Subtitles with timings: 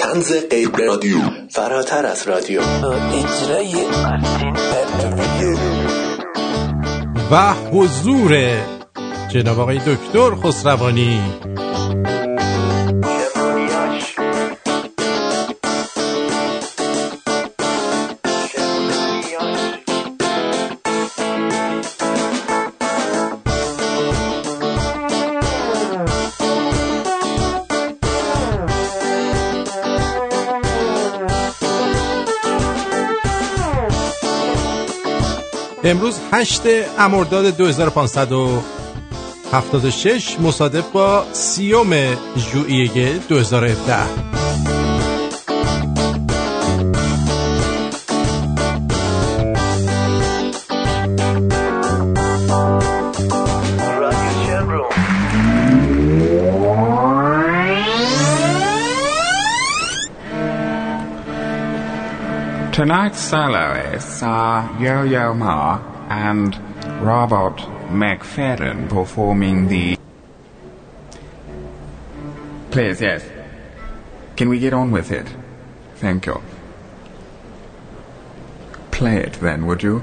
[0.00, 1.18] تنز غیر رادیو.
[1.50, 2.60] فراتر از رادیو.
[2.60, 3.74] اجرای
[7.30, 8.56] و حضور
[9.28, 11.20] جناب آقای دکتر خسروانی.
[35.84, 36.62] امروز 8
[36.98, 41.90] امرداد 2576 مصادف با سیوم
[42.36, 44.39] ژوئیه 2017
[62.80, 66.56] Tonight's soloists are Yo-Yo Ma and
[67.02, 67.58] Robert
[67.90, 69.98] McFadden performing the...
[72.70, 73.22] Please, yes.
[74.34, 75.26] Can we get on with it?
[75.96, 76.40] Thank you.
[78.90, 80.02] Play it then, would you?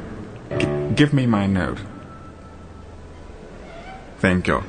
[0.60, 1.80] G- give me my note.
[4.20, 4.64] Thank you.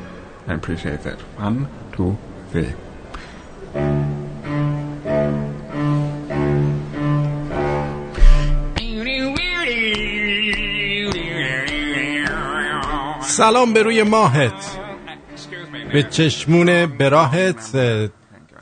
[0.47, 1.21] I appreciate that.
[1.37, 2.17] One, two,
[2.53, 2.73] three.
[13.39, 14.79] سلام به روی ماهت.
[15.93, 17.61] به چشمون براهت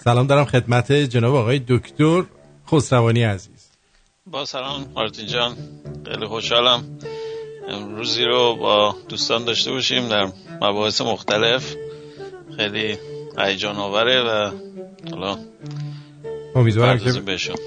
[0.04, 2.22] سلام دارم خدمت جناب آقای دکتر
[2.68, 3.70] خسروانی عزیز.
[4.26, 5.56] با سلام مارتین جان.
[6.06, 6.98] خیلی خوشحالم.
[7.68, 10.28] امروزی رو با دوستان داشته باشیم در
[10.60, 11.74] مباحث مختلف.
[12.56, 12.98] خیلی
[13.38, 14.50] هیجان آوره و
[15.10, 15.38] حالا
[16.54, 17.10] امیدوارم که.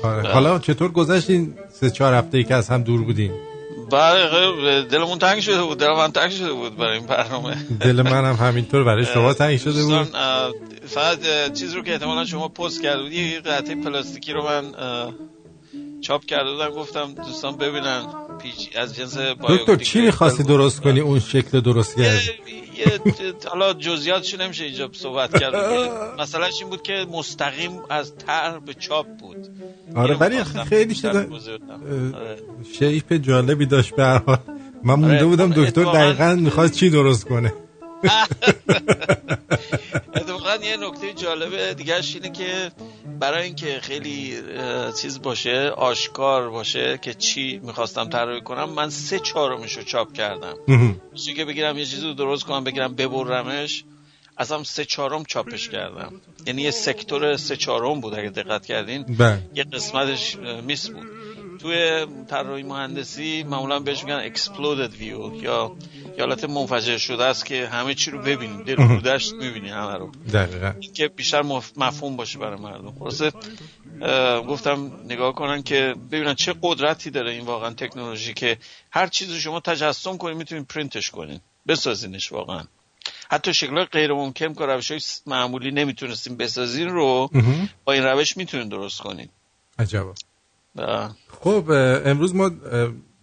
[0.04, 0.23] آره.
[0.23, 0.34] بله.
[0.34, 3.48] حالا چطور گذشت این سه چهار هفته ای که از هم دور بودیم
[3.92, 5.78] بله دلمون تنگ شده بود.
[5.80, 7.55] دل من تنگ شده بود برای این برنامه.
[7.80, 10.08] دل منم همینطور برای شما تنگ شده بود.
[10.88, 11.20] فقط
[11.54, 14.64] چیز رو که احتمالا شما پست کرده بودی یه قطعه پلاستیکی رو من
[16.02, 16.70] چاپ کرده بودم.
[16.70, 18.05] گفتم دوستان ببینن
[18.42, 19.17] پیچ از جنس
[19.50, 22.14] دکتر چی می‌خواستی درست کنی؟ اون شکل درست یه, کرد.
[22.16, 22.23] یه
[23.50, 25.56] حالا جزئیاتش نمیشه اینجا صحبت کرد
[26.20, 29.38] مثلا این بود که مستقیم از طرح به چاپ بود
[29.95, 31.10] آره ولی خیلی شده.
[31.20, 31.26] اه،
[32.22, 32.38] آره.
[32.80, 34.38] شیپ جالبی داشت به هر حال
[34.84, 37.54] من مونده آره، بودم اتفاقاً- دکتر دقیقا می‌خواد چی درست کنه
[40.49, 42.71] اتفاقا یه نکته جالبه دیگرش اینه که
[43.20, 44.42] برای اینکه خیلی
[45.02, 50.55] چیز باشه آشکار باشه که چی می‌خواستم طراحی کنم من سه چهارمش رو چاپ کردم.
[51.15, 53.83] چیزی که بگیرم یه چیزی رو درست کنم بگیرم ببرمش.
[54.38, 56.21] ازم سه چهارم چاپش کردم.
[56.48, 59.04] یعنی یه سکتور سه چهارم بود اگه دقت کردین.
[59.04, 59.42] بله.
[59.55, 60.36] یه قسمتش
[60.67, 61.08] میس بود.
[61.61, 65.76] توی طراحی مهندسی معمولا بهش میگن exploded view یا
[66.20, 68.64] یا حالت منفجر شده است که همه چی رو ببینیم.
[68.64, 70.12] دل و رودش می‌بینی همه رو.
[70.34, 70.74] دقیقا.
[70.94, 72.94] که بیشتر مف- مفهوم باشه برای مردم.
[73.00, 73.32] خلاصه
[74.48, 78.58] گفتم نگاه کنن که ببینن چه قدرتی داره این واقعا تکنولوژی که
[78.92, 82.64] هر چیزی رو شما تجسم کنید می‌تونید پرینتش کنید بسازینش واقعا.
[83.32, 87.30] حتی شکل غیر ممکن که روش های معمولی نمی‌تونستیم بسازین رو.
[87.86, 89.30] با این روش می‌تونید درست کنید
[89.80, 90.14] عجبا.
[91.42, 91.72] خب
[92.06, 92.52] امروز ما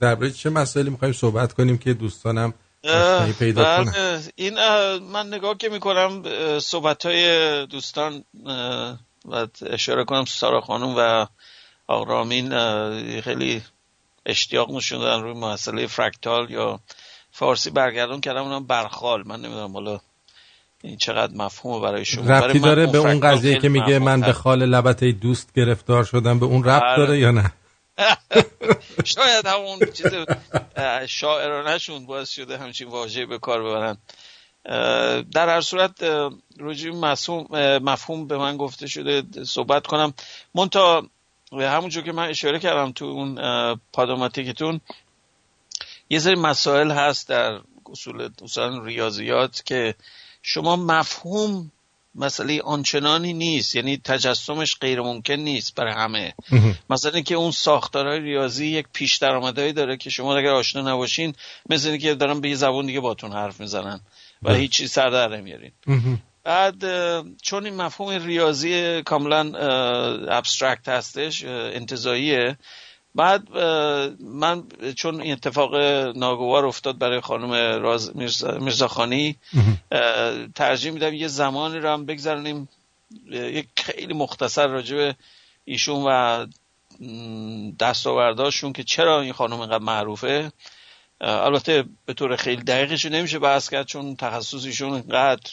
[0.00, 2.54] درباره چه مسائلی می‌خوایم صحبت کنیم که دوستانم
[3.38, 3.84] پیدا
[4.36, 4.54] این
[4.98, 6.22] من نگاه که می‌کنم
[6.58, 8.24] صحبت های دوستان
[9.24, 11.26] و اشاره کنم سارا خانم و
[11.86, 13.62] آقا رامین اه، خیلی
[14.26, 16.80] اشتیاق نشون دادن روی مسئله فرکتال یا
[17.30, 20.00] فارسی برگردون کردم اونم برخال من نمی‌دونم حالا
[20.82, 24.20] این چقدر مفهومه برای شما ربطی داره به اون قضیه که میگه من.
[24.20, 26.96] به خال لبت ای دوست گرفتار شدم به اون ربط بله.
[26.96, 27.52] داره یا نه
[29.04, 30.06] شاید همون چیز
[31.06, 33.98] شاعرانشون باعث شده همچین واژه به کار ببرن.
[35.32, 36.04] در هر صورت
[36.58, 36.94] رجوع
[37.78, 40.14] مفهوم به من گفته شده صحبت کنم.
[40.54, 41.06] منتها
[41.52, 43.34] همونجور که من اشاره کردم تو اون
[43.92, 44.80] پادوماتیکتون
[46.10, 47.60] یه سری مسائل هست در
[47.92, 48.30] اصول
[48.84, 49.94] ریاضیات که
[50.42, 51.72] شما مفهوم
[52.16, 56.34] مسئله آنچنانی نیست یعنی تجسمش غیر ممکن نیست برای همه
[56.90, 61.34] مثلا که اون ساختارهای ریاضی یک پیش درآمدهایی داره که شما اگر آشنا نباشین
[61.70, 64.00] مثل اینکه دارن به یه زبون دیگه باتون حرف می‌زنن
[64.42, 64.58] و بله.
[64.58, 65.72] هیچ چیز سر در نمیارین.
[66.44, 66.84] بعد
[67.42, 69.52] چون این مفهوم ریاضی کاملا
[70.28, 72.56] ابسترکت هستش اه، انتزاعیه
[73.16, 73.50] بعد
[74.20, 74.62] من
[74.96, 75.74] چون این اتفاق
[76.16, 77.52] ناگوار افتاد برای خانم
[77.82, 79.36] راز میرزا- میرزاخانی
[80.54, 82.68] ترجیح میدم یه زمانی رو هم بگذرونیم.
[83.32, 85.16] اه، یک خیلی مختصر راجع به
[85.64, 86.46] ایشون و
[87.80, 90.52] دستاورداشون که چرا این خانم اینقدر معروفه.
[91.20, 95.50] البته به طور خیلی دقیقش نمیشه بحث کرد چون تخصصیشون اینقدر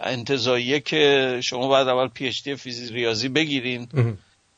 [0.00, 3.88] انتزاعیه که شما باید اول PhD فیزیک ریاضی بگیرین.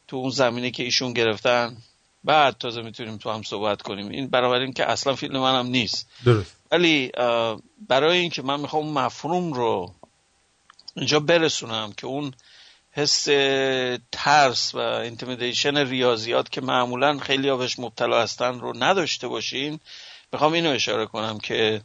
[0.08, 1.76] تو اون زمینه که ایشون گرفتن.
[2.26, 4.08] بعد تازه می‌تونیم تو هم صحبت کنیم.
[4.08, 6.08] این برابر این که اصلا field منم نیست.
[6.24, 6.56] درست.
[6.70, 7.12] ولی
[7.88, 9.94] برای اینکه من می‌خوام مفهوم رو
[10.96, 12.34] اینجا برسونم که اون
[12.92, 13.24] حس
[14.12, 19.80] ترس و intimidation ریاضیات که معمولا خیلی بهش مبتلا هستن رو نداشته باشیم
[20.32, 21.80] می‌خوام اینو اشاره کنم که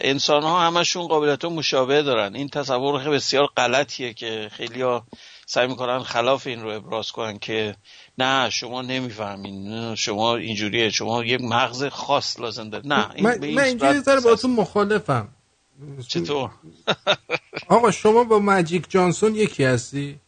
[0.00, 2.34] انسان ها همشون قابلیت مشابه دارن.
[2.34, 5.06] این تصور خیلی بسیار غلطیه که خیلی ها
[5.46, 7.74] سعی می‌کنن خلاف این رو ابراز کنن که
[8.18, 9.94] نه شما نمی‌فهمین.
[9.94, 10.90] شما اینجوریه.
[10.90, 15.28] شما یک مغز خاص لازم داره نه این من, من اینجوری ذره با تو مخالفم.
[16.08, 16.50] چطور؟
[17.68, 20.20] آقا شما با ماجیک جانسون یکی هستی؟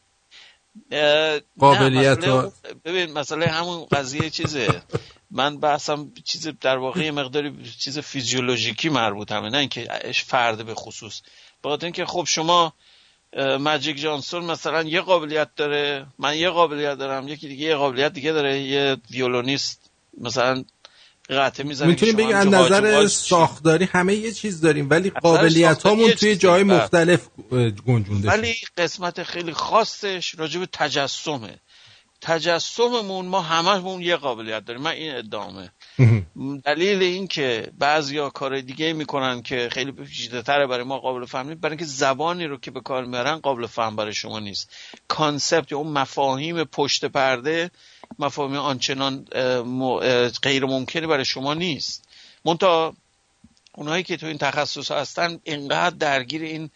[1.59, 2.53] قابلیت ها
[2.85, 4.83] ببین مسئله همون قضیه چیزه.
[5.31, 9.89] من بحثم چیز در واقع مقداری چیز فیزیولوژیکی مربوط همه نه اینکه
[10.27, 11.21] فرد به خصوص.
[11.65, 12.73] بخاطر اینکه خب شما
[13.37, 16.07] ماجیک جانسون مثلا یه قابلیت داره.
[16.19, 17.29] من یه قابلیت دارم.
[17.29, 18.61] یکی دیگه یه قابلیت دیگه داره.
[18.61, 19.81] یه ویولونیست
[20.21, 20.65] مثلا
[21.31, 26.37] قطعه می‌زنه می‌تونیم بگیم از نظر ساختاری همه یه چیز داریم ولی قابلیت هامون توی
[26.37, 27.29] جای مختلف
[27.87, 31.59] گنجونده ولی قسمت خیلی خاصش راجع به تجسمه.
[32.21, 34.83] تجسممون ما هممون یه قابلیت داریم.
[34.83, 35.71] من این ادامه
[36.65, 41.49] دلیل این که بعضیا کار دیگه می‌کنن که خیلی پیچیده تره برای ما قابل فهم
[41.49, 44.71] نیست برای اینکه زبانی رو که به کار میارن قابل فهم برای شما نیست.
[45.09, 47.71] کانسپت یا اون مفاهیم پشت پرده
[48.19, 49.25] مفاهیم آنچنان
[50.43, 52.09] غیر ممکنی برای شما نیست.
[52.45, 52.95] منتها
[53.75, 56.71] اونایی که تو این تخصص هستن اینقدر درگیر این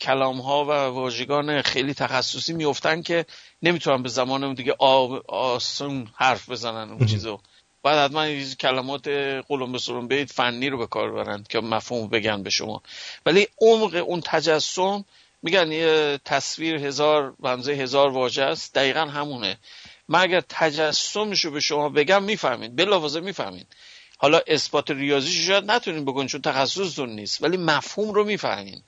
[0.00, 3.26] کلام ها و واژگان خیلی تخصصی میفتن که
[3.62, 4.74] نمی‌تونن به زمان دیگه
[5.28, 7.40] آسون حرف بزنن اون چیزو.
[7.84, 9.08] بعد حتما کلمات
[9.48, 12.82] قلم به بیت فنی رو به کار برن که مفهوم بگن به شما.
[13.26, 15.04] ولی عمق اون تجسم
[15.42, 18.74] میگن یه تصویر هزار بنزه هزار واژه است.
[18.74, 19.58] دقیقا همونه.
[20.08, 22.76] من اگر تجسمش رو به شما بگم می‌فهمید.
[22.76, 23.66] بلافاصله می‌فهمید.
[24.18, 28.82] حالا اثبات ریاضیش شاید نتونین بکنین چون تخصصتون نیست ولی مفهوم رو می‌فهمین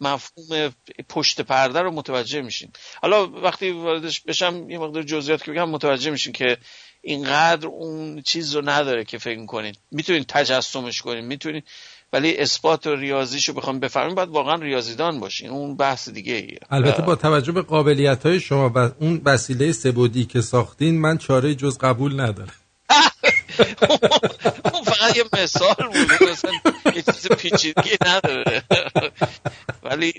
[0.00, 0.74] مفهوم
[1.08, 2.72] پشت پرده رو متوجه میشین
[3.02, 6.58] حالا وقتی واردش بشم یه مقدار جزئیات که بگم متوجه میشین که
[7.02, 9.78] اینقدر اون چیز رو نداره که فکر کنید.
[9.90, 11.62] می‌تونین تجسمش کنین می‌تونین
[12.12, 15.50] ولی اثبات و ریاضیشو بخوام بفهمین باید واقعا ریاضیدان باشین.
[15.50, 16.58] اون بحث دیگه ایه.
[16.70, 21.54] البته با توجه به قابلیت های شما و اون وسیله سبودی که ساختین من چاره
[21.54, 22.54] جز قبول ندارم.
[24.98, 26.52] فقط یه مثال بود مثلا
[26.94, 28.62] یه چیز پیچیدگی نداره.
[29.82, 30.12] ولی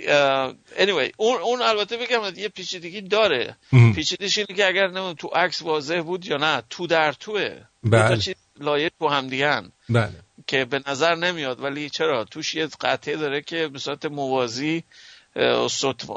[0.77, 3.55] anyway اون اون البته بگم یه پیچیدگی داره.
[3.95, 7.61] پیچیدگیش اینه که اگر نه تو عکس واضح بود یا نه تو در توه.
[7.83, 8.17] بله.
[8.17, 10.11] چیز لایه تو هم دیگن بله.
[10.47, 14.83] که به نظر نمیاد ولی چرا؟ توش یه قطعه داره که به صورت موازی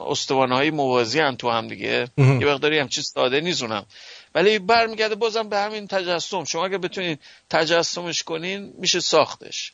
[0.09, 2.09] استوانه های موازی هم تو هم دیگه.
[2.19, 3.87] یه مقداری هم چیز ساده نیزونم
[4.35, 6.45] ولی برمیگرده بازم به همین تجسم.
[6.45, 7.21] شما اگه بتونید
[7.51, 9.73] تجسمش کنین میشه ساختش.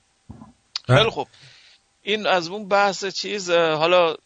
[0.87, 1.29] خیلی خوب.
[2.03, 4.17] این از اون بحث چیز حالا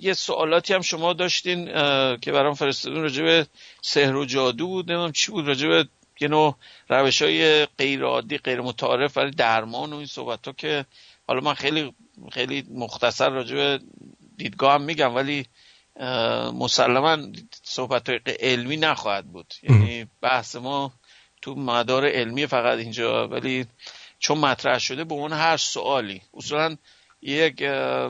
[0.00, 1.64] یه سوالاتی هم شما داشتین
[2.16, 3.46] که برام فرستادون راجع به
[3.82, 5.88] سحر و جادو بود نمی‌دونم چی بود راجع به
[6.20, 6.56] یه نوع
[6.88, 10.84] روش های غیر عادی غیر متعارف برای درمان و این صحبت ها که
[11.28, 11.94] حالا من خیلی
[12.32, 13.80] خیلی مختصر راجع به
[14.36, 15.46] دیدگاه هم میگم ولی
[16.54, 17.18] مسلما
[17.62, 19.54] صحبت علمی نخواهد بود.
[19.62, 20.92] یعنی بحث ما
[21.42, 23.66] تو مدار علمی فقط اینجا ولی
[24.18, 26.22] چون مطرح شده به اون هر سوالی.
[26.34, 26.76] اصولا
[27.22, 27.62] یک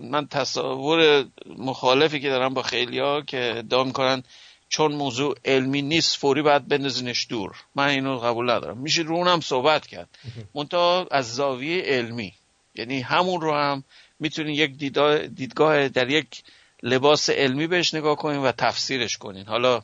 [0.02, 4.22] من تصور مخالفی که دارم با خیلیا که ادعا می‌کنن
[4.68, 7.56] چون موضوع علمی نیست فوری باید بندازینش دور.
[7.74, 8.78] من اینو قبول ندارم.
[8.78, 10.18] میشه رو اونم صحبت کرد.
[10.54, 12.34] منتها از زاویه علمی.
[12.74, 13.84] یعنی همون رو هم
[14.20, 14.76] می‌تونین یک
[15.34, 16.42] دیدگاه در یک
[16.82, 19.82] لباس علمی بهش نگاه کنین و تفسیرش کنین حالا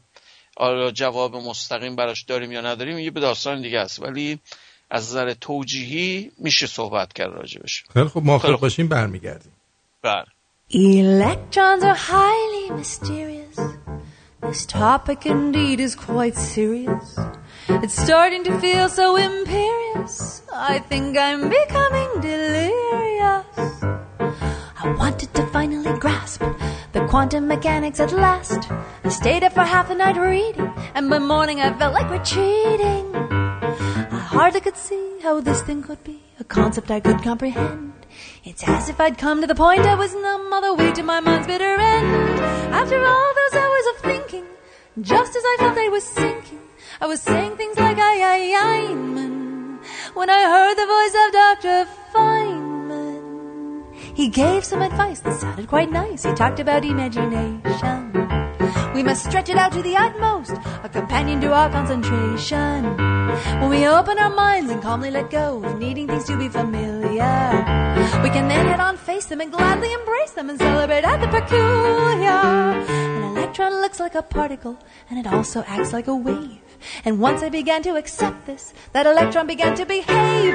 [0.56, 4.38] حالا جواب مستقیم براش داریم یا نداریم یه به داستان دیگه است ولی
[4.90, 9.52] از نظر توجیهی میشه صحبت کرد راجبش خیلی خب موافق باشیم برمیگردیم
[10.02, 10.24] بله
[10.68, 13.56] Electrons are highly mysterious.
[14.42, 17.16] This topic indeed is quite serious.
[17.68, 20.42] It's starting to feel so imperious.
[20.52, 23.84] I think I'm becoming delirious.
[24.82, 26.42] I wanted to finally grasp
[26.96, 28.70] the quantum mechanics at last.
[29.04, 33.14] I stayed up for half the night reading, and by morning I felt like retreating.
[33.14, 37.92] I hardly could see how this thing could be a concept I could comprehend.
[38.44, 41.02] It's as if I'd come to the point I was numb all the way to
[41.02, 42.40] my mind's bitter end.
[42.80, 44.46] After all those hours of thinking,
[45.02, 46.64] Just as I felt I was sinking,
[47.02, 48.38] I was saying things like I, I,
[48.68, 49.78] I'm,
[50.14, 51.78] when I heard the voice of Dr.
[52.14, 52.45] Feynman.
[54.16, 56.24] He gave some advice that sounded quite nice.
[56.24, 58.12] He talked about imagination.
[58.94, 62.96] We must stretch it out to the utmost, a companion to our concentration.
[63.60, 67.52] When we open our minds and calmly let go of needing things to be familiar,
[68.24, 71.28] we can then head on face them and gladly embrace them and celebrate at the
[71.28, 72.40] peculiar.
[72.88, 74.78] An electron looks like a particle,
[75.10, 76.65] and it also acts like a wave.
[77.04, 80.54] And once I began to accept this, that electron began to behave.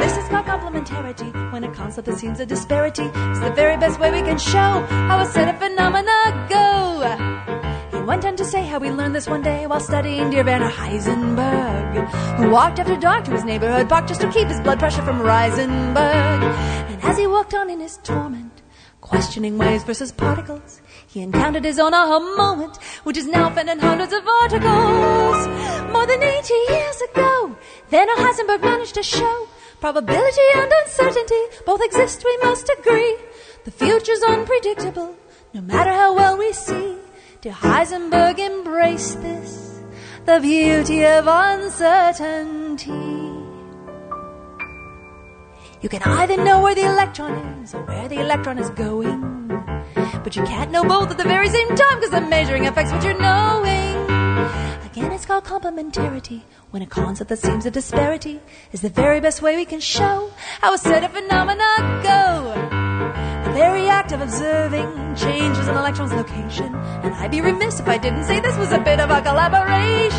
[0.00, 1.52] This is called complementarity.
[1.52, 5.20] When a concept seems a disparity it's the very best way we can show how
[5.20, 7.96] a set of phenomena go.
[7.96, 10.70] He went on to say how he learned this one day while studying dear Werner
[10.70, 15.02] Heisenberg, who walked after dark to his neighborhood park just to keep his blood pressure
[15.02, 16.42] from Reisenberg.
[16.90, 18.62] And as he walked on in his torment,
[19.00, 23.80] questioning waves versus particles, he encountered his own aha moment, which is now found in
[23.80, 25.48] hundreds of articles.
[25.92, 27.56] More than 80 years ago,
[27.90, 29.48] Werner Heisenberg managed to show
[29.80, 33.16] probability and uncertainty both exist, we must agree.
[33.64, 35.16] The future's unpredictable,
[35.52, 36.96] no matter how well we see.
[37.40, 39.82] Did Heisenberg embrace this?
[40.26, 42.92] The beauty of uncertainty.
[45.80, 49.39] You can either know where the electron is or where the electron is going.
[50.22, 53.02] But you can't know both at the very same time because the measuring affects what
[53.02, 53.96] you're knowing.
[54.84, 56.42] Again, it's called complementarity.
[56.70, 58.40] When a concept that seems a disparity
[58.72, 62.54] is the very best way we can show how a set of phenomena go.
[63.44, 66.74] The very act of observing changes an electron's location.
[67.02, 70.10] And I'd be remiss if I didn't say this was a bit of a collaboration.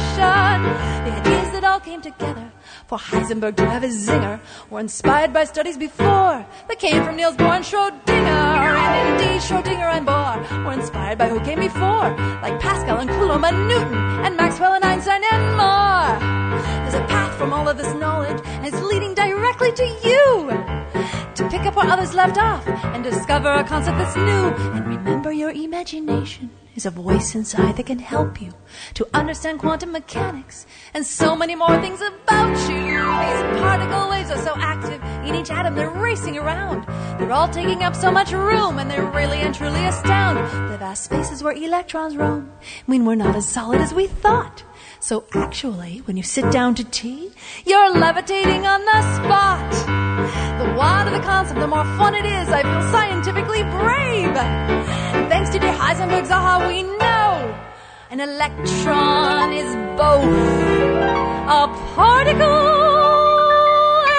[1.05, 2.51] The ideas that all came together
[2.91, 4.37] for Heisenberg to have his zinger
[4.69, 8.17] were inspired by studies before that came from Niels Bohr and Schrodinger.
[8.19, 12.09] And indeed, Schrodinger and Bohr were inspired by who came before,
[12.43, 16.19] like Pascal and Coulomb and Newton and Maxwell and Einstein and more.
[16.81, 20.27] There's a path from all of this knowledge, and it's leading directly to you
[21.35, 24.45] to pick up where others left off and discover a concept that's new.
[24.75, 28.53] And remember, your imagination is a voice inside that can help you
[28.93, 33.01] to understand quantum mechanics and so many more things about you.
[33.21, 36.85] These particle waves are so active in each atom, they're racing around.
[37.19, 40.37] They're all taking up so much room, and they're really and truly astound
[40.71, 42.51] the vast spaces where electrons roam.
[42.87, 44.63] Mean, we're not as solid as we thought.
[44.99, 47.31] So actually, when you sit down to tea,
[47.65, 50.10] you're levitating on the spot.
[50.62, 52.46] The wilder the concept, the more fun it is.
[52.48, 54.34] I feel scientifically brave.
[55.30, 57.30] Thanks to dear Heisenberg's aha, we know
[58.12, 59.70] an electron is
[60.02, 60.24] both
[61.58, 61.62] a
[61.94, 62.62] particle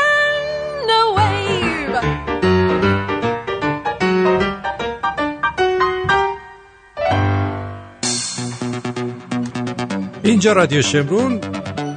[0.03, 1.95] and a wave.
[10.23, 11.37] اینجا رادیو شمرون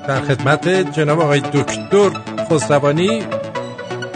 [0.09, 2.11] در خدمت جناب آقای دکتر
[2.51, 3.23] خسروانی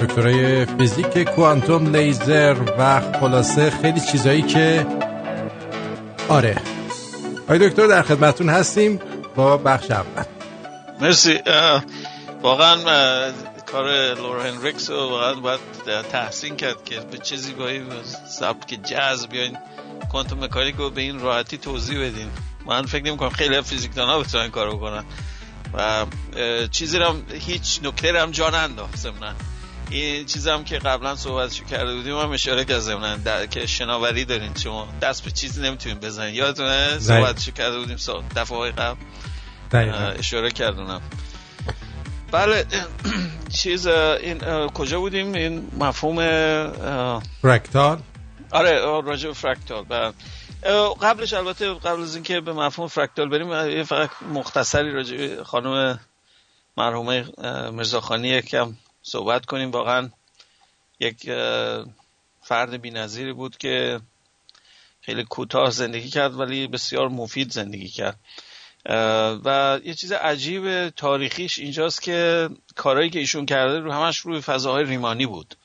[0.01, 4.87] دکترای فیزیک کوانتوم لیزر و خلاصه خیلی چیزایی که
[6.29, 6.61] آره.
[7.43, 8.99] آقای دکتر در خدمتون هستیم
[9.35, 10.23] با بخش اول.
[11.01, 11.39] مرسی.
[12.41, 12.77] واقعا
[13.65, 15.59] کار لورا هنریکس رو واقعا باید
[16.11, 17.81] تحسین کرد که به چه زیبایی
[18.27, 19.57] سبک جاز بیاین
[20.11, 22.27] کوانتوم مکانیک رو به این راحتی توضیح بدین.
[22.65, 25.03] من فکر نمی کنم خیلی فیزیکدان ها بتونن کارو بکنن.
[25.73, 26.05] و
[26.71, 29.07] چیزی هم هیچ نکته هم جا ننداخت.
[29.91, 34.25] این چیزی هم که قبلا صحبتشو کرده بودیم هم اشاره کرد ضمناً در که شناوری
[34.25, 37.97] دارین شما دست به چیزی نمی‌تونین بزنین یادتونه؟ صحبتشو کرده بودیم
[38.35, 38.97] دفعه های قبل؟
[40.19, 41.01] اشاره کردونم
[42.31, 42.65] بله
[43.61, 46.17] چیز این کجا بودیم؟ این مفهوم
[47.41, 47.99] فرکتال
[48.51, 50.13] آره راجع به فرکتال بله.
[51.01, 55.99] قبلش البته قبل از اینکه به مفهوم فرکتال بریم یه فقط مختصری راجع به خانم
[56.77, 57.25] مرحومه
[57.71, 58.75] میرزاخانی یکم
[59.09, 59.71] صحبت کنیم.
[59.71, 60.09] واقعا
[60.99, 61.31] یک
[62.41, 63.99] فرد بی‌نظیری بود که
[65.01, 68.19] خیلی کوتاه زندگی کرد ولی بسیار مفید زندگی کرد.
[69.45, 74.83] و یه چیز عجیب تاریخیش اینجاست که کارهایی که ایشون کرده رو همش روی فضاهای
[74.83, 75.55] ریمانی بود.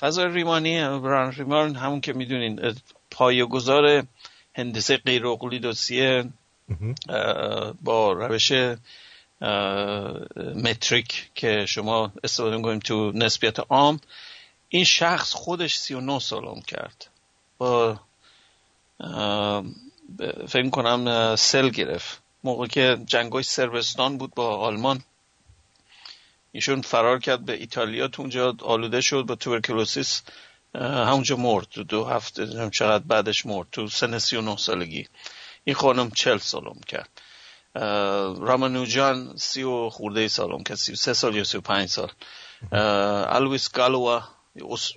[0.00, 2.74] فضای ریمانی بران ریمان همون که می‌دونین
[3.10, 4.06] پایه‌گذار
[4.54, 6.22] هندسه غیر اقلیدوسی
[7.08, 8.52] اه، با روش
[10.54, 14.00] متریک که شما استفاده می‌کنیم تو نسبیت عام
[14.68, 17.10] این شخص خودش 39 سال عمر کرد.
[17.58, 18.00] با
[20.48, 22.22] فکر کنم سل گرفت.
[22.44, 25.02] موقع که جنگای سربستان بود با آلمان
[26.52, 30.22] ایشون فرار کرد به ایتالیا تو اونجا آلوده شد با توبرکلوسیس
[30.74, 31.66] همونجا مرد.
[31.88, 35.06] دو هفته چقدر بعدش مرد؟ تو سن 39 سالگی.
[35.64, 37.08] این خانم چل سالم کرد.
[37.74, 42.10] رامانوجان سی و خورده سالم کرد سی و سه سال یا سی و پنج سال.
[42.72, 44.22] الویس گالوا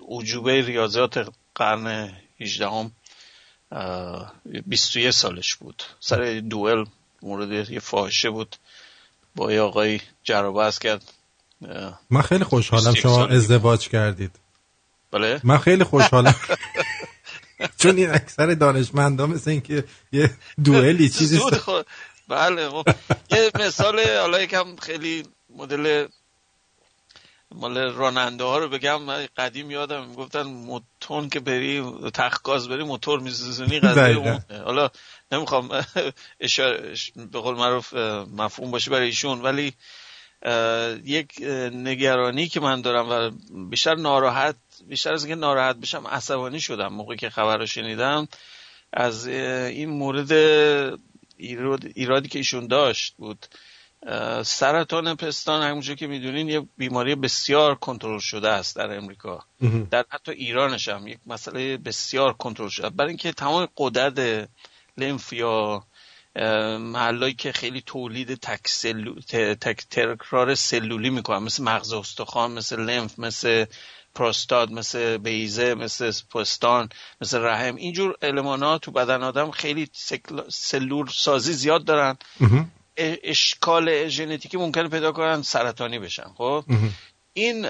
[0.10, 2.92] عجوبه ریاضیات قرن 18 هم
[4.68, 5.84] 21 سالش بود.
[6.00, 6.86] سر دوئل
[7.22, 8.56] مورد یه فاحشه بود.
[9.36, 11.04] با یه آقای جرابست کرد
[12.10, 14.32] من خیلی خوشحالم شما ازدواج کردید.
[15.12, 16.36] بله؟ من خیلی خوشحالم.
[17.80, 20.32] چون این اکثر دانشمندا مثل اینکه یه
[20.64, 21.40] دوئلی چیزی
[22.28, 22.88] بله خب.
[23.32, 26.08] یه مثال حالا یکم خیلی مدل
[27.56, 29.12] مال راننده ها رو بگم.
[29.38, 34.40] قدیم یادم می‌گفتن موتون که بری تخت گاز بری موتور میسوزونی قضیه اون.
[34.66, 34.90] حالا
[35.32, 35.68] نمی‌خوام
[37.32, 37.94] به قول معروف
[38.38, 39.42] مفهوم باشه برای ایشون.
[39.42, 39.74] ولی
[41.06, 41.42] یک
[41.74, 43.32] نگرانی که من دارم و
[43.70, 44.56] بیشتر ناراحت
[44.88, 48.28] بیشتر از اینکه ناراحت بشم عصبانی شدم موقعی که خبر رو شنیدم.
[48.94, 50.32] از این مورد
[51.96, 53.46] ایرادی که ایشون داشت بود.
[54.44, 59.46] سرطان پستان همونجور که می‌دونین یه بیماری بسیار کنترل شده است در امریکا.
[59.92, 62.90] در حتی ایرانش هم یک مسئله بسیار کنترل شده.
[62.90, 64.50] برای اینکه تمام قدرت
[64.98, 65.84] لنف یا
[66.80, 69.20] محلایی که خیلی تولید تک, سلو...
[69.62, 73.66] تک تکرار سلولی می‌کنن مثل مغز استخوان مثل لنف مثل
[74.16, 76.90] پروستاد مثل بیزه مثل پستان
[77.22, 77.76] مثل رحم.
[77.76, 79.90] اینجور المانات تو بدن آدم خیلی
[80.50, 82.18] سلول سازی زیاد دارن.
[83.24, 86.64] اشکال ژنتیکی ممکنه پیدا کنن سرطانی بشن خب؟
[87.34, 87.66] این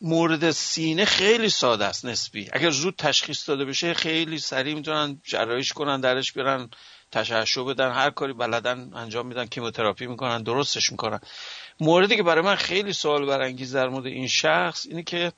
[0.00, 2.48] مورد سینه خیلی ساده است نسبی.
[2.52, 6.70] اگر زود تشخیص داده بشه خیلی سریع می‌تونن جراحیش کنن درش بیارن
[7.12, 11.20] تشعشع بدن هر کاری بلدن انجام میدن کیموتراپی می‌کنن درستش می‌کنن.
[11.80, 15.32] موردی که برای من خیلی سوال برانگیز در مورد این شخص اینه که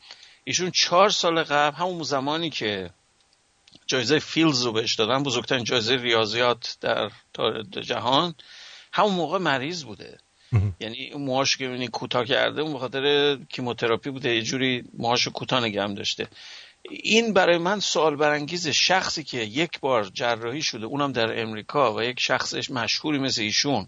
[0.49, 2.91] ایشون چهار سال قبل همون زمانی که
[3.87, 7.11] جایزه فیلز رو بهش دادن بزرگترین جایزه ریاضیات در
[7.81, 8.35] جهان
[8.93, 10.19] همون موقع مریض بوده.
[10.81, 15.61] یعنی اون موهاش که ببینید کوتاه کرده اون بخاطر کیموتراپی بوده یه جوری موهاش کوتاه
[15.61, 16.29] نگه داشته.
[16.91, 22.03] این برای من سوال برانگیز شخصی که یک بار جراحی شده اونم در امریکا و
[22.03, 23.87] یک شخصش مشهوری مثل ایشون.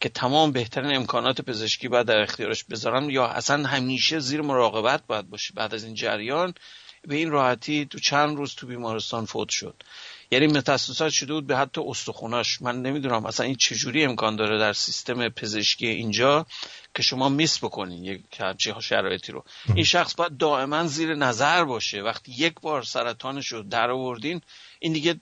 [0.00, 5.30] که تمام بهترین امکانات پزشکی باید در اختیارش بذارن یا اصلا همیشه زیر مراقبت باید
[5.30, 5.54] باشه.
[5.54, 6.54] بعد از این جریان
[7.02, 9.82] به این راحتی تو چند روز تو بیمارستان فوت شد.
[10.30, 12.62] یعنی متاسسات شده بود به حتی استخوناش.
[12.62, 16.46] من نمی‌دونم اصلا این چجوری امکان داره در سیستم پزشکی اینجا
[16.94, 19.44] که شما میس بکنین یک همچین شرایطی رو.
[19.74, 22.02] این شخص باید دائما زیر نظر باشه.
[22.02, 24.40] وقتی یک بار سرطانش رو در آوردین
[24.78, 25.20] این دیگه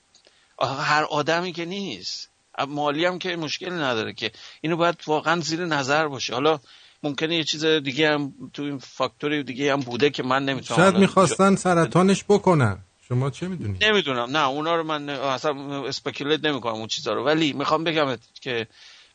[0.61, 2.31] هر آدمی که نیست.
[2.67, 6.35] مالی هم که مشکلی نداره که اینو باید واقعا زیر نظر باشه.
[6.35, 6.61] حالا
[7.03, 10.97] ممکنه یه چیز دیگه هم تو این فاکتوری دیگه هم بوده که من نمی‌تونم شاید
[10.97, 12.79] می‌خواستن سرطانش بکنن.
[13.09, 14.37] شما چه می‌دونید نمی‌دونم.
[14.37, 17.25] نه اونا رو من اصلا speculate نمی‌کنم اون چیزا رو.
[17.25, 18.67] ولی می‌خوام بگم که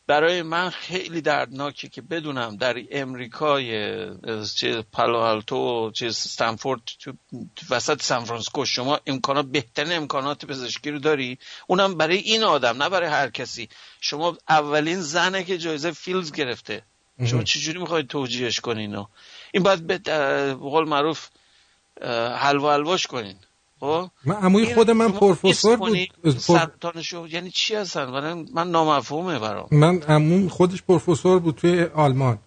[0.06, 3.66] برای من خیلی دردناکه که بدونم در امریکای
[4.54, 5.40] چه پالو
[5.90, 7.12] چه استنفورد تو
[7.70, 11.38] وسط سان فرانسیسکو شما امکانات بهترین امکانات پزشکی رو داری.
[11.66, 13.68] اونم برای این آدم نه برای هر کسی.
[14.00, 16.82] شما اولین زنه که جایزه فیلز گرفته.
[17.26, 19.06] شما چجوری می‌خواید توجیهش کنین؟
[19.52, 19.98] این باید به
[20.54, 21.28] قول معروف
[22.36, 23.36] حلوا حلواش کنین.
[23.84, 25.98] خب؟ من عموی خود من پروفسور بود.
[26.38, 28.04] سرطانشو یعنی چی هستن؟
[28.54, 29.68] من نامفهومه برام.
[29.70, 32.38] من عموم خودش پروفسور بود توی آلمان.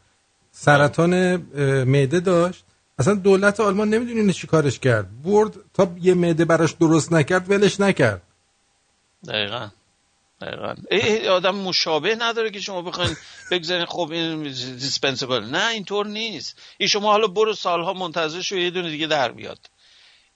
[0.51, 1.35] سرطان
[1.83, 2.63] معده داشت.
[2.99, 5.21] اصلا دولت آلمان نمی‌دونی چی کارش کرد.
[5.23, 8.21] برد تا یه معده براش درست نکرد ولش نکرد.
[9.27, 9.69] دقیقا.
[10.41, 10.75] دقیقا.
[10.91, 13.15] ای آدم مشابه نداره که شما بخواین
[13.51, 13.85] بگذارین.
[13.85, 16.59] خب این دیسپنسبل نه اینطور نیست.
[16.77, 19.59] این شما حالا برو سالها منتظر شو یه دونه دیگه در بیاد.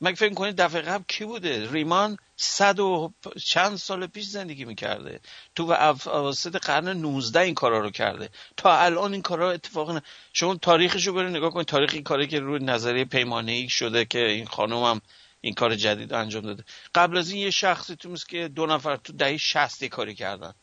[0.01, 3.13] مگه فکر کنید دفعه قبل کی بوده؟ ریمان صد و
[3.45, 5.19] چند سال پیش زندگی می‌کرده.
[5.55, 8.29] تو و اواسط قرن 19 این کارا رو کرده.
[8.57, 10.01] تا الان این کارا اتفاق نه
[10.33, 14.05] شما تاریخش رو برید نگاه کنید تاریخ این کاری که روی نظریه پیمانه ای شده
[14.05, 15.01] که این خانم هم
[15.41, 16.63] این کار جدید انجام داده.
[16.95, 20.53] قبل از این یه شخصی تو که دو نفر تو دهه 60 کاری کردن.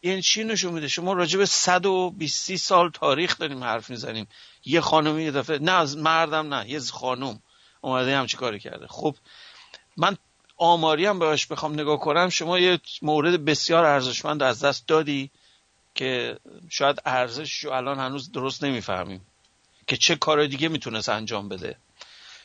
[0.00, 4.26] این چی نشون میده؟ شما راجع به 120 سال تاریخ داریم حرف می‌زنیم.
[4.64, 7.40] یه خانمی یه دفعه نه از مردم نه یه خانم
[7.84, 8.86] اومده همچی کاری کرده.
[8.86, 9.16] خب
[9.96, 10.16] من
[10.56, 12.28] آماری هم بهش بخوام نگاه کنم.
[12.28, 15.30] شما یه مورد بسیار ارزشمند از دست دادی
[15.94, 16.38] که
[16.70, 19.26] شاید ارزش رو الان هنوز درست نمی‌فهمیم
[19.86, 21.76] که چه کار دیگه می‌تونست انجام بده.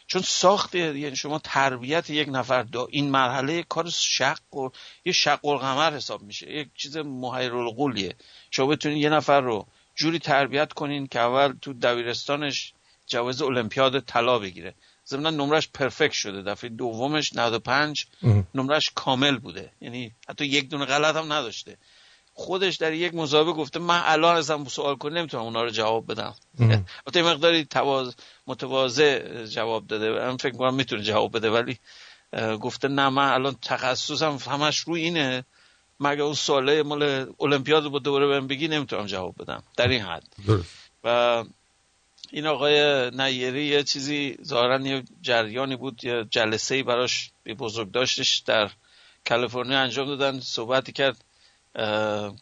[0.07, 4.69] چون ساخت یعنی شما تربیت یک نفر دا این مرحله کار شق و
[5.05, 6.51] یه شق القمر حساب میشه.
[6.51, 8.15] یک چیز محیر القولیه
[8.51, 12.73] شما بتونید یه نفر رو جوری تربیت کنین که اول تو دبیرستانش
[13.07, 14.75] جواز المپیاد طلا بگیره.
[15.09, 16.41] ضمن نمرش پرفکت شده.
[16.41, 18.05] دفعه دومش 95
[18.55, 19.71] نمرش کامل بوده.
[19.81, 21.77] یعنی حتی یک دونه غلط هم نداشته.
[22.33, 26.35] خودش در یک مصاحبه گفته من الان ازم سوال کنم نمی‌تونم اونا رو جواب بدم.
[27.05, 28.15] البته مقداری تواز
[28.47, 30.11] متواضع جواب داده.
[30.11, 31.77] من فکر کنم می‌تونه جواب بده ولی
[32.61, 35.45] گفته نه من الان تخصصم همش روی اینه.
[35.99, 39.63] مگه اون سواله مال المپیاد رو دوباره بهم بگی نمی‌تونم جواب بدم.
[39.77, 40.23] در این حد.
[41.03, 41.43] و
[42.31, 48.37] این آقای نیری یه چیزی ظاهرا یه جریانی بود یه جلسه ای براش بزرگ داشتش
[48.37, 48.69] در
[49.29, 51.23] کالیفرنیا انجام دادن صحبتی کرد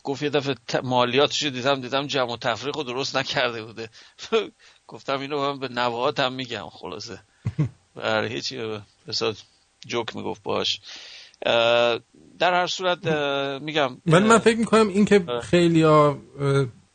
[0.04, 3.90] گفت یه دفعه مالیاتش رو دیدم دیدم جمع و تفریق رو درست نکرده بوده.
[4.88, 7.20] گفتم اینو من به نوهات هم میگم خلاصه.
[7.96, 8.80] برای هیچی
[9.88, 10.82] جوک می‌گفت باش
[12.40, 13.08] در هر صورت
[13.62, 16.18] میگم ولی من فکر می‌کنم این که خیلی ها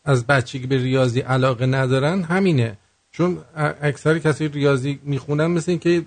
[0.05, 2.79] از بچگی به ریاضی علاقه ندارن همینه.
[3.13, 3.45] چون
[3.83, 6.05] اکثر کسی ریاضی می‌خونن مثل این که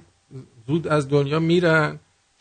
[0.68, 2.00] زود از دنیا میرن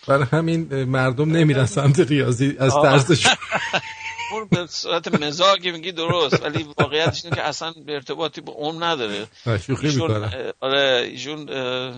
[0.09, 3.33] برای همین مردم نمیرن سمت ریاضی از ترسشون.
[4.33, 8.83] اون به صورت مزاقی میگی درست ولی واقعیتش اینه که اصلا به ارتباطی با اون
[8.83, 9.27] نداره.
[9.67, 11.47] شوخی می‌کنه آره ایشون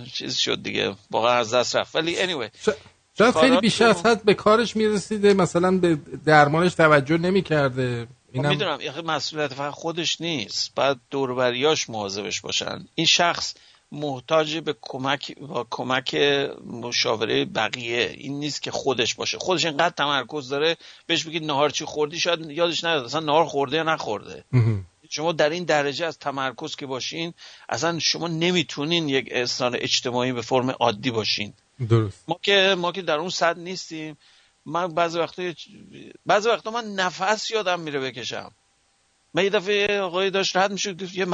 [0.04, 1.96] چیز شد دیگه واقعا از دست رفت.
[1.96, 2.70] ولی anyway
[3.18, 8.06] شاید خیلی بیشتر از حد به کارش می‌رسیده مثلا به درمانش توجه نمی‌کرده.
[8.32, 8.48] اینم...
[8.48, 10.74] می‌دونم مسئولیت فقط خودش نیست.
[10.74, 12.86] بعد دوربریاش مواظبش باشن.
[12.94, 13.54] این شخص
[13.92, 16.14] محتاج به کمک با کمک
[16.66, 18.14] مشاوره بقیه.
[18.18, 19.38] این نیست که خودش باشه.
[19.38, 23.76] خودش اینقدر تمرکز داره بهش بگید نهار چی خوردی؟ شاید یادش نیاد اصلا نهار خورده
[23.76, 24.44] یا نخورده.
[25.10, 27.34] شما در این درجه از تمرکز که باشین
[27.68, 31.52] اصلا شما نمی‌تونین یک انسان اجتماعی به فرم عادی باشین.
[31.88, 32.24] درست.
[32.28, 34.16] ما که ما که در اون صد نیستیم.
[34.66, 35.52] من بعضی وقتا
[36.26, 38.52] بعضی وقتا من نفس یادم میره بکشم.
[39.34, 41.26] من یه دفعه آقای داشت رد می‌شد گفت یه.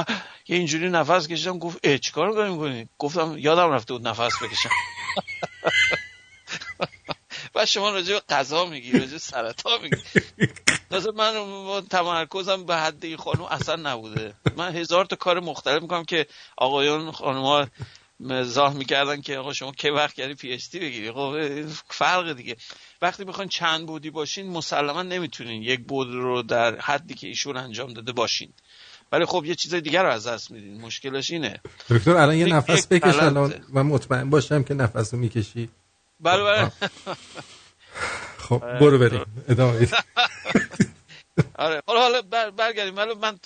[0.47, 4.69] یه اینجوری نفس کشیدم گفت اه چیکار می‌کنی می‌کنی؟ گفتم یادم رفته بود نفس بکشم.
[7.55, 9.95] و شما راجع به غذا میگی راجع به سرطان میگی.
[10.89, 11.33] تازه من
[11.89, 13.17] تمرکزم به حد این
[13.49, 14.33] اصلا نبوده.
[14.57, 17.67] من هزار تا کار مختلف می‌کنم که آقایان خانم‌ها
[18.19, 22.55] مزاح می‌کردن که آقا شما کی وقت کردی پی اچ بگیری؟ خب فرق دیگه.
[23.01, 27.93] وقتی می‌خواین چند بودی باشین مسلما نمی‌تونین یک بود رو در حدی که ایشون انجام
[27.93, 28.53] داده باشین.
[29.11, 30.81] ولی خب یه چیز دیگر رو از دست میدین.
[30.81, 31.61] مشکلش اینه.
[31.89, 33.65] دکتر الان یه نفس بکش الان.
[33.73, 35.69] و مطمئن باشم که نفس رو می‌کشی.
[36.19, 36.71] بله بله.
[38.49, 39.25] خب برو بریم.
[39.49, 39.87] ادامه
[41.55, 42.97] آره حالا حالا بر برگردیم.
[42.97, 43.37] ولی من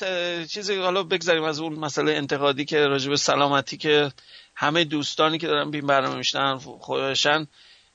[0.45, 4.11] چیزی حالا بگذاریم از اون مسئله انتقادی که راجع به سلامتی که
[4.59, 7.47] همه دوستانی که دارن بین برنامه میشنن خودشن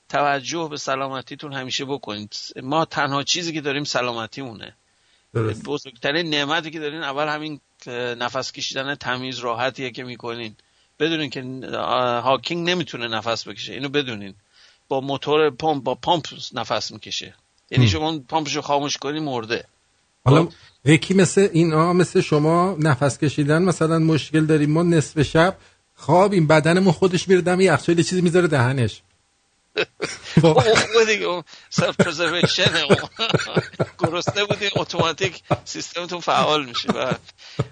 [0.09, 2.37] توجه به سلامتیتون همیشه بکنید.
[2.63, 4.75] ما تنها چیزی که داریم سلامتیمونه.
[5.65, 7.61] بزرگترین نعمتی که دارین اول همین
[8.19, 10.57] نفس کشیدن تمیز راحتیه که می‌کنین.
[10.99, 11.43] بدونین که
[12.25, 13.73] هاکینگ نمی‌تونه نفس بکشه.
[13.73, 14.35] اینو بدونین.
[14.89, 17.35] با موتور پمپ با پمپ نفس می‌کشه.
[17.71, 19.65] یعنی شما پمپشو خاموش کنی مرده.
[20.25, 20.49] حالا
[20.85, 25.57] یکی مثل اینا مثل شما نفس کشیدن مثلا مشکل داریم ما نصف شب
[26.03, 29.03] خواب این بدنمون خودش میره دم یخچال چیزی می‌ذاره دهنش.
[31.07, 32.71] دیگه self preservation
[33.99, 36.89] گرسنه بودین اتوماتیک سیستمتون فعال میشه.
[36.93, 37.15] و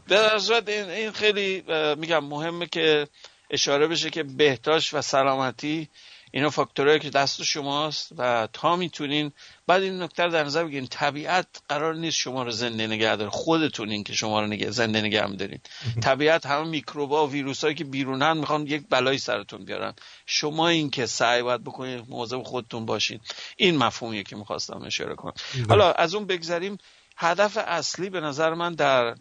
[0.09, 1.65] در صورت این خیلی
[1.97, 3.09] میگم مهمه که
[3.51, 5.89] اشاره بشه که بهداشت و سلامتی
[6.31, 9.33] اینا فاکتورهایی که دست شماست و تا می‌تونین
[9.67, 13.91] بعد این نکته در نظر بگیرین طبیعت قرار نیست شما رو زنده نگه داره خودتون
[13.91, 15.61] این که شما رو نگه زنده نگه میدارین.
[16.03, 19.95] طبیعت همه میکروبا و ویروسایی که بیرونن می‌خوان یک بلایی سرتون بیارن.
[20.27, 23.21] شما این که سعی باید بکنید مواظب خودتون باشین.
[23.57, 25.35] این مفهومیه که می‌خواستم اشاره کنم.
[25.69, 26.79] حالا از اون بگذریم.
[27.17, 29.15] هدف اصلی به نظر من در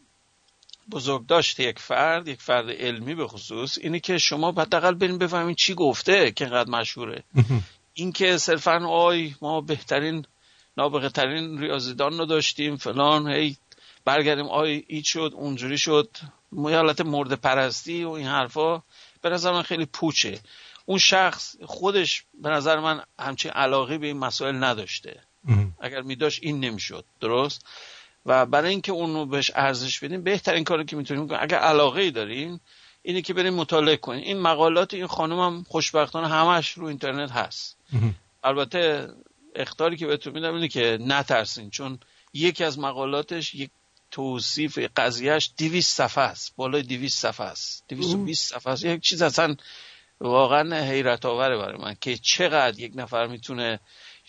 [0.91, 5.56] بزرگ داشت یک فرد یک فرد علمی به خصوص اینه که شما حداقل بریم بفهمین
[5.56, 7.23] چی گفته که اینقدر مشهوره.
[7.93, 10.25] این که صرفا آی ما بهترین
[10.78, 13.58] نابغه ترین ریاضیدان رو داشتیم فلان هی
[14.06, 16.10] برگردیم آی این شد اونجوری شد.
[16.56, 18.84] حالت مرد پرستی و این حرفا
[19.21, 20.39] به نظر من خیلی پوچه.
[20.86, 25.23] اون شخص خودش به نظر من همچین علاقه به این مسائل نداشته.
[25.82, 27.06] اگر می داشت این نمی‌شد.
[27.21, 27.65] درست؟
[28.29, 32.01] و برای اینکه اون رو بهش ارزش بدیم بهترین کاری که می‌تونیم کنیم اگر علاقه
[32.01, 32.59] ای دارین
[33.01, 34.23] اینه که بریم مطالعه کنیم.
[34.23, 37.77] این مقالات این خانم هم خوشبختانه همش رو اینترنت هست.
[38.43, 39.07] البته
[39.55, 41.99] اختاری که بهتون میدم اینه که نترسین چون
[42.33, 43.69] یکی از مقالاتش یک
[44.11, 46.53] توصیف قضیهش دیویس صفحه است.
[46.55, 47.83] بالای دیویس صفحه است.
[47.87, 48.85] دیویس و بیست صفحه است.
[48.85, 49.55] یک چیز اصلا
[50.19, 53.79] واقعا حیرت آوره برای من که چقدر یک نفر می‌تونه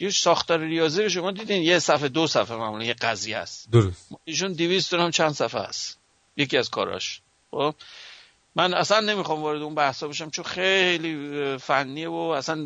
[0.00, 4.08] یه ساختار ریاضی رو شما دیدین یه صفحه دو صفحه معمولا یه قضیه است درست.
[4.24, 5.98] ایشون 200 هم چند صفحه است
[6.36, 7.20] یکی از کاراش.
[7.50, 7.74] خب؟
[8.56, 12.64] من اصلا نمی‌خوام وارد اون بحثا بشم چون خیلی فنیه و اصلا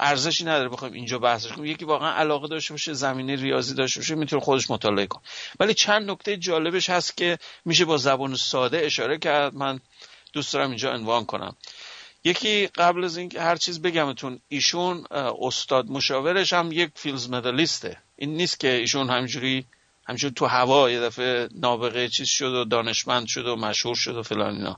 [0.00, 4.14] ارزشی نداره بخوایم اینجا بحثش کنیم یکی واقعا علاقه داشته باشه زمینه ریاضی داشته باشه
[4.14, 5.22] می‌تونه خودش مطالعه کنه.
[5.60, 9.54] ولی چند نکته جالبش هست که میشه با زبان ساده اشاره کرد.
[9.54, 9.80] من
[10.32, 11.56] دوست دارم اینجا عنوان کنم.
[12.24, 15.04] یکی قبل از اینکه هر چیز بگمتون ایشون
[15.40, 17.96] استاد مشاورش هم یک Fields Medalist ه.
[18.16, 19.64] این نیست که ایشون همینجوری
[20.06, 24.22] همچون تو هوا یه دفعه نابغه چیز شد و دانشمند شد و مشهور شد و
[24.22, 24.76] فلان اینا.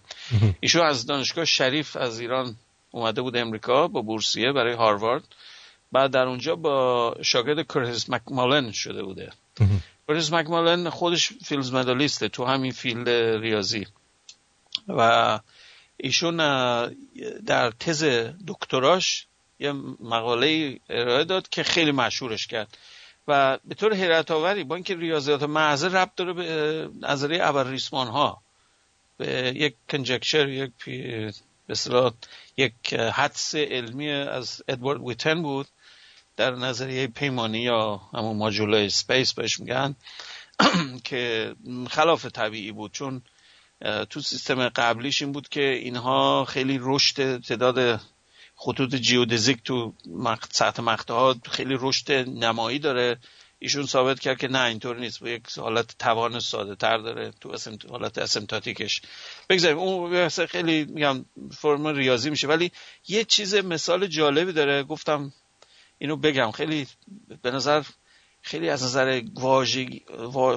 [0.60, 2.56] ایشون از دانشگاه شریف از ایران
[2.90, 5.24] اومده بود امریکا با بورسیه برای هاروارد.
[5.92, 9.32] بعد در اونجا با شاگرد کرتیس مک‌مالن شده بوده.
[10.08, 13.08] کرتیس مک‌مالن خودش Fields Medalist ه تو همین field
[13.42, 13.86] ریاضی.
[14.88, 15.40] و
[15.96, 16.36] ایشون
[17.46, 18.04] در تز
[18.46, 19.26] دکتراش
[19.58, 22.76] یه مقاله ارائه داد که خیلی مشهورش کرد.
[23.28, 28.06] و به طور حیرت آوری با اینکه ریاضیات محض ربط داره به نظریه اول ریسمان
[28.06, 28.42] ها
[29.16, 30.72] به یک conjecture یک
[31.66, 32.12] به
[32.56, 35.66] یک حدس علمی از ادوارد ویتن بود
[36.36, 39.96] در نظریه پیمانه‌ای یا همون moduli space بهش میگن
[41.04, 41.54] که
[41.90, 42.92] خلاف طبیعی بود.
[42.92, 43.22] چون
[44.10, 48.00] تو سیستم قبلیش این بود که اینها خیلی رشد تعداد
[48.56, 49.94] خطوط جیودزیک تو
[50.50, 53.18] سطح مقطع ها خیلی رشد نمایی داره.
[53.58, 55.20] ایشون ثابت کرد که نه اینطور نیست.
[55.20, 57.56] با یک حالت توان ساده تر داره تو
[57.90, 59.02] حالت اسمتاتیکش.
[59.48, 59.78] بگذاریم.
[59.78, 62.46] اون خیلی میگم فرم ریاضی میشه.
[62.46, 62.72] ولی
[63.08, 64.82] یه چیز مثال جالبی داره.
[64.82, 65.32] گفتم
[65.98, 66.50] اینو بگم.
[66.50, 66.86] خیلی
[67.42, 67.82] به نظر
[68.46, 70.02] خیلی از نظر واژگی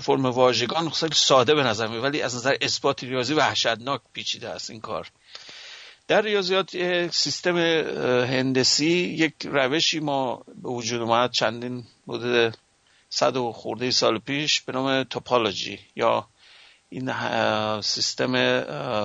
[0.02, 4.70] فرم واژگان خیلی ساده به نظر میاد ولی از نظر اثبات ریاضی وحشتناک پیچیده است
[4.70, 5.12] این کار.
[6.08, 6.72] در ریاضیات
[7.12, 12.56] سیستم هندسی یک روشی ما به وجود اومد چندین مدت
[13.10, 16.28] صد و خورده سال پیش به نام توپولوژی یا
[16.90, 17.12] این
[17.82, 18.36] سیستم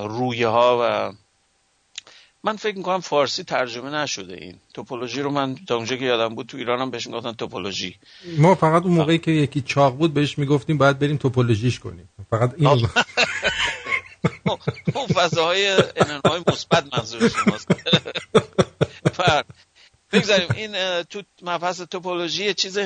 [0.08, 1.12] رویه ها و
[2.44, 4.58] من فکر می‌کنم فارسی ترجمه نشده این.
[4.74, 7.96] توپولوژی رو من تا اونجا که یادم بود تو ایران هم بهش می‌گفتن توپولوژی.
[8.38, 12.08] ما فقط اون موقعی که یکی چاق بود بهش می‌گفتیم باید بریم توپولوژیش کنیم.
[12.30, 12.66] فقط این
[14.94, 17.68] اون فضاهای انرهای مثبت منظور شماست.
[20.12, 20.48] بگذاریم.
[20.54, 22.78] این تو مبحث توپولوژی چیز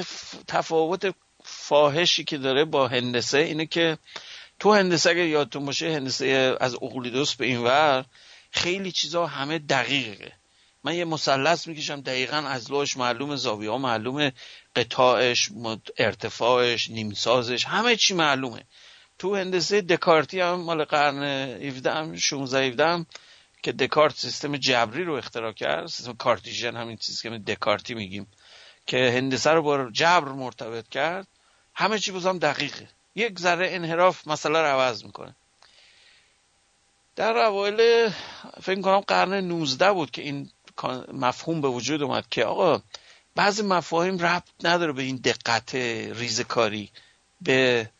[0.46, 3.98] تفاوت فاحشی که داره با هندسه اینه که
[4.58, 8.04] تو هندسه اگه یادتون باشه هندسه از اقلیدوس به این ور
[8.50, 10.32] خیلی چیزا همه دقیقه.
[10.84, 14.32] من یه مثلث می‌کشم دقیقا از لوش معلوم زاویه ها معلومه
[14.76, 15.50] قطاعش
[15.98, 18.64] ارتفاعش نیمسازش همه چی معلومه.
[19.18, 21.22] تو هندسه دکارتی هم مال قرن
[21.62, 23.06] 17 هم 16 17 هم
[23.62, 28.26] که دکارت سیستم جبری رو اختراع کرد سیستم کارتیژن همین چیزی که دکارتی میگیم
[28.86, 31.28] که هندسه رو با جبر مرتبط کرد
[31.74, 32.88] همه چی بازم دقیقه.
[33.14, 35.36] یک ذره انحراف مسئله رو عوض می‌کنه.
[37.18, 38.10] در اوایل
[38.62, 40.50] فکر کنم قرن 19 بود که این
[41.12, 42.82] مفهوم به وجود اومد که آقا
[43.34, 45.74] بعضی مفاهیم ربط نداره به این دقت
[46.14, 46.90] ریزکاری
[47.40, 47.90] به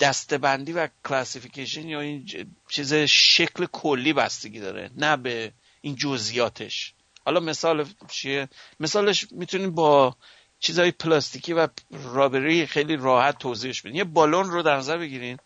[0.00, 2.26] دستبندی و کلاسیفیکیشن یا این
[2.68, 6.94] چیز شکل کلی بستگی داره نه به این جزئیاتش.
[7.24, 8.48] حالا مثال چیه؟
[8.80, 10.16] مثالش می‌تونیم با
[10.60, 15.38] چیزهای پلاستیکی و رابری خیلی راحت توضیحش بدین یه بالون رو در نظر بگیرین.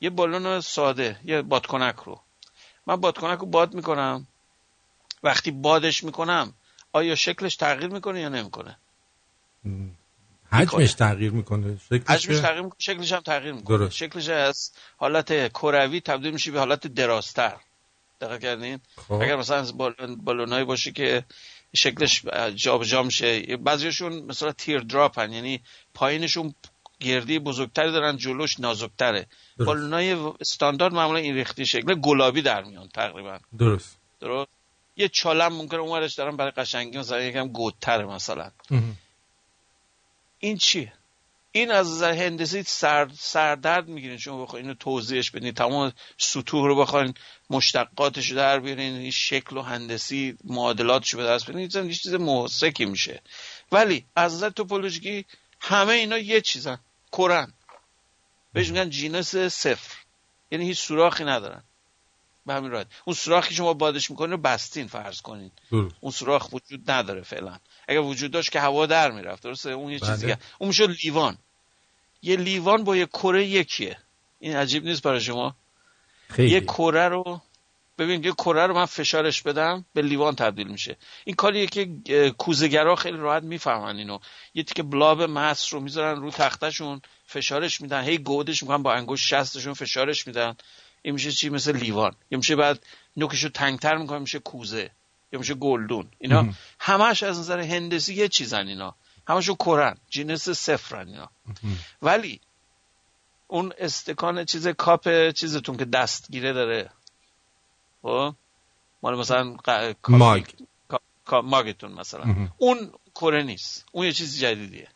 [0.00, 2.20] یه بالون ساده یه بادکنک رو.
[2.86, 4.26] من بادکنک رو باد می‌کنم.
[5.22, 6.54] وقتی بادش می‌کنم
[6.92, 8.76] آیا شکلش تغییر می‌کنه یا نمی‌کنه؟
[10.52, 12.78] حجمش تغییر می‌کنه؟ حجمش تغییر می‌کنه.
[12.78, 13.78] شکلش هم تغییر می‌کنه.
[13.78, 13.96] درست.
[13.96, 17.56] شکلش از حالت کروی تبدیل میشه به حالت درازتر.
[18.20, 19.12] دقیق کردین؟ خب.
[19.12, 19.76] اگر مثلا از
[20.18, 21.24] بالونایی باشه که
[21.74, 25.32] شکلش جابجا میشه بعضیشون مثلا تیر دراپ هن.
[25.32, 25.62] یعنی
[25.94, 26.54] پایینشون
[27.00, 29.26] گردی بزرگتری دارن جلوش نازکتره.
[29.58, 33.38] بالونای استاندارد معمولا این ریختی شکل گلابی در میان تقریبا.
[33.58, 33.96] درست.
[34.20, 34.50] درست.
[34.96, 38.50] یه چالم ممکنه اونورش دارن برای قشنگی مثلا یکم گودتره مثلا.
[40.38, 40.92] این چیه
[41.52, 44.18] این از نظر هندسی سر، سردرد می‌گیرین.
[44.18, 45.52] شما بخواین اینو توضیحش بدین.
[45.52, 47.14] تمام سطوح رو بخواین
[47.50, 51.70] مشتقاتش رو در بیارین این شکل و هندسی معادلاتش رو به دست بیارین.
[51.88, 53.22] یه چیز محسکی میشه.
[53.72, 55.24] ولی از نظر توپولوژیکی
[55.66, 56.78] همه اینا یه چیزن.
[57.12, 57.52] کرن
[58.52, 59.96] بهش میگن جینس صفر.
[60.50, 61.62] یعنی هیچ سوراخی ندارن.
[62.46, 62.86] به همین راحت.
[63.04, 65.50] اون سوراخی شما بادش می‌کنه بستین فرض کنین.
[66.00, 67.58] اون سوراخ وجود نداره فعلا.
[67.88, 69.42] اگر وجود داشت که هوا در می‌رفت.
[69.42, 70.38] درسته؟ اون یه چیزی بله.
[70.58, 71.38] اون میشه لیوان.
[72.22, 73.98] یه لیوان با یه کره یکیه.
[74.38, 75.56] این عجیب نیست برای شما؟
[76.28, 76.50] خیلی.
[76.50, 77.40] یه کره رو
[77.98, 80.96] ببین یه کره رو من فشارش بدم به لیوان تبدیل میشه.
[81.24, 81.90] این کاریه که
[82.38, 84.18] کوزگرا خیلی راحت می‌فهمن اینو.
[84.54, 88.02] یه تیکه بلاب مس رو می‌ذارن رو تختشون فشارش میدن.
[88.02, 90.56] هی گودش می‌کنن با انگشت شستشون فشارش میدن.
[91.02, 92.14] این میشه چی؟ مثل لیوان.
[92.30, 94.90] یا میشه بعد نوکشو تنگتر می‌کنه میشه کوزه.
[95.32, 96.08] یا میشه گلدون.
[96.18, 96.48] اینا
[96.80, 98.94] همش از نظر هندسی یه چیزن اینا.
[99.28, 101.30] همشون کرن جنس صفرن اینا.
[102.02, 102.40] ولی
[103.46, 106.90] اون استکان چیز کاپ چیزتون که دستگیره داره.
[108.04, 108.34] خب؟
[109.02, 109.56] مال مثلا
[110.08, 110.44] ماگ.
[111.42, 112.48] ماگتون مثلا.
[112.58, 113.86] اون کره نیست.
[113.92, 114.88] اون یه چیز جدیدیه.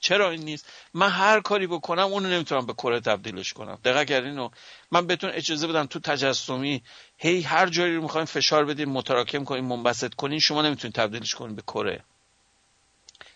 [0.00, 3.78] چرا این نیست؟ من هر کاری بکنم اونو نمی‌تونم به کره تبدیلش کنم.
[3.84, 4.50] دقیق کردین
[4.90, 6.82] من بهتون اجازه بدم تو تجسمی
[7.18, 11.56] هی هر جایی رو می‌خواین فشار بدین متراکم کنین منبسط کنین شما نمی‌تونین تبدیلش کنین
[11.56, 12.04] به کره.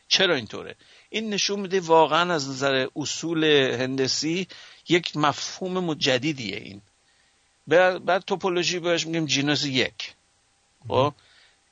[0.09, 0.77] چرا اینطوره؟
[1.11, 3.45] این نشون میده واقعا از نظر اصول
[3.81, 4.49] هندسی
[4.89, 6.83] یک مفهوم جدیدیه این.
[7.69, 10.15] بعد توپولوژی بهش میگیم جینوس یک.
[10.89, 11.15] خب؟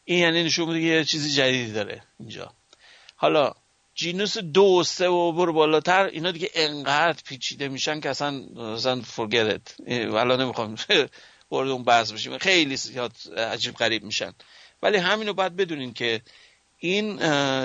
[0.04, 2.52] این یعنی نشون میده یه چیزی جدیدی داره اینجا.
[3.16, 3.52] حالا
[3.94, 8.42] جینوس دو و سه و برو بالاتر اینا دیگه انقدر پیچیده میشن که اصلا
[8.74, 9.02] اصلا
[9.59, 9.90] it.
[9.90, 10.76] والا نمی‌خوام
[11.50, 12.38] وارد اون بحث بشیم.
[12.38, 12.78] خیلی
[13.37, 14.32] عجیب غریب میشن.
[14.82, 16.22] ولی همینو باید بدونین که
[16.78, 17.18] این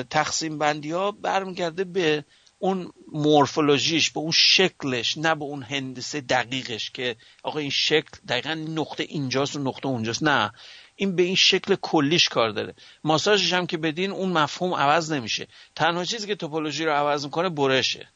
[0.04, 2.26] تقسیم بندی ها برمیگرده به
[2.62, 8.54] اون مورفولوژیش به اون شکلش نه به اون هندسه دقیقش که آقا این شکل دقیقا
[8.54, 10.24] نقطه اینجاست و نقطه اونجاست.
[10.24, 10.52] نه
[10.96, 12.74] این به این شکل کلیش کار داره.
[13.04, 15.48] ماساژش هم که بدین اون مفهوم عوض نمیشه.
[15.76, 18.10] تنها چیزی که توپولوژی رو عوض می‌کنه برشه.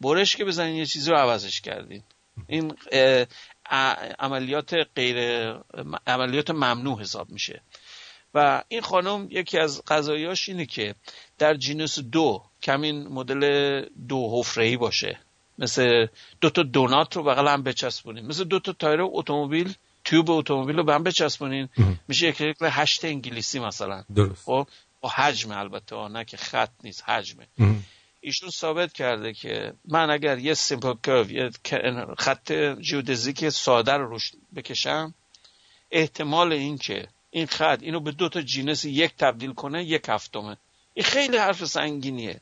[0.00, 2.02] برش که بزنین یه چیزی رو عوضش کردین.
[2.46, 2.74] این
[4.18, 5.18] عملیات غیر
[6.06, 7.62] عملیات ممنوع حساب میشه.
[8.34, 10.94] و این خانم یکی از قضایاش اینه که
[11.38, 13.40] در genus دو کمین مدل
[14.08, 15.18] دو حفره باشه.
[15.58, 16.06] مثل
[16.40, 20.84] دو تا دونات رو بغل هم بچسبونیم مثل دو تا تایر اتومبیل تیوب اتومبیل رو
[20.84, 21.68] به هم بچسبونین.
[22.08, 24.04] میشه یک شکل هشت انگلیسی مثلا.
[24.14, 24.44] درست.
[24.44, 24.66] خب؟
[25.00, 27.46] با حجم البته نه که خط نیست حجمه.
[28.20, 31.50] ایشون ثابت کرده که من اگر یه simple curve یه
[32.18, 35.14] خط geodesic ساده رو روش بکشم
[35.90, 40.56] احتمال این که این خط اینو به دو تا genus یک تبدیل کنه یک هفتمه.
[40.94, 42.40] این خیلی حرف سنگینیه.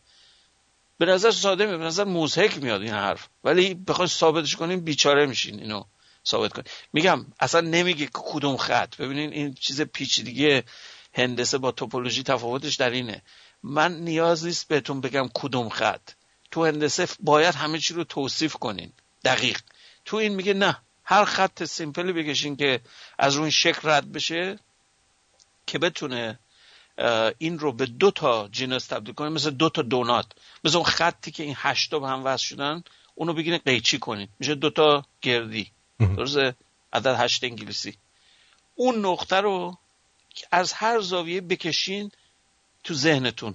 [0.98, 3.28] به نظر ساده می به نظر موزهک میاد این حرف.
[3.44, 5.84] ولی بخوای ثابتش کنیم بیچاره میشین اینو
[6.26, 8.96] ثابت کنیم میگم اصلا نمیگه کدوم خط.
[8.96, 10.62] ببینین این چیز پیچیدگی
[11.14, 13.22] هندسه با توپولوژی تفاوتش در اینه.
[13.62, 16.10] من نیاز نیست بهتون بگم کدوم خط.
[16.50, 18.92] تو هندسه باید همه چی رو توصیف کنین.
[19.24, 19.60] دقیق.
[20.04, 22.80] تو این میگه نه هر خط سیمپلی بکشین که
[23.18, 24.58] از روی شکل رد بشه
[25.66, 26.38] که بتونه
[27.38, 30.26] این رو به دو تا جنس تبدیل کنه مثل دو تا دونات.
[30.64, 32.82] مثل اون خطی که این هشتا به هم وصل شدن
[33.14, 34.28] اونو بگیرین قیچی کنین.
[34.38, 35.70] میشه دو تا گردی.
[35.98, 36.54] درسته؟
[36.92, 37.96] عدد هشت انگلیسی.
[38.74, 39.78] اون نقطه رو
[40.50, 42.10] از هر زاویه بکشین
[42.84, 43.54] تو ذهنتون.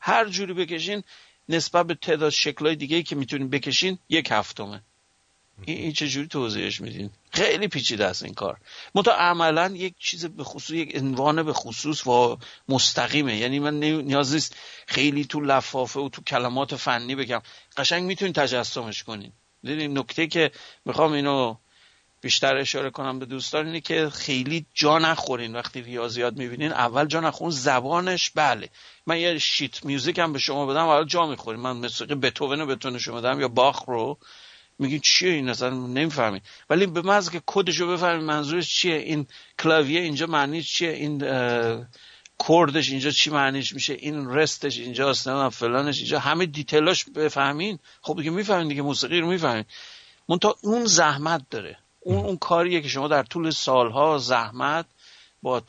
[0.00, 1.02] هر جوری بکشین
[1.48, 4.82] نسبت به تعداد شکلهای دیگه که می‌تونین بکشین یک هفتمه.
[5.64, 8.56] این چجوری توضیحش میدین؟ خیلی پیچیده است این کار.
[8.94, 12.38] منتها عملا یک چیز به خصوص یک عنوان به خصوص و
[12.68, 13.36] مستقیمه.
[13.36, 17.42] یعنی من نیاز نیست خیلی تو لفافه و تو کلمات فنی بگم.
[17.76, 19.32] قشنگ می‌تونین تجسمش کنین.
[19.62, 20.50] دیدین نکته که
[20.84, 21.56] می‌خوام اینو
[22.20, 25.56] بیشتر اشاره کنم به دوستان اینه که خیلی جا نخورین.
[25.56, 28.68] وقتی ریاضیات می‌بینین اول جا نخورین زبانش بله.
[29.06, 31.60] من یه شیت میوزیک هم به شما بدم اول جا می‌خورین.
[31.60, 34.18] من موسیقی بتوون رو بتونه شما بدم یا باخ رو.
[34.78, 39.26] میگین چیه این اصلا؟ نمی‌فهمید ولی به محض که کدش رو بفهمید منظورش چیه؟ این
[39.58, 41.18] کلاویه اینجا معنیش چیه؟ این
[42.48, 46.18] کردش اینجا چی معنیش میشه؟ این رستش اینجاست نه فلانش اینجا.
[46.18, 47.78] همه دیتیلاش بفهمین.
[48.02, 49.64] خب دیگه می‌فهمین دیگه موسیقی رو می‌فهمین.
[50.28, 51.78] منتها اون زحمت داره.
[52.00, 54.86] اون اون کاریه که شما در طول سالها زحمت
[55.42, 55.60] با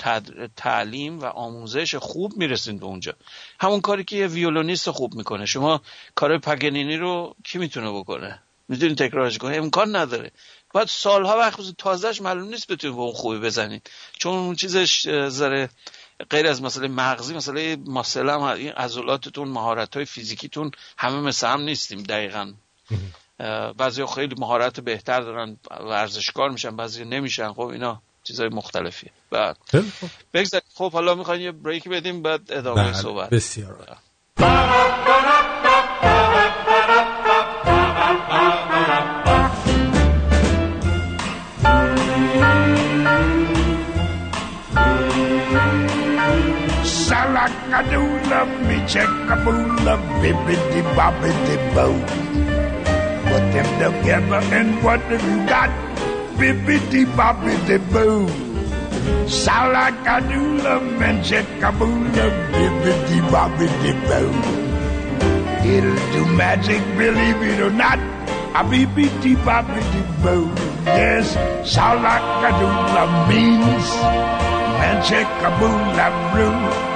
[0.55, 3.13] تعلیم و آموزش خوب می‌رسین به اونجا.
[3.59, 5.45] همون کاری که یه ویولونیست خوب می‌کنه.
[5.45, 5.81] شما
[6.15, 10.31] کار پگنینی رو کی می‌تونه بکنه؟ می‌تونی تکرارش کنی؟ امکان نداره.
[10.73, 15.69] باید سالها وقت تازهش معلوم نیست بتونی به اون خوبی بزنید چون اون چیزش ذره
[16.29, 21.61] غیر از مسئله مغزی مسئله مسئله هم این عضلاتتون مهارت های فیزیکیتون همه مثل هم
[21.61, 22.53] نیستیم دقیقا.
[23.77, 27.53] بعضی خیلی مهارت بهتر دارن ورزشکار میشن بعضی نمیشن.
[27.53, 29.11] خب اینا چیزای مختلفیه.
[29.31, 29.57] بعد
[30.33, 30.67] بگذاریم.
[30.73, 33.29] خب حالا می‌خوایم یه بریک بدیم بعد ادامه بله، صحبت.
[33.29, 33.97] بسیار
[47.69, 51.99] cock-a-doodle, me check-a-boola, bibbidi-bobbidi-boo.
[53.27, 55.69] Put them together and what have you got?
[56.37, 58.27] Bibbidi-bobbidi-boo.
[59.27, 64.31] Salakadoola, and check-a-boola, bibbidi-bobbidi-boo.
[65.67, 67.99] It'll do magic, believe it or not.
[68.55, 70.49] A bibbidi-bobbidi-boo.
[70.85, 71.35] Yes,
[71.75, 73.87] salakadoola means
[74.87, 76.86] and check-a-boola brew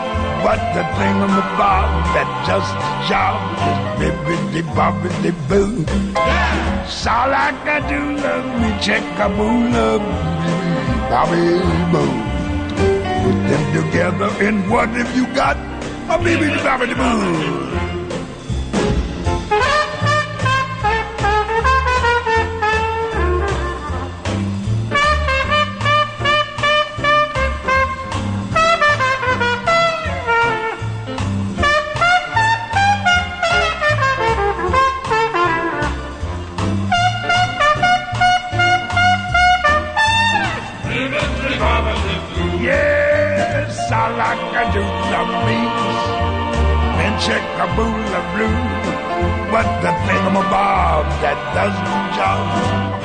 [0.44, 2.74] what the thing on the bar that just
[3.10, 3.38] job
[3.70, 5.86] is bibbity bobbity boo.
[6.14, 6.84] Yeah.
[6.84, 10.54] It's all I can do, love me, check a boo, love me,
[11.10, 11.46] bobby
[11.94, 12.12] boo.
[13.24, 15.58] Put them together, and what have you got?
[16.10, 18.01] A bibbity bobbity boo.
[47.22, 48.62] And check a boola blue.
[49.52, 52.42] But the thingamabob that does the job,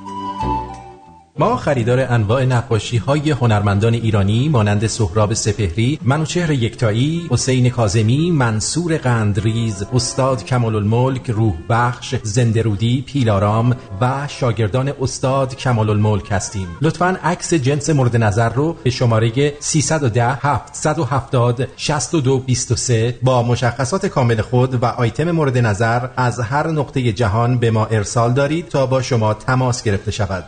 [1.39, 8.97] ما خریدار انواع نقاشی های هنرمندان ایرانی مانند سهراب سپهری، منوچهر یکتایی، حسین کازمی، منصور
[8.97, 16.69] قندریز، استاد کمال الملک، روح بخش، زندرودی، پیلارام و شاگردان استاد کمال الملک هستیم.
[16.83, 24.83] لطفاً عکس جنس مورد نظر رو به شماره 310 770 6223 با مشخصات کامل خود
[24.83, 29.35] و آیتم مورد نظر از هر نقطه جهان به ما ارسال دارید تا با شما
[29.35, 30.45] تماس گرفته شود.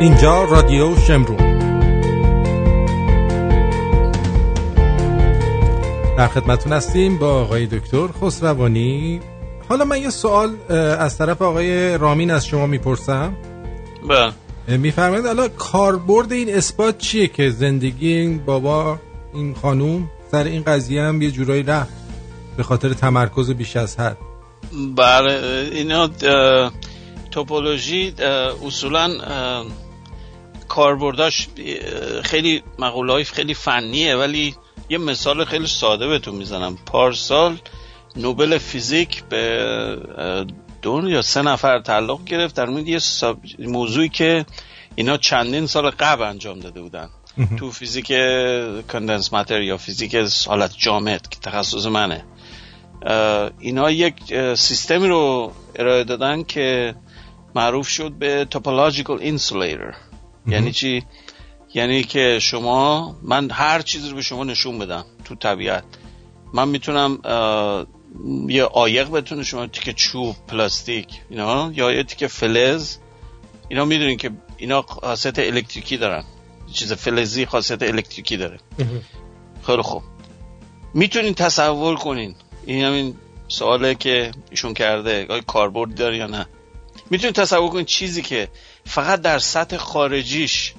[0.00, 1.58] اینجا رادیو شمرون.
[6.16, 9.20] در خدمتون هستیم با آقای دکتر خسروانی.
[9.68, 13.36] حالا من یه سوال از طرف آقای رامین از شما می‌پرسم.
[14.08, 14.76] بله.
[14.76, 18.98] میفرمایید حالا کاربرد این اثبات چیه که زندگی این بابا
[19.34, 21.92] این خانوم سر این قضیه هم یه جورایی رفت
[22.56, 24.16] به خاطر تمرکز بیش از حد؟
[24.96, 26.08] بله اینا
[27.30, 28.14] توپولوژی
[28.66, 29.10] اصولا
[30.78, 31.48] کاربرداش
[32.22, 34.54] خیلی مقوله های خیلی فنیه ولی
[34.88, 36.76] یه مثال خیلی ساده بهتون می‌زنم.
[36.86, 37.56] پارسال
[38.16, 39.42] نوبل فیزیک به
[40.82, 42.56] دو یا سه نفر تعلق گرفت.
[42.56, 44.46] در مورد یه ساب- موضوعی که
[44.94, 47.08] اینا چندین سال قبل انجام داده بودن.
[47.58, 48.06] تو فیزیک
[48.92, 50.16] کندنس ماتر یا فیزیک
[50.46, 52.24] حالت جامد که تخصص منه.
[53.60, 54.14] اینا یک
[54.54, 56.94] سیستمی رو ارائه دادن که
[57.54, 59.94] معروف شد به توپولوژیکال اینسولیتر
[60.46, 61.04] یعنی چی؟
[61.74, 65.84] یعنی که شما من هر چیزی رو به شما نشون بدم تو طبیعت.
[66.54, 67.18] من می‌تونم
[68.48, 72.96] یه آیق بتونه شما تیکه چوب پلاستیک اینا یا یه تیکه فلز.
[73.68, 76.24] اینا می‌دونین که اینا خاصیت الکتریکی دارن.
[76.72, 78.58] چیز فلزی خاصیت الکتریکی داره.
[79.66, 80.02] خیلی خوب.
[80.94, 82.34] می‌تونین تصور کنین.
[82.66, 83.16] این همین
[83.48, 86.46] سواله که ایشون کرده آیا کاربرد داره یا نه.
[87.10, 88.48] می‌تونین تصور کنین چیزی که
[88.88, 90.74] فقط در سطح خارجیش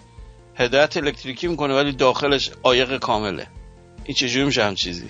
[0.55, 3.47] هدایت الکتریکی می‌کنه ولی داخلش عایق کامله.
[4.05, 5.09] این چجوری میشه همچین چیزی؟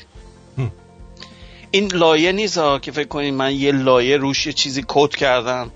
[1.72, 5.72] این لایه نیست ها که فکر کنین من یه لایه روش یه چیزی coat کردم.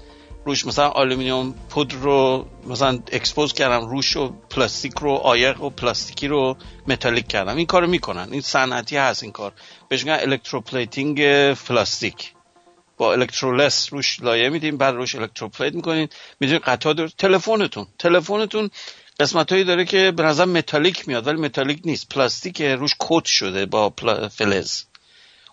[0.46, 6.28] روش مثلا آلومینیوم پودر رو مثلا expose کردم روش رو پلاستیک رو عایق و پلاستیکی
[6.28, 6.58] رو
[6.88, 7.58] metallic کردم.
[7.58, 8.28] این کارو می‌کنن.
[8.32, 9.54] این صنعتی هست این کار.
[9.90, 12.33] بهش میگن electroplating plastic.
[13.04, 16.08] با electroless روش لایه میدیم بعد روش electroplate می‌کنین.
[16.40, 17.88] می‌دونین قطعات رو تلفنتون.
[18.00, 18.70] تلفنتون
[19.20, 22.10] قسمت هایی داره که به نظر metallic میاد ولی metallic نیست.
[22.10, 23.94] پلاستیک روش coat شده با.
[24.32, 24.84] فلز.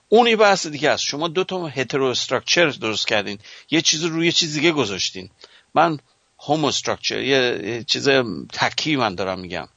[0.08, 1.04] اون یه بحث دیگه است.
[1.04, 3.38] شما دو تا heterostructure درست کردین.
[3.70, 5.30] یه چیز رو روی یه چیز دیگه گذاشتین.
[5.74, 5.98] من
[6.38, 6.72] هومو
[7.10, 8.08] یه چیز
[8.52, 9.68] تکی من دارم میگم.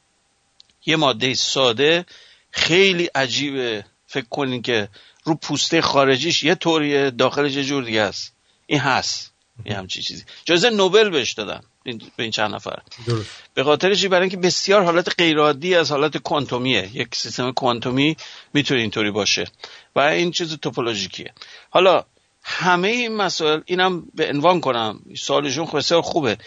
[0.86, 2.06] یه ماده ساده
[2.52, 3.86] خیلی عجیبه.
[4.08, 4.90] فکر کنین که
[5.24, 8.34] رو پوسته خارجیش یه طوریه داخلش یه جور دیگه است.
[8.66, 9.34] این هست.
[9.66, 10.24] یه همچی چیزی.
[10.46, 11.62] جایزه نوبل بهش دادن.
[11.84, 12.80] به این چند نفر.
[13.08, 13.30] درست.
[13.54, 16.90] به خاطر چی؟ برای اینکه بسیار حالت غیرعادی از حالت کوانتومیه.
[16.94, 18.18] یک سیستم کوانتومی
[18.54, 19.48] می‌تونه اینطوری باشه.
[19.96, 21.34] و این چیز توپولوژیکیه.
[21.70, 22.06] حالا
[22.44, 25.00] همه این مسائل اینم به عنوان کنم.
[25.18, 26.38] سوالشون بسیار خوبه.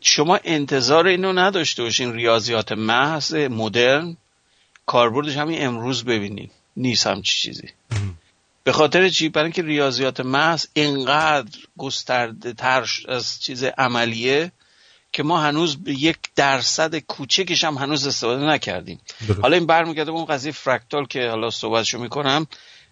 [0.00, 2.12] شما انتظار اینو نداشته باشین.
[2.12, 4.16] ریاضیات محض مدرن.
[4.86, 6.50] کاربردش همین امروز ببینین.
[6.76, 7.68] نیست همچی چیزی.
[8.64, 14.52] به خاطر چی؟ برای اینکه ریاضیات محض اینقدر گسترده تر از چیز عملیه
[15.12, 19.00] که ما هنوز به یک درصد کوچکش هم هنوز استفاده نکردیم.
[19.28, 19.40] درست.
[19.40, 22.46] حالا این برمیگرده به اون قضیه فرکتال که حالا صحبتشو می‌کنم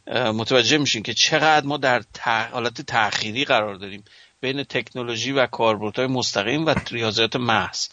[0.06, 2.50] متوجه میشین که چقدر ما در تح...
[2.50, 4.04] حالت تأخیری قرار داریم
[4.40, 7.88] بین تکنولوژی و کاربردهای مستقیم و ریاضیات محض.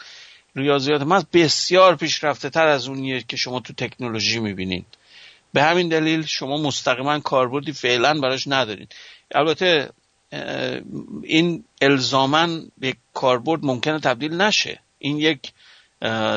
[0.56, 4.86] ریاضیات محض بسیار پیشرفته تر از اونیه که شما تو تکنولوژی می‌بینین.
[5.54, 8.88] به همین دلیل شما مستقیما کاربردی فعلا براش ندارین.
[9.36, 9.90] البته
[11.24, 14.80] این الزاما یک کاربرد ممکنه تبدیل نشه.
[15.00, 15.52] این یک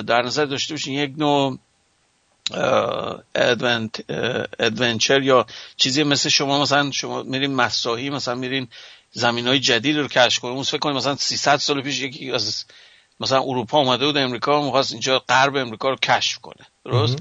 [0.07, 1.59] در نظر داشته باشین یک نوع
[4.59, 5.47] adventure یا
[5.77, 8.69] چیزی مثل شما مثلا شما میرین مساحی مثلا میرین
[9.13, 12.65] زمین های جدید رو کشف کنیم اون فکر کنید مثلا 300 سال پیش یکی از
[13.21, 16.67] مثلا اروپا اومده بود امریکا می‌خواست اینجا غرب امریکا رو کشف کنه.
[16.85, 17.19] درست؟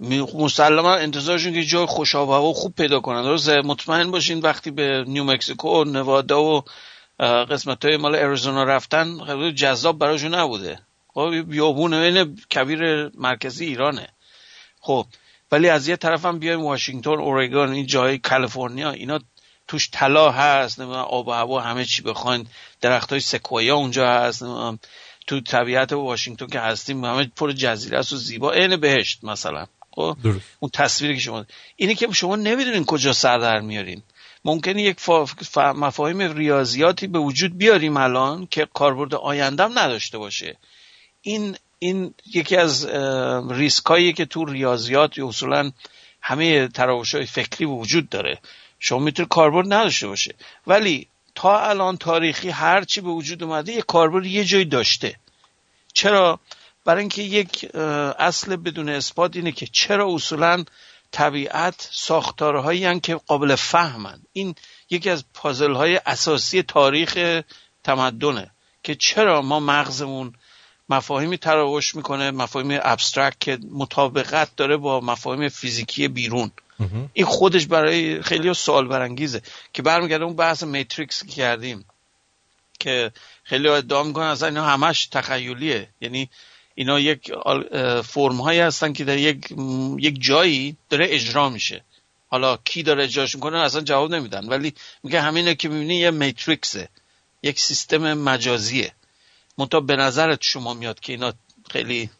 [0.00, 3.22] مسلما انتظارشون که جای خوش آب و هوا خوب پیدا کنن.
[3.22, 6.64] درست مطمئن باشین وقتی به نیو مکزیکو و نوادا و
[7.20, 9.18] قسمت های مال اریزونا رفتن
[9.54, 10.80] جذاب براشون نبوده.
[11.08, 14.08] خب بیابون عین کویر مرکزی ایرانه.
[14.80, 15.06] خب
[15.52, 19.18] ولی از یه طرف هم بیایم واشنگتن اورگان این جای کالیفرنیا اینا
[19.68, 22.46] توش طلا هست نمی‌دونم آب و هوا همه چی بخواین.
[22.80, 24.44] درخت های سکویا اونجا هست
[25.26, 28.52] تو طبیعت واشنگتن که هستیم همه پر جزیره است و زیبا.
[28.52, 29.66] عین بهشت مثلا.
[29.96, 30.40] خب درست.
[30.60, 31.44] اون تصویری که شما
[31.76, 34.02] اینه که شما نمی‌دونین کجا سر در میارین.
[34.44, 35.08] ممکنه یک
[35.56, 40.56] مفاهیم ریاضیاتی به وجود بیاریم الان که کاربرد آیندهم نداشته باشه.
[41.22, 42.86] این این یکی از
[43.50, 45.72] ریسک هایی که تو ریاضیات یا اصولا
[46.22, 48.38] همه تراوش های فکری وجود داره.
[48.78, 50.34] شما می‌تونه کاربرد نداشته باشه.
[50.66, 55.16] ولی تا الان تاریخی هر چی به وجود اومده یه کاربرد یه جایی داشته.
[55.92, 56.40] چرا؟
[56.86, 57.76] برای اینکه یک
[58.18, 60.64] اصل بدون اثبات اینه که چرا اصولا
[61.10, 64.54] طبیعت ساختارهایی هن که قابل فهمن این
[64.90, 67.42] یکی از پازل های اساسی تاریخ
[67.84, 68.50] تمدنه
[68.82, 70.34] که چرا ما مغزمون
[70.88, 76.50] مفاهیمی تراوش می‌کنه مفاهیم abstract که مطابقت داره با مفاهیم فیزیکی بیرون.
[77.12, 81.84] این خودش برای خیلی سوال برانگیزه که برمیگرده اون بحث Matrix که کردیم
[82.78, 83.12] که
[83.44, 85.88] خیلی ادعا می‌کنن اصلا اینا همش تخیلیه.
[86.00, 86.30] یعنی
[86.78, 87.32] اینا یک
[88.04, 89.46] فرم هایی هستن که در یک
[89.98, 91.84] یک جایی داره اجرا میشه.
[92.28, 94.48] حالا کی داره اجراش می‌کنه اصلا جواب نمیدن.
[94.48, 96.88] ولی میگه همینه که می‌بینی یه میتریکسه.
[97.42, 98.92] یک سیستم مجازیه.
[99.58, 101.32] منتها به نظرت شما میاد که اینا
[101.70, 102.10] خیلی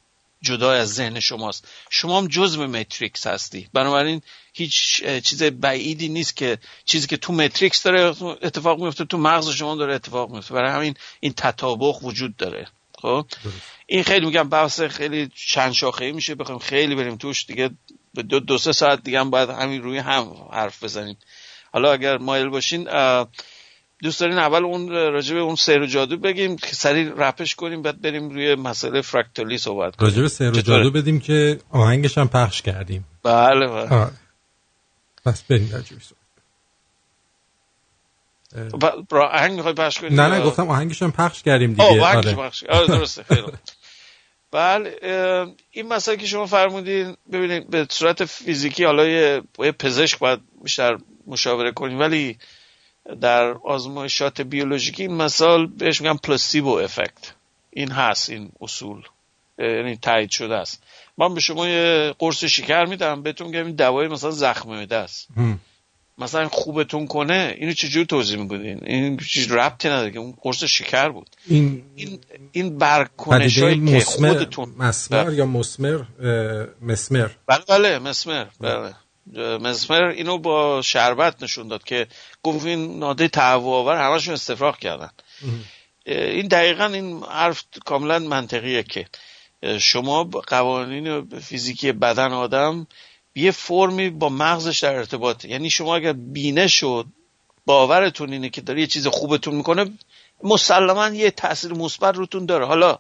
[0.43, 1.69] جدا از ذهن شماست.
[1.91, 3.69] شما هم جزء ماتریکس هستی.
[3.73, 8.01] بنابراین هیچ چیز بعیدی نیست که چیزی که تو ماتریکس داره
[8.43, 10.55] اتفاق میفته تو مغز شما داره اتفاق میفته.
[10.55, 12.67] برای همین این تطابق وجود داره.
[13.03, 13.27] خب؟
[13.87, 17.71] این خیلی میگم بحث خیلی چند شاخه‌ای میشه بخوایم خیلی بریم توش دیگه
[18.15, 21.17] به دو, دو سه ساعت دیگه هم باید همین روی هم حرف بزنیم.
[21.73, 22.89] حالا اگر مایل باشین
[24.03, 28.03] دوست دارین اول اون راجع اون سیر و جادو بگیم که سریع رپش کنیم بعد
[28.03, 30.11] بریم روی مسئله فرکتالی صحبت کنیم.
[30.11, 33.05] راجع به سر و؟ جادو بدیم که آهنگش هم پخش کردیم.
[33.23, 34.11] بله بله.
[35.25, 35.97] پس بریم راجع
[39.11, 41.85] برا آهنگ می‌خوای پخش کنیم نه نه گفتم آهنگش هم پخش کردیم دیگه.
[41.85, 42.35] آه آهنگ آره.
[42.35, 43.53] پخش آره درسته خیلی.
[44.53, 44.97] بله
[45.71, 49.43] این مسئله که شما فرمودین ببینید به صورت فیزیکی حالا یه
[49.79, 52.39] پزشک باید بیشتر مشاوره کنیم ولی
[53.21, 57.33] در آزمایشات بیولوژیکی مثال بهش میگن پلاسیبو افکت
[57.71, 59.03] این هست این اصول.
[59.59, 60.83] یعنی تایید شده است.
[61.19, 65.29] من به شما یه قرص شکر میدم بهتون میگم این دوای مثلا زخم معده است.
[66.19, 71.09] مثلا خوبتون کنه اینو چجوری توضیح می‌کنین این چیز ربطی نداره که اون قرص شکر
[71.09, 71.31] بود.
[71.47, 72.21] این این
[72.53, 76.03] این برکنش که مسمر خودتون مسمر یا مسمر
[76.83, 78.95] مسمر؟ بله بله مسمر بله.
[79.59, 82.07] مسمر اینو با شربت نشون داد که
[82.43, 85.11] گفت این ناده تهوع آور همشون استفراغ کردن.
[86.07, 89.07] این دقیقا این حرف کاملا منطقیه که
[89.81, 92.87] شما قوانین فیزیکی بدن آدم
[93.37, 95.49] یه فرمی با مغزش در ارتباطه.
[95.49, 97.07] یعنی شما اگر بینه شد
[97.67, 99.91] باورتون اینه که داره یه چیز خوبتون می‌کنه
[100.43, 102.67] مسلما یه تاثیر مثبت روتون داره.
[102.67, 102.99] حالا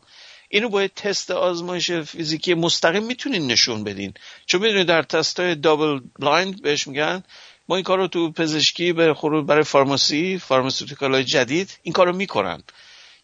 [0.49, 4.15] اینو باید تست آزمایش فیزیکی مستقیم می‌تونین نشون بدین.
[4.47, 7.25] چون می‌دونید در تست های double blind بهش میگن
[7.69, 12.17] ما این کار رو تو پزشکی بخصوص برای pharmacy pharmaceutical های جدید این کار رو
[12.17, 12.63] می‌کنن.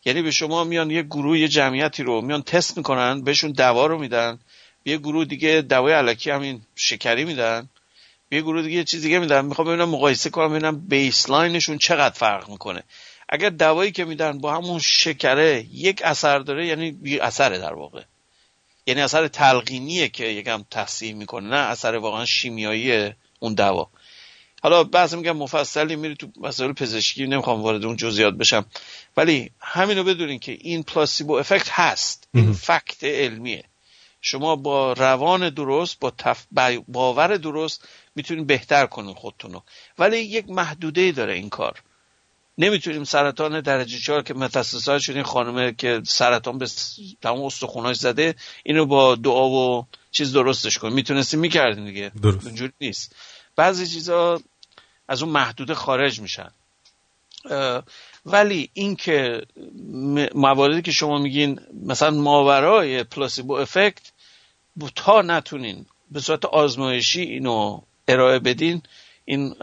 [0.05, 3.99] یعنی به شما میان یه گروه یه جمعیتی رو میان تست می‌کنن بهشون دوا رو
[3.99, 4.39] میدن.
[4.85, 7.69] یه گروه دیگه دوای الکی همین شکری میدن.
[8.31, 9.45] یه گروه دیگه چیز دیگه میدن.
[9.45, 12.83] می‌خوام ببینم مقایسه کنم ببینم بیسلاینشون چقدر فرق می‌کنه.
[13.29, 18.03] اگر دوایی که میدن با همون شکره یک اثر داره یعنی بی اثره در واقع.
[18.87, 23.91] یعنی اثر تلقینیه که یکم تحصیل می‌کنه نه اثر واقعا شیمیایی اون دوا
[24.63, 28.67] حالا بعضی میگم مفصلی میری تو مسائل پزشکی نمی‌خوام وارد اون جزئیات بشم.
[29.17, 32.29] ولی همینو بدونین که این پلاسیبو افکت هست.
[32.35, 33.65] این فکت علمیه.
[34.23, 36.47] شما با روان درست با تف...
[36.89, 39.61] باور درست می‌تونین بهتر کنین خودتونو.
[39.99, 41.83] ولی یک محدوده داره این کار.
[42.59, 46.67] نمی‌تونیم سرطان درجه چهار که متاسسات شدین خانمه که سرطان به
[47.23, 52.13] تمام استخوناش زده اینو با دعا و چیز درستش کنیم می‌تونستیم می‌کردیم دیگه.
[52.23, 52.47] درست.
[52.47, 53.17] اونجوری نیست.
[53.57, 54.41] بعضی چیزا
[55.09, 56.51] از اون محدوده خارج میشن.
[58.27, 59.43] ولی اینکه
[60.35, 64.13] مواردی که شما میگین مثلا ماورای پلاسیبو افکت
[64.95, 68.83] تا نتونین به صورت آزمایشی اینو ارائه بدین
[69.25, 69.63] این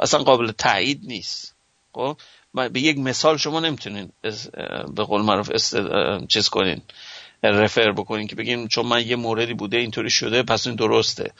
[0.00, 1.54] اصلا قابل تایید نیست.
[1.92, 2.16] خب؟
[2.54, 4.12] به یک مثال شما نمی‌تونین
[4.94, 5.50] به قول معروف
[6.28, 6.82] چیز کنین
[7.42, 11.32] رفر بکنین که بگین چون من یه موردی بوده اینطوری شده پس این درسته.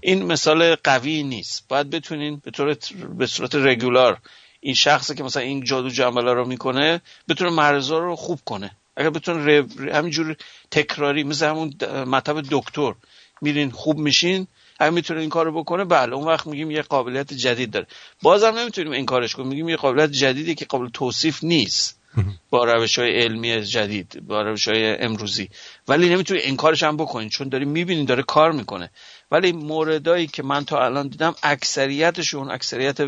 [0.00, 1.68] این مثال قوی نیست.
[1.68, 2.76] باید بتونین به, طور
[3.18, 4.18] به صورت رگولار
[4.64, 8.70] این شخصی که مثلا این جادو جنبلا رو می‌کنه بتونه مرزا رو خوب کنه.
[8.96, 10.36] اگر بتونه همینجور
[10.70, 11.74] تکراری مثل همون
[12.06, 12.94] مطب دکتر
[13.40, 14.46] میرین خوب میشین
[14.78, 17.86] اگه می‌تونه این کارو بکنه بله اون وقت میگیم یه قابلیت جدید داره.
[18.22, 22.00] بازم نمی‌تونیم این کارش کنیم میگیم یه قابلیت جدیدی که قابل توصیف نیست
[22.50, 25.48] با روش های علمی جدید با روش های امروزی.
[25.88, 28.90] ولی نمی‌تونی انکارش هم بکنین چون داری می‌بینین داره کار می‌کنه.
[29.30, 32.98] ولی موردایی که من تا الان دیدم اکثریتشون اکثریت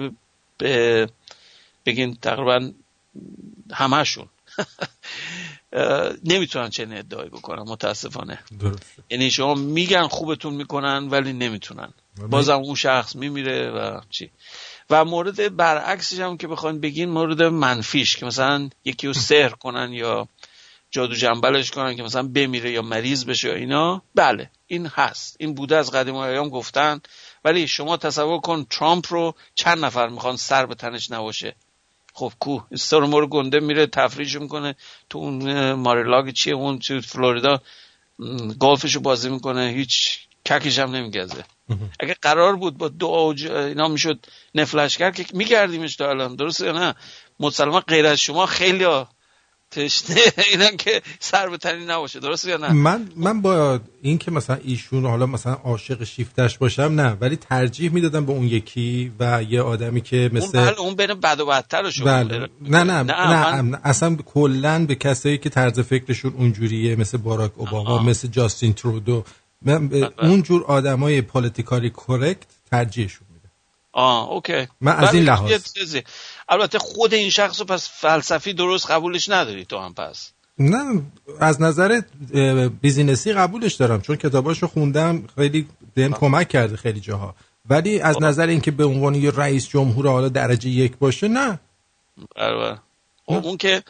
[0.59, 1.09] به
[1.87, 2.70] بگین تقریبا
[3.72, 4.28] همهشون.
[6.24, 8.39] نمی‌تونن چنین ادعایی بکنن متاسفانه.
[9.11, 11.93] یعنی شما میگن خوبتون می‌کنن ولی نمی‌تونن.
[12.30, 14.30] بازم اون شخص میمیره و چی.
[14.91, 19.93] و مورد برعکسش هم که بخواین بگین مورد منفیش که مثلا یکی رو سحر کنن
[19.93, 20.28] یا
[20.91, 25.37] جادو جنبلش کنن که مثلا بمیره یا مریض بشه یا اینا بله این هست.
[25.41, 27.01] این بوده از قدیم ایام گفتن.
[27.45, 31.55] ولی شما تصور کن ترامپ رو چند نفر می‌خوان سر به تنش نباشه.
[32.19, 34.75] خب کو استرمور گنده میره تفریج می‌کنه.
[35.11, 37.61] تو اون ماریلاگ چیه؟ اون تو فلوریدا
[38.59, 39.69] گلفشو بازی می‌کنه.
[39.69, 41.45] هیچ ککش هم نمیگزه.
[42.01, 46.37] اگه قرار بود با دعا و اینا می‌شد نفلش کرد که میکردیمش تا الان.
[46.37, 46.95] درسته یا نه؟
[47.41, 48.87] مسلمان غیر از شما خیلی
[49.71, 50.17] تشنه
[50.51, 52.21] اینا که سر به تنی نباشه.
[52.21, 56.83] درسته یا نه؟ من من با این که مثلا ایشون حالا مثلا عاشق شیفتش باشم
[56.83, 57.17] نه.
[57.21, 61.14] ولی ترجیح می‌دادم به اون یکی و یه آدمی که مثل اون, بله اون بین
[61.14, 62.39] بد و بدتر شما بله.
[62.61, 63.03] نه نه.
[63.03, 68.29] نه, نه, نه, اصلا کلا به کسایی که طرز فکرشون اونجوریه مثل باراک اوباما مثل
[68.29, 69.25] جاستین ترودو
[69.62, 73.51] من اونجور آدمای politically correct ترجیحشون میدم
[73.93, 74.66] آه okay.
[74.81, 75.67] من از این لحاظ.
[76.49, 80.32] البته خود این شخص رو پس فلسفی درست قبولش نداری تو هم پس.
[80.59, 81.03] نه
[81.40, 82.01] از نظر
[82.80, 87.34] بیزینسی قبولش دارم چون کتاباشو خوندم خیلی بهم کمک کرده خیلی جاها.
[87.70, 91.61] ولی از نظر اینکه به عنوان یه رئیس جمهور حالا درجه یک باشه نه.
[92.36, 92.78] بله
[93.26, 93.82] اون که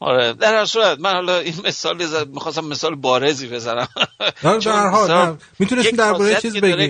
[0.00, 0.32] آره.
[0.32, 3.88] در هر صورت من حالا این مثال می‌خواستم مثال بارزی بزنم.
[4.42, 6.88] در هر حال می‌تونستیم درباره چیز بگی ای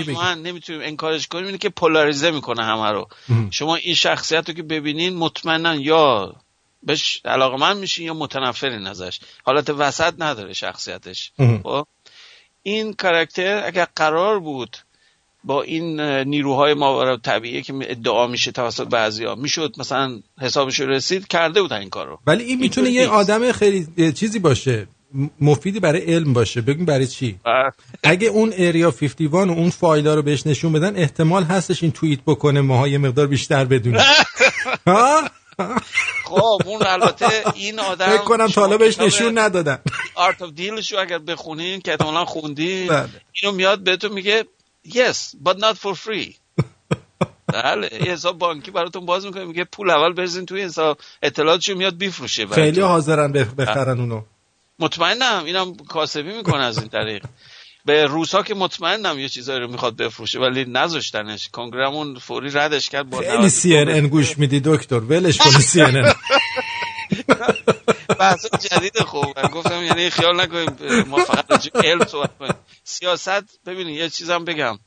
[0.00, 3.08] بگی من نمی‌تونیم انکارش کنیم اینه که پولاریزه می‌کنه همه رو.
[3.50, 6.32] شما این شخصیت رو که ببینین مطمئنا یا
[6.82, 9.20] بهش علاقه من میشین یا متنفرین ازش.
[9.44, 11.32] حالت وسط نداره شخصیتش.
[11.62, 11.86] خب؟
[12.62, 14.76] این کاراکتر اگر قرار بود
[15.46, 19.34] با این نیروهای ماورا طبیعی که ادعا میشه توسط بعضیا.
[19.34, 22.18] می‌شد مثلا حسابش رسید کرده بودن این کارو.
[22.26, 24.86] ولی این می‌تونه یه آدم خیلی چیزی باشه.
[25.40, 26.60] مفیدی برای علم باشه.
[26.60, 27.38] بگیم برای چی؟
[28.02, 31.92] اگه اون اریا 51 و اون فایل ها رو بهش نشون بدن احتمال هستش این
[31.92, 34.04] توییت بکنه ماها یه مقدار بیشتر بدونه
[36.24, 39.78] خب اون البته این آدم فکر کنم تا بهش نشون ندادن.
[40.14, 42.90] آرت اف دیلش رو اگر بخونین که احتمالا خوندین
[43.32, 44.44] اینو میاد بهتون میگه
[44.88, 46.36] yes but not for free.
[47.52, 52.46] بله حساب بانکی براتون باز می‌کنه میگه پول اول بریزین توی حساب اطلاعاتشو میاد بیفروشه
[52.46, 54.22] خیلی حاضرن بخرن اونو.
[54.78, 57.24] مطمئنم اینم کاسبی می‌کنه از این طریق.
[57.84, 61.48] به روسا که مطمئنم یه چیزایی رو می‌خواد بفروشه ولی نذاشتنش.
[61.48, 66.12] کنگرمون فوری ردش کرد با خیلی سی ان گوش میدی دکتر ولش کن سی ان.
[68.08, 72.54] بحث جدید خوب گفتم یعنی خیال نکنیم ما فقط علم صحبت کنیم.
[72.84, 74.78] سیاست ببینید یه چیزم بگم.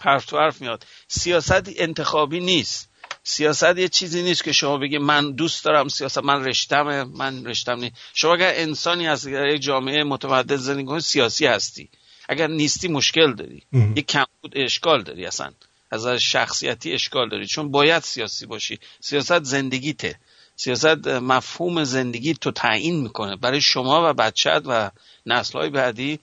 [0.00, 0.86] حرف تو حرف میاد.
[1.08, 2.88] سیاست انتخابی نیست.
[3.24, 7.78] سیاست یه چیزی نیست که شما بگی من دوست دارم سیاست من رشتمه من رشتم
[7.78, 7.94] نیست.
[8.14, 11.88] شما اگر انسانی از یک جامعه متمدد زندگی کنی سیاسی هستی.
[12.28, 13.62] اگر نیستی مشکل داری.
[13.96, 15.52] یک کمبود اشکال داری اصلا.
[15.90, 17.46] از شخصیتی اشکال داری.
[17.46, 18.78] چون باید سیاسی باشی.
[19.00, 20.18] سیاست زندگیته.
[20.62, 23.36] سیاست مفهوم زندگی تو تعیین می‌کنه.
[23.36, 24.90] برای شما و بچت و
[25.26, 26.18] نسلهای بعدی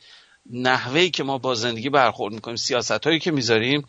[0.54, 3.86] نحوهی که ما با زندگی برخورد می‌کنیم سیاست هایی که می‌ذاریم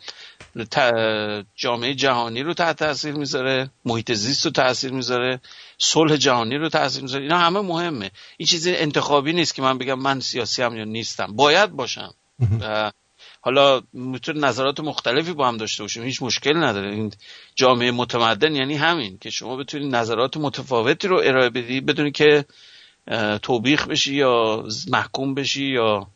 [1.55, 5.41] جامعه جهانی رو تحت تاثیر می‌ذاره محیط زیست رو تاثیر می‌ذاره
[5.77, 8.11] صلح جهانی رو تاثیر می‌ذاره اینا همه مهمه.
[8.37, 11.35] این چیزی انتخابی نیست که من بگم من سیاسی هم یا نیستم.
[11.35, 12.13] باید باشم.
[13.43, 16.91] حالا می‌تونه نظرات مختلفی با هم داشته باشیم هیچ مشکل نداره.
[16.91, 17.13] این
[17.55, 22.45] جامعه متمدن یعنی همین که شما بتونی نظرات متفاوتی رو ارائه بدی بدونی که
[23.41, 26.07] توبیخ بشی یا محکوم بشی یا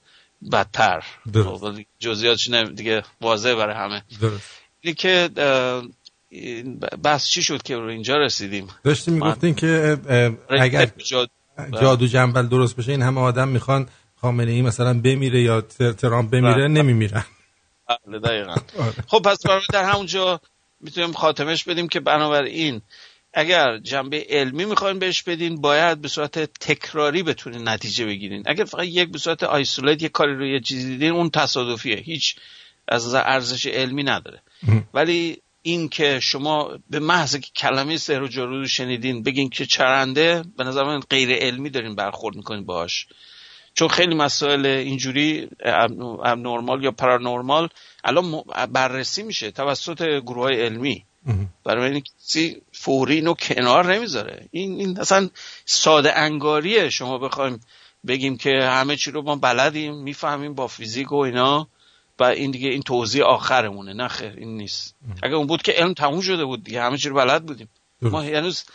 [0.52, 1.04] بدتر.
[1.34, 4.04] خب، جزئیاتش دیگه واضح برای همه.
[4.82, 5.30] اینی که
[7.04, 9.98] بحث چی شد که رو اینجا رسیدیم؟ داشتیم می‌گفتین که
[10.50, 11.30] اگر جاد...
[11.82, 13.88] جادو جنبل درست بشه این همه آدم می‌خوان
[14.26, 16.68] خامنه ای مثلا بمیره یا تر- ترامپ بمیره بله.
[16.68, 17.26] نمیمیرن.
[17.88, 18.56] بله دقیقا.
[19.12, 20.42] خب پس برای در همونجا
[20.82, 22.82] می‌تونیم خاتمش بدیم که بنابراین
[23.34, 28.44] اگر جنبه علمی می‌خواین بهش بدین باید به صورت تکراری بتونین نتیجه بگیرین.
[28.46, 31.96] اگر فقط یک به صورت آیسولیت یک کاری رو یه چیزی دیدین اون تصادفیه.
[31.96, 32.36] هیچ
[32.88, 34.42] از نظر ارزش علمی نداره.
[34.94, 40.44] ولی این که شما به محض که کلمه سحر و رو شنیدین بگین که چرنده
[40.58, 43.08] به نظر من غیر علمی دارین برخورد می‌کنین باهاش.
[43.76, 45.50] چون خیلی مسائل اینجوری
[46.38, 47.70] نورمال یا پارانورمال
[48.04, 51.06] الان بررسی میشه توسط گروه های علمی
[51.64, 54.48] برای این کسی فوری اینو کنار نمی‌ذاره.
[54.52, 55.30] این, این اصلا
[55.66, 56.90] ساده انگاریه.
[56.90, 57.60] شما بخوایم
[58.08, 61.68] بگیم که همه چی رو ما بلدیم می‌فهمیم با فیزیک و اینا.
[62.20, 63.94] و این دیگه این توضیح آخرمونه.
[63.94, 64.96] نه خیر این نیست.
[65.24, 67.70] اگه اون بود که علم تموم شده بود دیگه همه چی رو بلد بودیم.
[68.02, 68.66] ما هنوز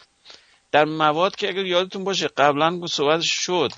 [0.72, 3.72] در مواد که اگر یادتون باشه قبلا صحبت شد.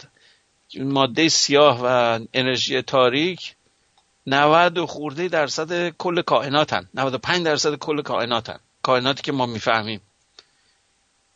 [0.80, 3.54] ماده سیاه و انرژی تاریک
[4.26, 6.88] 90 و خورده درصد کل کائناتن.
[6.94, 8.58] 95 درصد کل کائناتن.
[8.82, 10.00] کائناتی که ما می‌فهمیم.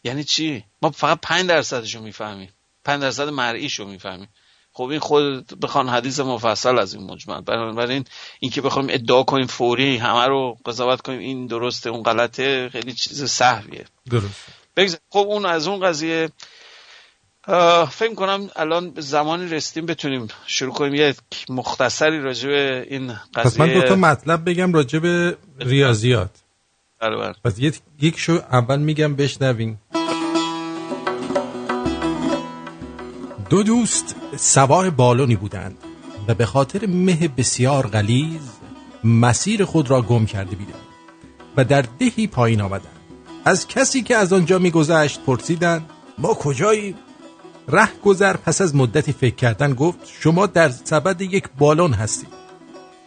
[0.05, 2.49] یعنی چی؟ ما فقط 5 درصدش رو می‌فهمیم.
[2.84, 4.28] 5 درصد مرئیش رو می‌فهمیم.
[4.72, 7.41] خب این خود بخوان حدیث مفصل از این مجمل.
[7.41, 8.05] بنابراین
[8.41, 13.30] اینکه بخوایم ادعا کنیم فوری همه رو قضاوت کنیم این درسته اون غلطه خیلی چیز
[13.30, 13.84] سهویه.
[14.11, 16.28] درست بگذار خب اون از اون قضیه
[17.90, 21.14] فکر کنم الان به زمانی رسیدیم بتونیم شروع کنیم یه
[21.49, 26.30] مختصری راجع به این قضیه پس من دو تا مطلب بگم راجع به ریاضیات.
[27.01, 27.34] بله بله.
[27.44, 29.76] پس یک یکشو اول میگم بشنوین
[33.51, 35.78] دو دوست سوار بالونی بودند
[36.28, 38.42] و به خاطر مه بسیار غلیظ
[39.05, 40.86] مسیر خود را گم کرده بودند
[41.57, 42.97] و در دهی پایین آمدند.
[43.44, 46.94] از کسی که از آنجا میگذشت پرسیدند ما کجاییم؟
[47.68, 52.28] ره گذر پس از مدتی فکر کردن گفت شما در سبد یک بالون هستید.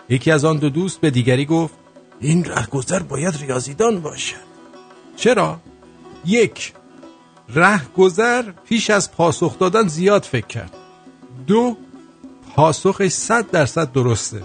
[0.09, 1.73] یکی از آن دو دوست به دیگری گفت
[2.19, 4.49] این رهگذر باید ریاضیدان باشد.
[5.15, 5.59] چرا؟
[6.25, 6.73] یک
[7.49, 10.73] رهگذر پیش از پاسخ دادن زیاد فکر کرد.
[11.47, 11.77] دو
[12.55, 14.41] پاسخش صد درصد درسته.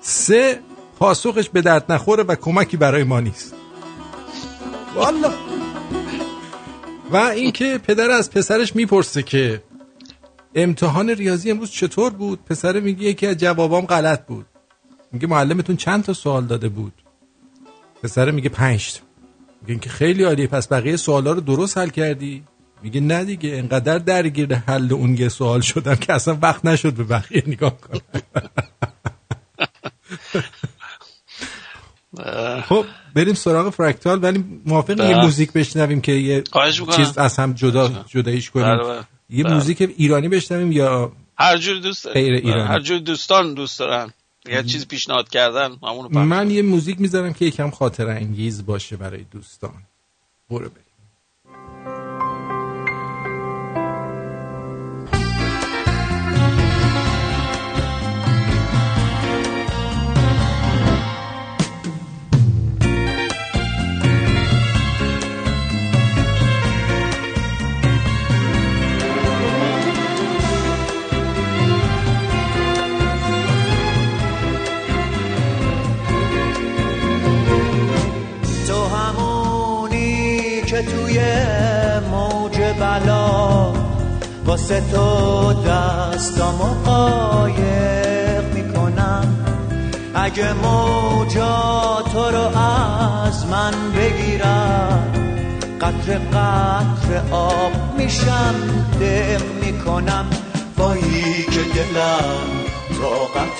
[0.00, 0.60] سه
[0.98, 3.54] پاسخش به درد نخوره و کمکی برای ما نیست.
[4.94, 5.49] والا
[7.12, 9.62] و اینکه پدر از پسرش می‌پرسه که
[10.54, 14.46] امتحان ریاضی امروز چطور بود؟ پسر میگه یکی از جوابام غلط بود.
[15.12, 16.92] میگه معلمتون چند تا سوال داده بود؟
[18.02, 19.00] پسر میگه پنج تا.
[19.60, 22.44] میگه اینکه خیلی عالیه پس بقیه سوالا رو درست حل کردی؟
[22.82, 27.04] میگه نه دیگه انقدر درگیر حل اون یه سوال شدم که اصلا وقت نشد به
[27.04, 28.00] بقیه نگاه کنم.
[32.68, 35.22] خب بریم سراغ فرکتال ولی موافق یه بله.
[35.22, 36.42] موزیک بشنویم که یه.
[36.96, 39.04] چیز از هم جدا جداییش کنیم بله، بله.
[39.30, 39.54] یه بله.
[39.54, 42.06] موزیک ایرانی بشنویم یا هر جور دوست.
[42.06, 42.68] غیر ایرانی.
[42.68, 44.12] هر جور دوستان دوست دارن
[44.46, 45.76] اگر چیز پیشنهاد کردن
[46.12, 49.74] من یه موزیک می‌ذارم که یکم خاطر انگیز باشه برای دوستان
[50.50, 50.89] برو بریم
[84.50, 89.46] واسه تو دستامو قایق می‌کنم.
[90.14, 95.12] اگه موجا تو رو از من بگیرم
[95.80, 98.54] قطر قطر آب میشم
[99.00, 100.26] دق می‌کنم.
[100.78, 102.50] وایی که دلم
[103.00, 103.58] طاقت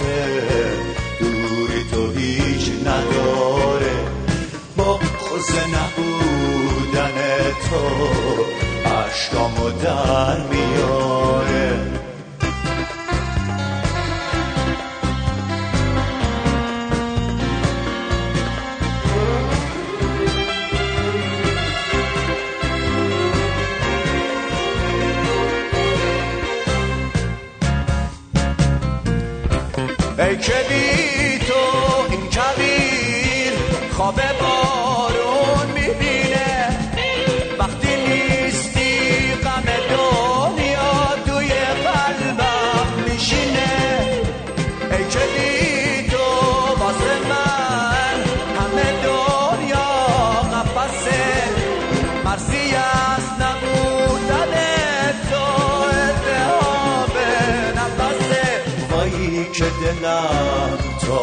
[1.20, 3.96] دوری تو هیچ نداره.
[4.78, 7.16] بغز نبودن
[7.70, 12.00] تو عشقامو در میاره.
[30.18, 30.99] ای که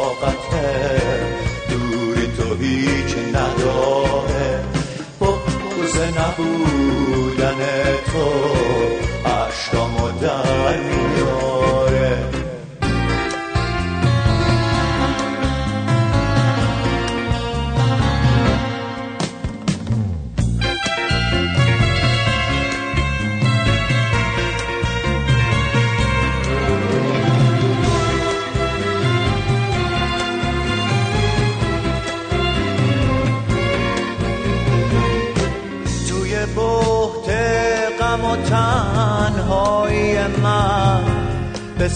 [0.07, 0.51] طاقت
[1.69, 4.63] دوری تو هیچ نداره.
[5.21, 7.59] بغز نبودن
[8.05, 8.27] تو.
[9.29, 11.16] عشقامو در میاره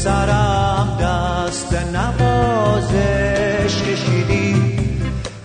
[0.03, 4.55] سرم دست نوازش کشیدی.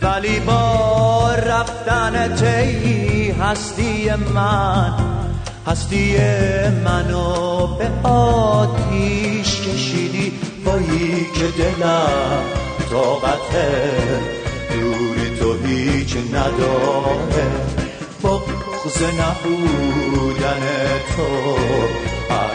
[0.03, 4.93] ولی با رفتن تی هستی من
[5.67, 6.17] هستی
[6.85, 10.33] منو به آتیش کشیدی.
[10.65, 12.43] بایی که دلم
[12.91, 13.51] طاقت
[14.73, 17.47] دوری تو هیچ نداره.
[18.23, 20.63] بغز نبودن
[21.17, 21.57] تو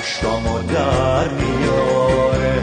[0.02, 2.62] عشقامو در میاره.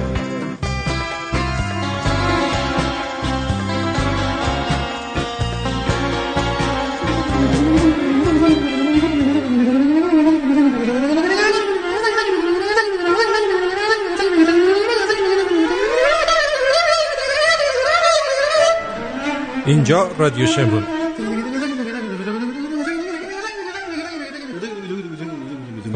[19.66, 20.97] اینجا رادیو شمرون.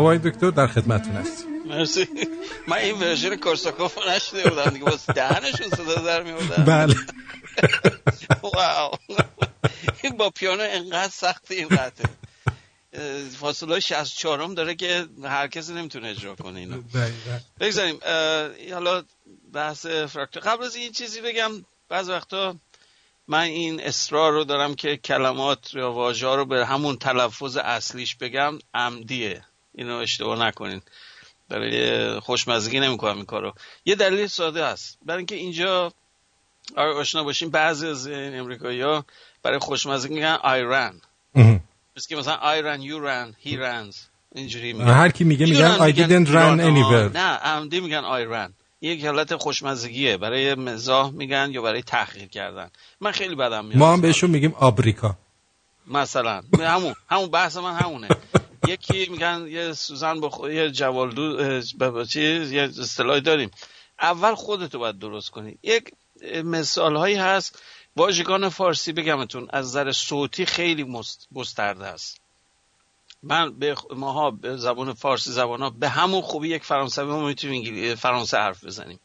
[0.03, 2.09] آقای دکتر در خدمتتون است مرسی.
[2.69, 4.71] من این ورژن کورساکوف رو نشده بودم.
[4.71, 6.97] دیگه باز دهنشون صدا در میوردن بله.
[8.43, 8.91] واو.
[10.19, 12.09] با پیانو انقدر سخته این قطعه.
[13.41, 16.83] فاصله 64 م داره که هر کسی نمی‌تونه اجرا کنه اینو.
[16.83, 17.39] دقیقاً.
[17.61, 17.99] بگذاریم.
[18.03, 19.03] اه، حالا
[19.53, 20.43] بحث فراکتور.
[20.43, 21.51] قبل از این چیزی بگم
[21.89, 22.57] بعض وقتا
[23.29, 28.59] من این اصرار رو دارم که کلمات یا واژه رو به همون تلفظ اصلیش بگم
[28.75, 29.45] عمدیه.
[29.75, 30.83] اینو اشتباه نکنین.
[31.49, 33.55] برای خوشمزگی نمی‌کنم این کارو.
[33.85, 35.93] یه دلیل ساده است برای اینکه اینجا
[36.77, 39.05] آشنا باشیم بعضی از این امریکایی ها
[39.43, 41.01] برای خوشمزگی میگن آیران.
[41.35, 41.61] اه.
[41.97, 43.97] مثل که مثلا I ran, you ran, he runs
[44.35, 44.91] اینجوری میگن.
[44.91, 47.17] هر کی میگه میگن I didn't run anywhere.
[47.17, 50.17] نه عمدی میگن I ran یک حالت خوشمزگیه.
[50.17, 52.71] برای مزاح میگن یا برای تحقیر کردن.
[53.01, 53.77] من خیلی بدم میاد.
[53.77, 55.17] ما هم بهشون میگیم آبریکا.
[55.87, 56.43] مثلا.
[56.61, 58.09] همون همون بحث من همونه.
[58.69, 60.41] یکی میگن یه سوزن بخ...
[60.41, 61.61] یه جوالدو
[62.05, 63.51] چیز یه اصطلاحی داریم.
[64.01, 65.59] اول خودتو باید درست کنی.
[65.63, 65.93] یک
[66.45, 67.63] مثال هایی هست.
[67.97, 72.21] واژگان فارسی بگمتون از نظر صوتی خیلی مست- گسترده است.
[73.23, 77.57] من به ماها به زبان فارسی زبان ها به همون خوبی یک فرانسوی ما می‌تونیم
[77.63, 79.01] انگلی- فرانسه حرف بزنیم.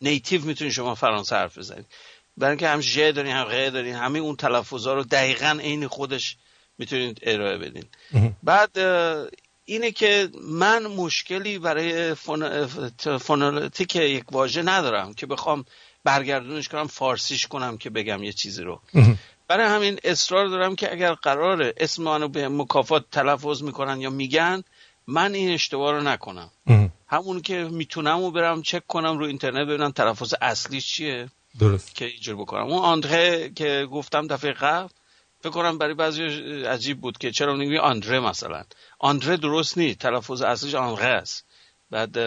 [0.00, 1.86] نیتیو می‌تونید شما فرانسه حرف بزنید
[2.36, 5.88] برای اینکه هم ژ دارین هم غ دارین همه اون تلفظ ها رو دقیقا عین
[5.88, 6.36] خودش
[6.78, 7.84] می‌تونید ارائه بدین.
[8.42, 8.78] بعد
[9.64, 12.66] اینه که من مشکلی برای فون...
[12.66, 15.64] ف- phonologic یک واژه ندارم که بخوام
[16.04, 18.80] برگردونش کنم فارسیش کنم که بگم یه چیزی رو.
[19.48, 24.62] برای همین اصرار دارم که اگر قرار اسم منو به مکافات تلفظ می‌کنن یا میگن
[25.06, 26.50] من این اشتباه رو نکنم.
[27.08, 31.28] همون که می‌تونم و برم چک کنم رو اینترنت ببینم تلفظ اصلیش چیه.
[31.58, 31.94] درست.
[31.94, 32.66] که اینجور بکنم.
[32.66, 34.88] اون آندره که گفتم دفعه قبل
[35.40, 36.22] فکر کنم برای بعضی
[36.64, 38.62] عجیب بود که چرا نمیگی آندره مثلا.
[38.98, 41.46] آندره درست نیست تلفظ اصلیش آنقه است.
[41.90, 42.18] بعد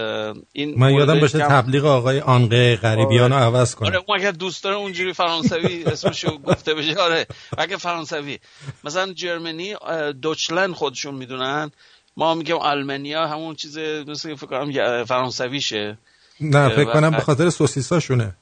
[0.54, 3.90] این من یادم باشه کم- تبلیغ آقای آنقه غریبیان رو عوض کنه.
[3.90, 6.96] آره اون اگر دوست داره اونجوری فرانسوی اسمشو گفته بشه.
[6.96, 8.40] آره اگه فرانسوی.
[8.84, 9.76] مثلا جرمنی
[10.22, 11.72] دوچلند خودشون می‌دونن.
[12.18, 15.98] ما میگیم آلمانیا همون چیز مثل فکر کنم فرانسویشه.
[16.42, 18.36] نه فکر کنم به خاطر سوسیساشونه.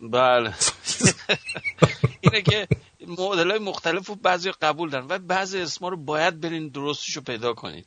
[0.00, 0.52] بله.
[2.20, 2.68] اینه که
[3.06, 7.22] مدل های مختلف رو بعضی قبول دارن و بعضی اسما رو باید برین درستش رو
[7.22, 7.84] پیدا کنین.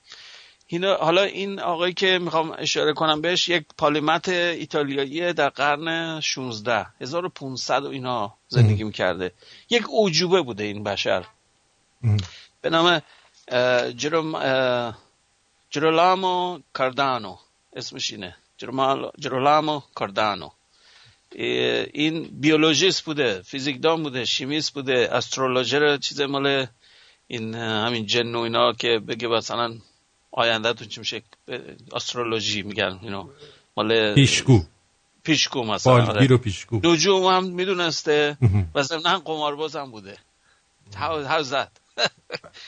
[0.68, 6.86] اینا حالا این آقایی که می‌خوام اشاره کنم بهش یک پالیمت ایتالیایی در قرن 16
[7.02, 9.32] 1500 و اینا زندگی می‌کرده.
[9.70, 11.26] یک اوجوبه بوده این بشر.
[12.62, 13.02] به نام
[13.48, 13.94] اه،
[15.70, 17.38] جرولامو کاردانو.
[17.74, 18.36] اسمش اینه.
[19.20, 20.50] جرولامو کاردانو.
[21.36, 26.68] این بیولوژیست بوده فیزیکدان بوده شیمیست بوده استرولوژر چیز مال
[27.28, 29.76] این همین جن و اینا که بگه مثلا
[30.32, 31.22] آیندهتون چی میشه
[31.94, 33.30] استرولوژی میگن اینو
[33.78, 34.64] مال پیشگو.
[35.24, 36.06] پیشگو مثلا آره.
[36.06, 36.82] بالگیر و پیشگو.
[36.84, 38.38] نجوم هم می‌دونسته.
[38.76, 40.18] و ضمنا قمارباز هم بوده.
[40.94, 41.72] how's that؟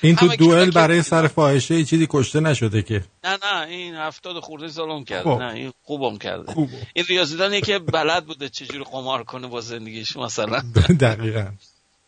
[0.01, 3.03] این تو دوئل برای سر فاحشه چیزی کشته نشده که.
[3.23, 5.23] نه نه این هفتاد خورده سالم کرده.
[5.23, 5.41] خب.
[5.41, 6.53] نه این خوبم کرده.
[6.53, 6.69] خوب.
[6.93, 10.63] این ریاضیدانی که بلد بوده چجوری قمار کنه با زندگیش مثلا.
[10.99, 11.47] دقیقا.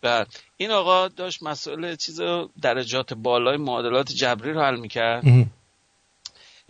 [0.02, 2.22] بعد این آقا داشت مسئله چیز
[2.62, 5.24] درجات بالای معادلات جبری رو حل می‌کرد.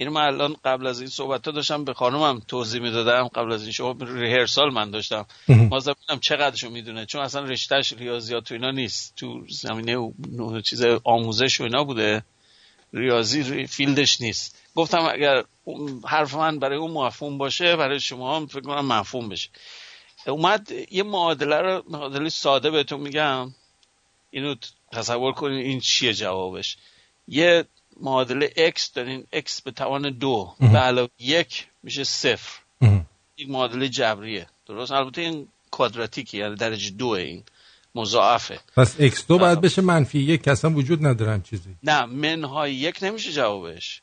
[0.04, 3.28] اینو من الان قبل از این صحبت ها داشتم به خانومم توضیح می‌دادم.
[3.28, 5.26] قبل از این شما ریهرسال من داشتم.
[5.48, 9.14] مازم ببینم چقدرشو می‌دونه؟ چون اصلا رشتهش ریاضیات و اینا نیست.
[9.16, 10.12] تو زمینه
[10.62, 12.24] چیز آموزش و اینا بوده.
[12.94, 14.60] ریاضی ری- فیلدش نیست.
[14.76, 15.44] گفتم اگر
[16.06, 19.50] حرف من برای اون مفهوم باشه برای شما هم فکر کنم مفهوم بشه.
[20.28, 23.54] اومد یه معادله رو معادله ساده بهتون میگم.
[24.32, 24.56] اینو
[24.92, 26.78] تصور کنین این چیه جوابش.
[27.28, 27.66] یه
[28.04, 30.56] معادله x دارین x به توان دو.
[30.60, 32.60] به علاوه یک میشه صفر.
[33.36, 34.48] این معادله جبریه.
[34.68, 37.44] درست؟ البته این کوادراتیکی یعنی درجه دو این.
[37.96, 38.60] مضاعفه.
[38.76, 41.76] پس x2 باید بشه منفی یک اصلا وجود ندارم چیزی.
[41.84, 44.02] نه منهای یک نمیشه جوابش.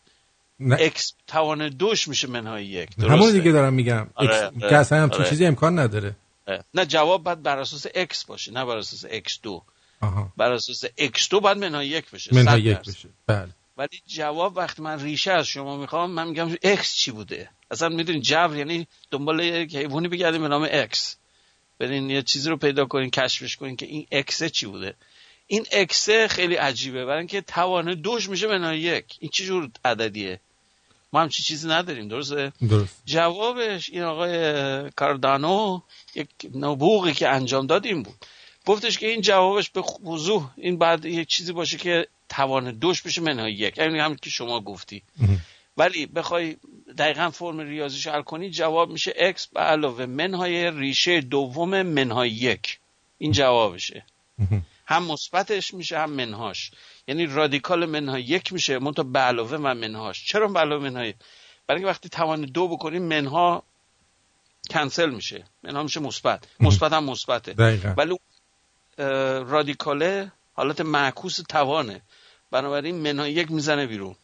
[0.61, 0.90] نه.
[0.90, 2.96] X توان دوش میشه منهای یک.
[2.96, 4.07] درسته؟ همون دیگه دارم میگم.
[4.14, 5.30] آره، X- آره، که اصلا همچین آره.
[5.30, 6.16] چیزی امکان نداره.
[6.46, 6.64] اه.
[6.74, 9.61] نه جواب باید بر اساس x باشه نه بر اساس x2
[10.01, 10.32] آها.
[10.36, 12.34] بر اساس x2 باید منهای یک بشه.
[12.34, 12.78] منها صد یک.
[12.78, 13.09] بشه.
[13.26, 13.48] بله.
[13.81, 18.22] ولی جواب وقتی من ریشه از شما می‌خوام من میگم x چی بوده؟ اصلا می‌دونین
[18.22, 20.99] جبر یعنی دنبال یک حیوانی بگردیم به نام x.
[21.78, 24.95] برین یه چیزی رو پیدا کنین کشفش کنین که این x چی بوده.
[25.47, 29.05] این x خیلی عجیبه برای اینکه توان دوش میشه منهای یک.
[29.20, 30.41] این چه جور عددیه؟
[31.12, 33.03] ما هم چی چیزی نداریم درسته؟ درست.
[33.05, 35.81] جوابش این آقای کاردانو
[36.14, 38.16] یک نبوغی که انجام داد این بود.
[38.66, 43.20] گفتش که این جوابش به وضوح این بعد یک چیزی باشه که توان دوش بشه
[43.20, 43.78] منهای یک.
[43.78, 45.03] یعنی همین که شما گفتی.
[45.76, 46.57] ولی بخوای
[46.99, 52.78] دقیقا فرم ریاضیش حل کنی جواب میشه x به علاوه منهای ریشه دوم منهای یک.
[53.18, 54.05] این جوابشه.
[54.87, 56.70] هم مثبتش میشه هم منهاش.
[57.09, 60.24] یعنی رادیکال منهای یک میشه منتها به علاوه و منهاش.
[60.24, 61.14] چرا به علاوه منهای؟
[61.66, 63.62] برای اینکه وقتی توان دو بکنیم منها
[64.70, 65.45] کنسل میشه.
[65.62, 66.45] منها میشه مثبت.
[66.61, 67.55] مثبت هم مثبته.
[67.97, 68.18] ولی
[69.49, 72.03] رادیکاله حالت معکوس توانه.
[72.51, 74.14] بنابراین منهای یک می‌زنه بیرون.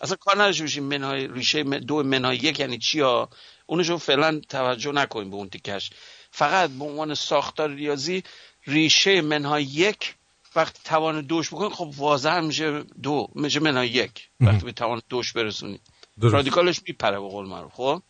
[0.00, 3.28] اصلا کار نداشته باشیم منهای ریشه دو منهای یک یعنی چی ها
[3.66, 5.90] اونشو فعلا توجه نکنیم به اون تیکش.
[6.30, 8.22] فقط به عنوان ساختار ریاضی
[8.66, 10.14] ریشه منهای یک
[10.56, 14.28] وقتی توان دوش بکنید خب واضح میشه دو میشه منهای یک.
[14.40, 15.80] وقتی به توان دوش برسونید.
[16.20, 16.34] درست.
[16.34, 18.02] رادیکالش میپره به قول معروف خب؟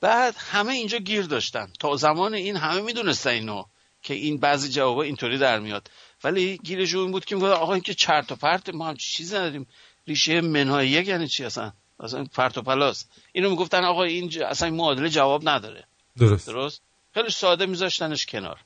[0.00, 1.72] بعد همه اینجا گیر داشتن.
[1.80, 3.64] تا زمان این همه می‌دونستن اینو
[4.02, 5.90] که این بعضی جوابا اینطوری در میاد.
[6.26, 9.66] ولی گیرشون این بود که آقا این که چرت و پرت ما هم چیزی نداریم.
[10.06, 13.10] ریشه منهای یک یعنی چی اصلا؟ اصلا پرت و پلاست.
[13.32, 15.84] اینو می‌گفتن آقا این ج- اصلا این معادله جواب نداره.
[16.18, 16.46] درست.
[16.46, 16.82] درست؟
[17.14, 18.60] خیلی ساده میذاشتنش کنار.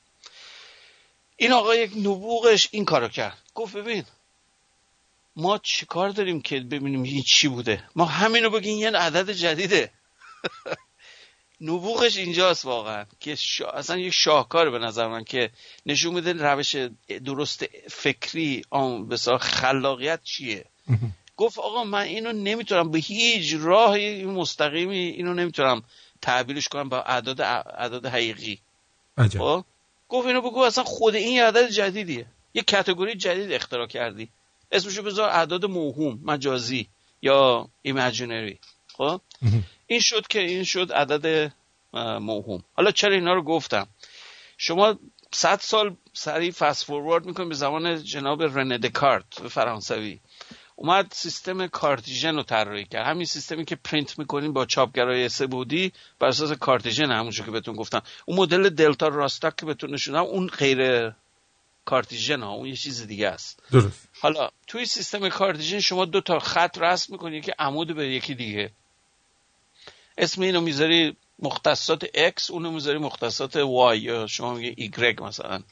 [1.37, 3.37] این آقا یک نبوغش این کارو کرد.
[3.55, 4.03] گفت ببین
[5.35, 9.91] ما چیکار داریم که ببینیم این چی بوده؟ ما همینو بگین یه عدد جدیده.
[11.61, 13.05] نبوغش اینجاست واقعا.
[13.19, 13.69] که شا...
[13.69, 15.49] اصلا یک شاهکار به نظر من که
[15.85, 16.75] نشون میده روش
[17.25, 20.65] درست فکری آن بسیار خلاقیت چیه.
[21.37, 25.83] گفت آقا من اینو نمی‌تونم به هیچ راه مستقیمی اینو نمی‌تونم
[26.21, 28.59] تعبیرش کنم با اعداد اعداد حقیقی.
[29.17, 29.39] عجب.
[29.39, 29.63] خب؟
[30.09, 32.25] گفت اینو بگو اصلا خود این یه عدد جدیدیه.
[32.53, 34.29] یه کتگوری جدید اختراع کردی.
[34.71, 36.87] اسمشو بذار اعداد موهوم مجازی
[37.21, 38.59] یا imaginary.
[38.93, 39.21] خب؟
[39.91, 41.53] این شد که این شد عدد
[41.93, 42.63] موهوم.
[42.73, 43.87] حالا چرا اینا رو گفتم؟
[44.57, 44.99] شما
[45.31, 50.19] صد سال سریع fast forward می‌کنیم به زمان جناب رنه دکارت فرانسوی.
[50.75, 53.05] اومد سیستم Cartesian رو طراحی کرد.
[53.05, 57.75] همین سیستمی که پرینت می‌کنیم با چاپگرای سه بعدی بر اساس Cartesian همونجور که بهتون
[57.75, 58.01] گفتم.
[58.25, 61.11] اون مدل دلتا راستاک که بهتون نشونم اون غیر
[61.85, 63.63] Cartesian ها اون یه چیز دیگه است.
[63.71, 64.09] درست.
[64.21, 68.71] حالا توی سیستم Cartesian شما دو تا خط رسم می‌کنی که عمود به یکی دیگه.
[70.17, 73.95] اسم اینو می‌ذاری مختصات X اونو می‌ذاری مختصات Y.
[73.95, 75.63] یا شما میگه Y مثلا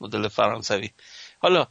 [0.00, 0.90] مدل فرانسوی.
[1.38, 1.66] حالا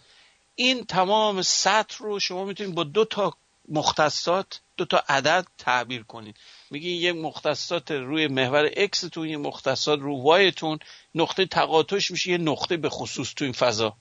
[0.55, 3.33] این تمام سطر رو شما می‌تونید با دو تا
[3.69, 6.35] مختصات دو تا عدد تعبیر کنید.
[6.71, 10.79] میگی یک مختصات روی محور X تون یه مختصات رو Y تون
[11.15, 13.95] نقطه تقاطعش میشه یه نقطه به خصوص تو این فضا.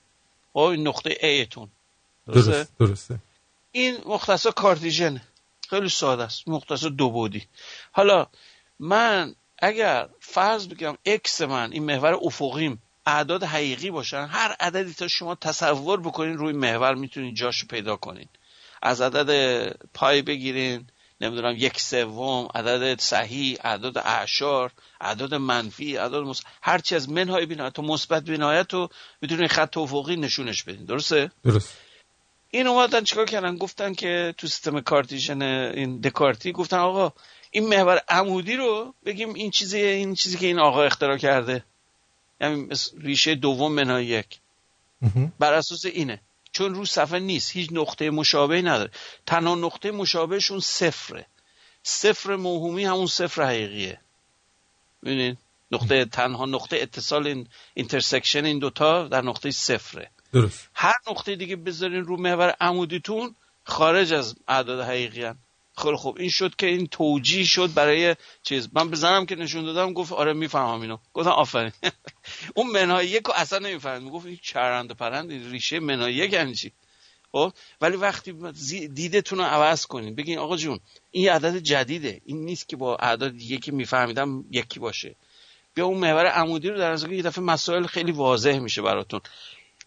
[0.53, 1.69] با این نقطه A تون
[2.27, 3.19] درست درسته.
[3.71, 5.21] این مختصات کارتیژن.
[5.73, 6.47] خیلی ساده است.
[6.47, 7.43] مختصات دو بودی.
[7.91, 8.27] حالا
[8.79, 15.07] من اگر فرض بگم X من این محور افقیم اعداد حقیقی باشن هر عددی تا
[15.07, 18.29] شما تصور بکنین روی محور می‌تونین جاشو پیدا کنین.
[18.81, 20.87] از عدد پای بگیرین
[21.21, 24.71] نمی‌دونم یک سوم عدد صحیح عدد اعشار
[25.01, 26.41] عدد منفی عدد مص...
[26.61, 28.89] هرچی از منهای بینایت و مثبت بینایت رو
[29.21, 30.85] می‌تونین خط افقی نشونش بدین.
[30.85, 31.77] درسته؟ درست.
[32.55, 37.13] این اومدن چیکار کردن؟ گفتن که تو سیستم کارتیژن این دکارتی گفتن آقا
[37.51, 41.63] این محور عمودی رو بگیم این چیزی این چیزی که این آقا اختراع کرده.
[42.41, 44.39] یعنی ریشه دوم منهای یک.
[45.39, 46.21] بر اساس اینه.
[46.51, 47.51] چون رو صفحه نیست.
[47.51, 48.91] هیچ نقطه مشابه نداره.
[49.25, 51.25] تنها نقطه مشابهشون صفره.
[51.83, 53.99] صفر موهومی همون صفر حقیقیه.
[55.03, 55.37] ببینید
[55.71, 60.09] نقطه تنها نقطه اتصال این intersection این دوتا در نقطه صفره.
[60.33, 60.69] درست.
[60.73, 65.37] هر نقطه دیگه بذارین رو محور عمودیتون خارج از اعداد حقیقی هن.
[65.77, 66.17] خیلی خوب.
[66.19, 68.69] این شد که این توجیه شد برای چیز.
[68.73, 70.97] من بزنم که نشون دادم گفت آره می‌فهمم اینو.
[71.13, 71.71] گفتم آفرین.
[72.55, 76.71] اون منهای یک رو اصلا نمی‌فهمم گفت این چرند پرند ریشه منهای یک یعنی چی؟
[77.31, 78.33] خب؟ ولی وقتی
[78.87, 80.79] دیدتون رو عوض کنین بگین آقا جون
[81.11, 82.21] این عدد جدیده.
[82.25, 85.15] این نیست که با اعداد که میفهمیدم یکی باشه.
[85.73, 89.21] بیا اون محور عمودی رو در نظر یه دفعه مسائل خیلی واضح میشه براتون.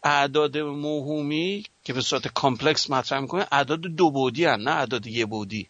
[0.06, 5.26] اعداد موهومی که به صورت complex مطرح می‌کنه اعداد دو بودی هن نه اعداد یه
[5.26, 5.68] بودی.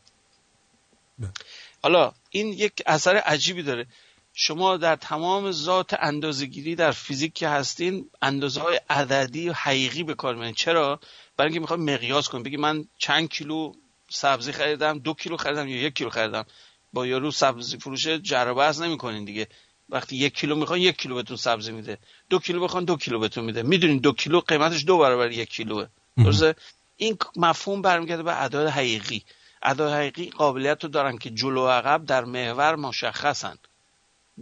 [1.83, 3.87] حالا این یک اثر عجیبی داره.
[4.35, 10.15] شما در تمام ذات اندازه‌گیری در فیزیک که هستین اندازه های عددی و حقیقی به
[10.15, 10.55] کار می‌برین.
[10.55, 11.01] چرا؟
[11.37, 12.43] برای اینکه می‌خوام مقیاس کنم.
[12.43, 13.73] بگی من چند کیلو
[14.11, 16.45] سبزی خریدم دو کیلو خریدم یا یک کیلو خریدم.
[16.93, 19.49] با یارو سبزی فروش جرابه نمی‌کنین دیگه.
[19.89, 21.99] وقتی یک کیلو می‌خوان یک کیلو بهتون سبزی میده.
[22.31, 23.63] دو کیلو بخوان دو کیلو بهتون میده.
[23.63, 25.87] می‌دونین دو کیلو قیمتش دو برابر یک کیلوه.
[26.17, 26.55] درسته؟
[26.97, 29.25] این مفهوم برمیگرده به اعداد حقیقی.
[29.63, 33.59] اعداد حقیقی قابلیت رو دارن که جلو و عقب در محور مشخصن.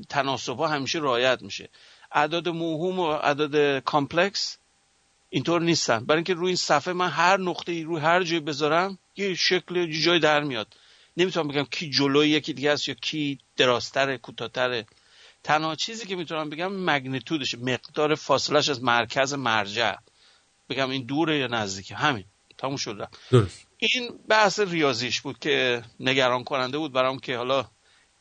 [0.08, 1.68] تناسب ها همیشه رعایت میشه.
[2.12, 4.58] اعداد موهوم و اعداد complex
[5.30, 6.04] اینطور نیستن.
[6.04, 9.76] برای اینکه روی این صفحه من هر نقطه ای روی هر جایی بذارم یه شکل
[9.76, 10.66] یه جای در میاد.
[11.16, 14.86] نمی‌تونم بگم کی جلوی یکی دیگه است یا کی دراستره کوتاهتره.
[15.44, 19.94] تنها چیزی که می‌تونم بگم magnitude ش مقدار فاصلش از مرکز مرجع.
[20.70, 22.24] بگم این دوره یا نزدیکه همین.
[22.58, 23.66] تموم شد درست.
[23.76, 27.64] این بحث ریاضیش بود که نگران کننده بود برام که حالا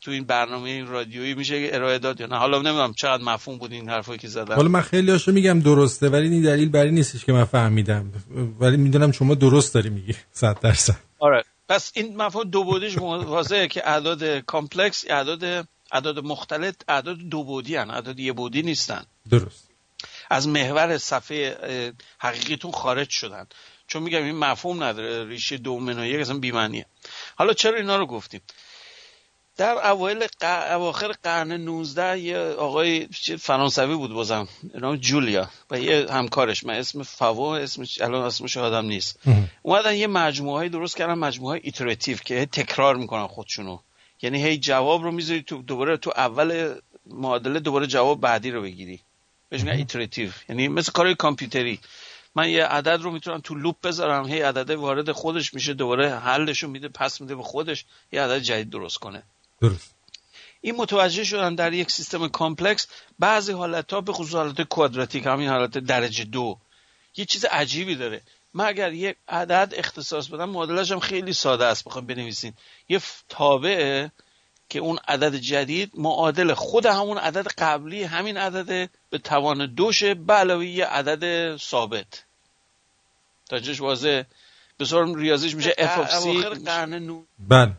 [0.02, 2.38] تو این برنامه این رادیویی میشه ارائه داد یا نه.
[2.38, 4.56] حالا نمی‌دونم چقدر مفهوم بود این حرفایی که زدم.
[4.56, 8.12] حالا من خیلی هاشو میگم درسته ولی این دلیل برای نیستش که من فهمیدم.
[8.60, 10.96] ولی می‌دونم شما درست داری میگی 100 درصد.
[11.20, 11.44] آره.
[11.70, 17.76] پس این مفهوم دو بودیش واضحه که اعداد complex اعداد اعداد مختلط اعداد دو بودی
[17.76, 19.06] هن اعداد یه بودی نیستن.
[19.30, 19.70] درست.
[20.30, 23.48] از محور صفحه حقیقیتون خارج شدن.
[23.88, 26.86] چون میگم این مفهوم نداره ریشه دو منهای اصلا بی‌معنیه
[27.36, 28.41] حالا چرا اینا رو گفتیم؟
[29.57, 30.72] در اوایل ق...
[30.72, 33.07] اواخر قرن 19 یه آقای
[33.40, 36.64] فرانسوی بود به نام جولیا و یه همکارش.
[36.64, 39.20] من اسم فاو اسمش الان اسمش یادم نیست.
[39.61, 43.80] اومدن یه مجموعه درست کردن مجموعه iterative که تکرار می‌کنن خودشونو.
[44.24, 46.76] یعنی هی جواب رو می‌ذاری تو دوباره تو اول
[47.06, 49.00] معادله دوباره جواب بعدی رو بگیری.
[49.50, 51.80] بهش میگن iterative یعنی مثل کارهای کامپیوتری.
[52.36, 56.64] من یه عدد رو می‌تونم تو loop بذارم هی عدد وارد خودش میشه دوباره حلش
[56.64, 59.24] رو میده پس میده به خودش یه عدد جدید درست کنه.
[59.62, 59.94] درست.
[60.62, 62.88] این متوجه شدن در یک سیستم complex
[63.20, 66.58] بعضی حالت ها به خصوص حالت quadratic همین حالت درجه دو
[67.16, 68.22] یه چیز عجیبی داره.
[68.54, 72.54] من اگر یک عدد اختصاص بدم معادلش هم خیلی ساده است بخوام بنویسین.
[72.90, 74.12] یه تابعه
[74.70, 80.34] که اون عدد جدید معادل خود همون عدد قبلی همین عدد به توان دوشه به
[80.34, 82.24] علاوه یه عدد ثابت.
[83.50, 84.24] تا جش واضح.
[84.78, 86.26] به صورت ریاضیش میشه f of c
[86.66, 87.24] قرن نو.
[87.40, 87.72] بله.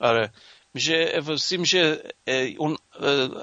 [0.00, 0.30] آره.
[0.74, 2.02] میشه f of c میشه
[2.58, 2.78] اون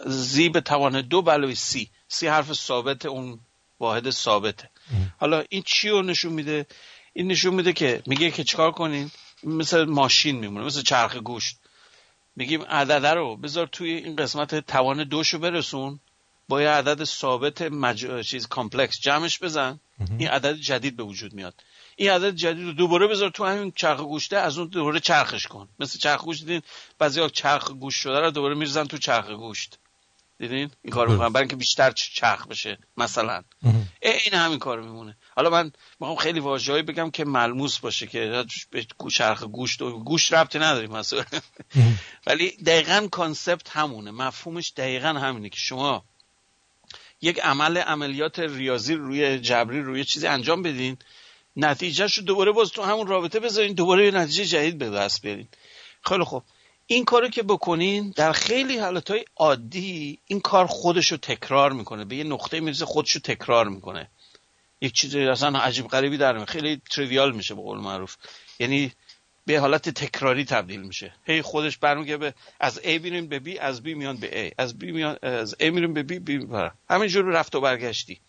[0.05, 3.39] زی به توان دو به علاوه سی سی حرف ثابت اون
[3.79, 4.69] واحد ثابته.
[5.17, 6.65] حالا این چی رو نشون میده؟
[7.13, 9.11] این نشون میده که میگه که چیکار کنین
[9.43, 11.57] مثل ماشین میمونه مثل چرخ گوشت.
[12.35, 15.99] میگیم عدده رو بذار توی این قسمت توان دوشو برسون.
[16.47, 18.21] با یه عدد ثابت مج...
[18.21, 19.79] چیز complex جمعش بزن.
[20.17, 21.53] این عدد جدید به وجود میاد.
[21.95, 25.69] این عدد جدید رو دوباره بذار تو همین چرخ گوشته از اون دوباره چرخش کن.
[25.79, 26.61] مثل چرخ گوشت دیدین
[26.99, 29.79] بعضی چرخ گوشت شده رو دوباره میریزن تو چرخ گوشت.
[30.39, 33.43] دیدین؟ این کار می‌کنن برای اینکه بیشتر چرخ بشه مثلا.
[34.01, 35.17] این همین کار میمونه.
[35.35, 40.33] حالا من می‌خوام خیلی واژه‌ای بگم که ملموس باشه که به چرخ گوشت و گوشت
[40.33, 41.23] ربطی نداریم مثلا
[42.27, 44.11] ولی دقیقا concept همونه.
[44.11, 46.03] مفهومش دقیقا همینه که شما
[47.21, 50.97] یک عمل عملیات ریاضی روی جبری روی چیزی انجام بدین
[51.55, 55.47] نتیجهش رو دوباره باز تو همون رابطه بذارین دوباره یه نتیجه جدید به دست بیارین.
[56.05, 56.43] خیلی خوب.
[56.87, 62.05] این کارو که بکنین در خیلی حالتهای عادی این کار خودش رو تکرار می‌کنه.
[62.05, 64.09] به یه نقطه می‌رسه خودش رو تکرار می‌کنه.
[64.81, 68.15] یک چیز اصلا عجیب غریبی در خیلی trivial میشه به قول معروف.
[68.59, 68.91] یعنی
[69.45, 71.13] به حالت تکراری تبدیل میشه.
[71.25, 74.53] هی خودش برمیگه به از A میریم به B از B میان به A.
[74.57, 76.45] از B میان از A میریم به B B
[76.89, 78.19] همینجور رفت و برگشتی.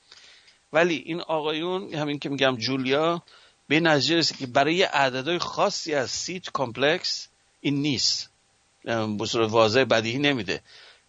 [0.73, 3.23] ولی این آقایون همین که میگم جولیا
[3.69, 7.29] به رسید که برای عددهای خاصی از set complex
[7.61, 8.34] این نیست.
[9.19, 10.61] به صورت واضح بدیهی نمیده.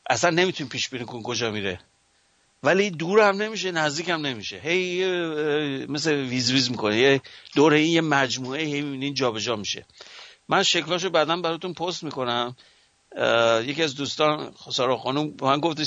[0.09, 1.79] اصلا نمی‌تونی پیش بینی کن کجا میره.
[2.63, 4.59] ولی دور هم نمیشه نزدیک هم نمیشه.
[4.59, 5.05] هی
[5.85, 6.97] مثل ویز ویز می‌کنه.
[6.97, 7.21] یه
[7.55, 9.85] دور این یه مجموعه هی می‌بینین جابجا میشه.
[10.49, 12.55] من شکلاشو بعدا براتون پست می‌کنم.
[13.63, 15.79] یکی از دوستان سارا خانم من گفت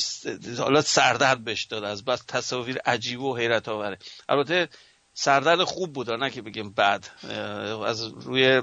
[0.59, 1.85] حالا سردرد بهش داد.
[1.85, 3.99] از بس تصاویر عجیب و حیرت آوره
[4.29, 4.69] البته
[5.15, 7.09] سردرد خوب بود نه که بگیم بعد
[7.87, 8.63] از روی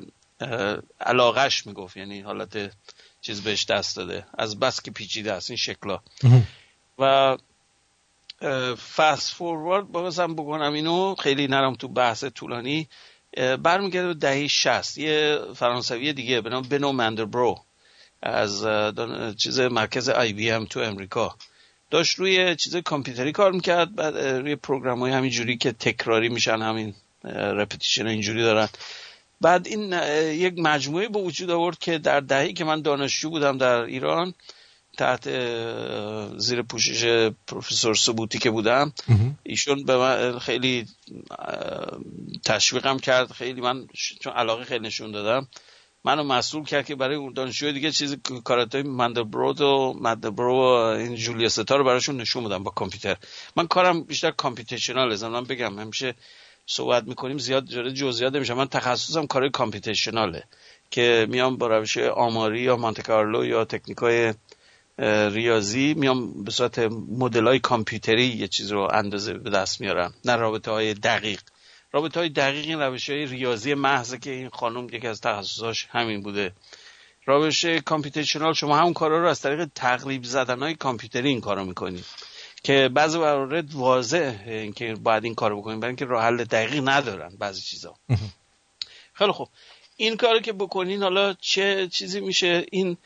[1.00, 1.98] علاقش می‌گفت.
[1.98, 2.72] یعنی حالت
[3.26, 4.26] چیز بهش دست داده.
[4.38, 6.00] از بس که پیچیده است این شکلا.
[7.00, 7.38] و
[8.96, 11.16] fast forward بازم بکنم اینو.
[11.16, 12.88] خیلی نرم تو بحث طولانی.
[13.64, 14.98] برمیگرده به دهه شست.
[14.98, 17.60] یه فرانسوی دیگه به نام بنو مندلبرو.
[18.22, 18.66] از
[19.38, 21.36] چیز مرکز آی بی ام تو امریکا.
[21.90, 23.96] داشت روی چیز کامپیوتری کار می‌کرد.
[23.96, 26.94] بعد روی program های همین جوری که تکراری میشن همین
[27.34, 28.70] repetition اینجوری دارن.
[29.42, 29.94] بعد این
[30.34, 34.34] یک مجموعه به وجود آورد که در دهه‌ای که من دانشجو بودم در ایران
[34.98, 35.30] تحت
[36.38, 38.94] زیر پوشش پروفسور سبوتی که بودم
[39.44, 40.86] ایشون به من خیلی
[42.46, 43.88] تشویقم کرد خیلی من
[44.22, 45.48] چون علاقه خیلی نشون دادم.
[46.06, 51.50] منو مسئول کرد که برای دانشجوی دیگه چیز کاراتای مندبرود و مندبرو و این جولیا
[51.50, 53.18] ستا رو براشون نشون بدم با کامپیوتر.
[53.56, 56.16] من کارم بیشتر کامپیوتیشنال من بگم همیشه
[56.66, 60.44] صحبت می‌کنیم زیاد جوره جزئیات نمیشه من تخصصم کار کامپیوتیشناله
[60.92, 64.34] که میام با روش آماری یا مانتکارلو یا تکنیکای
[65.30, 66.80] ریاضی میام به صورت
[67.20, 70.14] مدل های کامپیوتری یه چیز رو اندازه به دست میارم.
[70.26, 71.42] نه رابطه های دقیق.
[71.92, 76.22] رابطه های دقیق این روش های ریاضی محض که این خانم یکی از تخصصاش همین
[76.22, 76.54] بوده.
[77.26, 82.06] روش کامپیوتیشنال شما همون کارا رو از طریق تقریب زدن های کامپیوتری این کارو می‌کنید
[82.66, 87.36] که بعضی موارد واضح اینکه باید این کارو بکنید برای اینکه راه حل دقیق ندارن
[87.40, 87.96] بعضی چیزا.
[89.18, 89.50] خیلی خوب.
[89.98, 92.98] این کارو که بکنین حالا چه چیزی میشه؟ این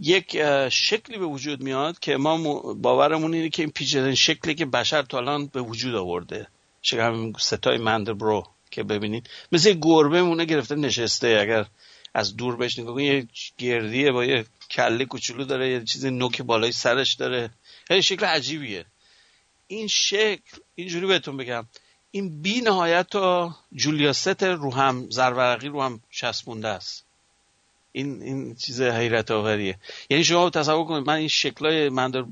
[0.00, 0.38] یک
[0.68, 2.36] شکلی به وجود میاد که ما
[2.74, 6.46] باورمون اینه که این پیچیدن شکلی که بشر تا الان به وجود آورده.
[6.82, 11.38] شکل همین ستای مندبرو که ببینید مثل گربه مونه گرفته نشسته.
[11.40, 11.66] اگر
[12.14, 13.28] از دور بهش نگاه یه
[13.58, 17.50] گردیه با یه کله کوچولو داره یه چیز نوک بالای سرش داره.
[17.88, 18.84] خیلی شکل عجیبیه.
[19.70, 21.66] این شکل اینجوری بهتون بگم.
[22.10, 27.04] این بی نهایت تا جولیاست رو هم زرورقی رو هم چسبونده است.
[27.92, 29.78] این این چیز حیرت آوریه.
[30.10, 32.24] یعنی شما تصور کنید من این شکلای مندر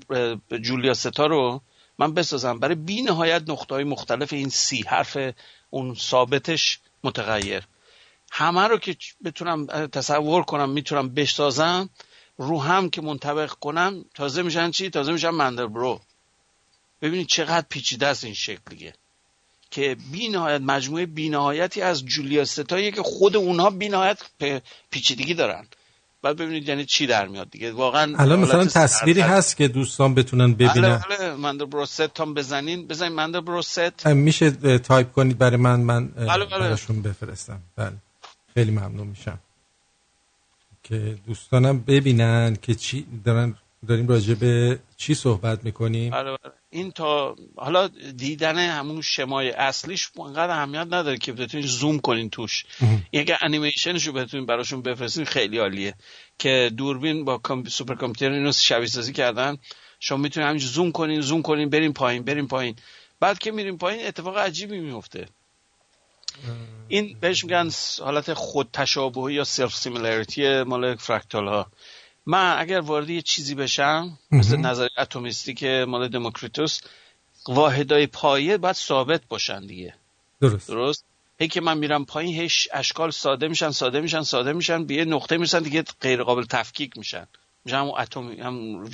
[0.63, 1.63] جولیا ستا رو
[1.99, 2.59] من بسازم.
[2.59, 5.19] برای بی نهایت نقطه های مختلف این سی حرف
[5.71, 7.63] اون ثابتش متغیر.
[8.31, 11.91] همه رو که بتونم تصور کنم می‌تونم بسازم
[12.37, 16.01] رو هم که منطبق کنم تازه میشن چی؟ تازه میشن مندربرو
[17.03, 18.93] ببینید چقدر پیچیده است این شکلیه.
[19.71, 24.19] که بی نهایت مجموعه بی نهایتی از Julia set هایی که خود اونها بی نهایت
[24.91, 25.67] پیچیدگی دارن.
[26.23, 27.73] بعد ببینید یعنی چی در میاد دیگه.
[27.73, 31.03] واقعا الان مثلا تصویری هست که دوستان بتونن ببینن.
[31.09, 35.81] بله بله Mandelbrot set تام بزنین بزنین Mandelbrot set میشه تایپ کنید برای من.
[35.81, 36.47] من بله بله.
[36.47, 37.61] براشون بفرستم.
[37.77, 37.93] بله.
[38.55, 39.39] خیلی ممنون میشم.
[40.83, 43.55] که دوستانم ببینن که چی دارن
[43.89, 46.11] داریم راجع به چی صحبت می‌کنیم.
[46.11, 46.53] بله بله.
[46.71, 52.65] این تا حالا دیدن همون شمای اصلیش انقدر اهمیت نداره که بتونید زوم کنین توش.
[53.13, 55.95] یک انیمیشنش رو بتونین براشون بفرستین خیلی عالیه
[56.39, 59.59] که دوربین با super computer اینو شبیه سازی کردن.
[60.01, 62.77] شما می‌تونید همینجور زوم کنین زوم کنین بریم پایین بریم پایین.
[63.21, 65.29] بعد که میریم پایین اتفاق عجیبی میفته
[66.89, 67.71] این بهش میگن
[68.03, 71.67] حالت خود تشابهی یا self-similarity مال fractal ها
[72.31, 76.81] من اگر وارد یه چیزی بشم مثل نظر اتمیستی که مال دموکریتوس
[77.49, 79.95] واحدای پایه باید ثابت باشن دیگه.
[80.41, 80.69] درست.
[80.69, 81.05] درست؟
[81.41, 85.05] هی که من میرم پایین هیچ اشکال ساده میشن ساده میشن ساده میشن به یه
[85.05, 87.27] نقطه می‌رسن دیگه غیر قابل تفکیک میشن.
[87.65, 88.85] میشن همون اتمی هم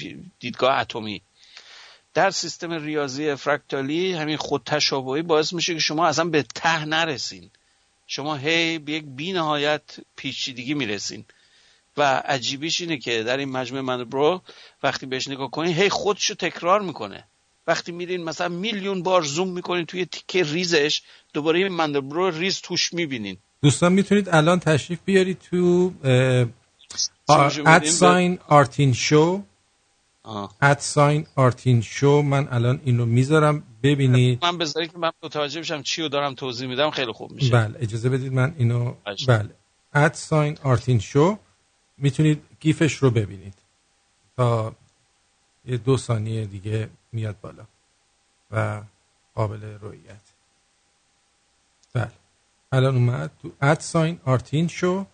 [0.41, 1.23] دیدگاه اتمی.
[2.15, 7.51] در سیستم ریاضی فرکتالی همین خود تشابهی باعث میشه که شما اصلا به ته نرسین.
[8.07, 9.83] شما هی به یک بی نهایت
[10.17, 11.25] پیچیدگی می‌رسین.
[11.97, 14.43] و عجیبیش اینه که در این مجموعه من برو
[14.83, 17.25] وقتی بهش نگاه کنین هی خودشو تکرار می‌کنه.
[17.67, 21.03] وقتی میرین مثلا میلیون بار زوم می‌کنین توی تیکه ریزش
[21.33, 23.37] دوباره این مندبرو ریز توش می‌بینین.
[23.63, 25.93] دوستان می‌تونید الان تشریف بیارید تو
[27.67, 29.43] اد ساین آرتین شو.
[30.63, 32.23] اد ساین آرتین شو.
[32.23, 33.63] من الان اینو می‌ذارم.
[33.83, 34.45] ببینید.
[34.45, 37.51] من بذارید که من متوجه بشم چی رو دارم توضیح میدم خیلی خوب میشه.
[37.51, 38.95] بله اجازه بدید من اینو
[39.29, 39.51] بله.
[39.95, 41.39] اد ساین آرتین شو.
[41.99, 43.55] می‌تونید گیفش رو ببینید.
[44.37, 44.75] تا
[45.65, 47.65] یه دو ثانیه دیگه میاد بالا
[48.51, 48.83] و
[49.35, 50.21] قابل رویت
[51.93, 52.11] بله.
[52.73, 55.07] الان اومد تو اد ساین آرتین شو.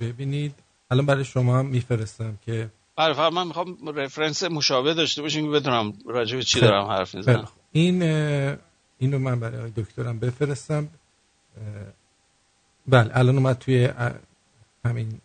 [0.00, 0.54] ببینید.
[0.90, 5.50] الان برای شما هم میفرستم که بله فقط من می‌خوام رفرنس مشابه داشته باشیم که
[5.50, 7.48] بدونم راجع به چی دارم حرف می‌زنم.
[7.72, 8.02] این
[8.98, 10.88] اینو من برای دکترم بفرستم.
[12.86, 13.88] بله الان اومد توی
[14.84, 15.20] همین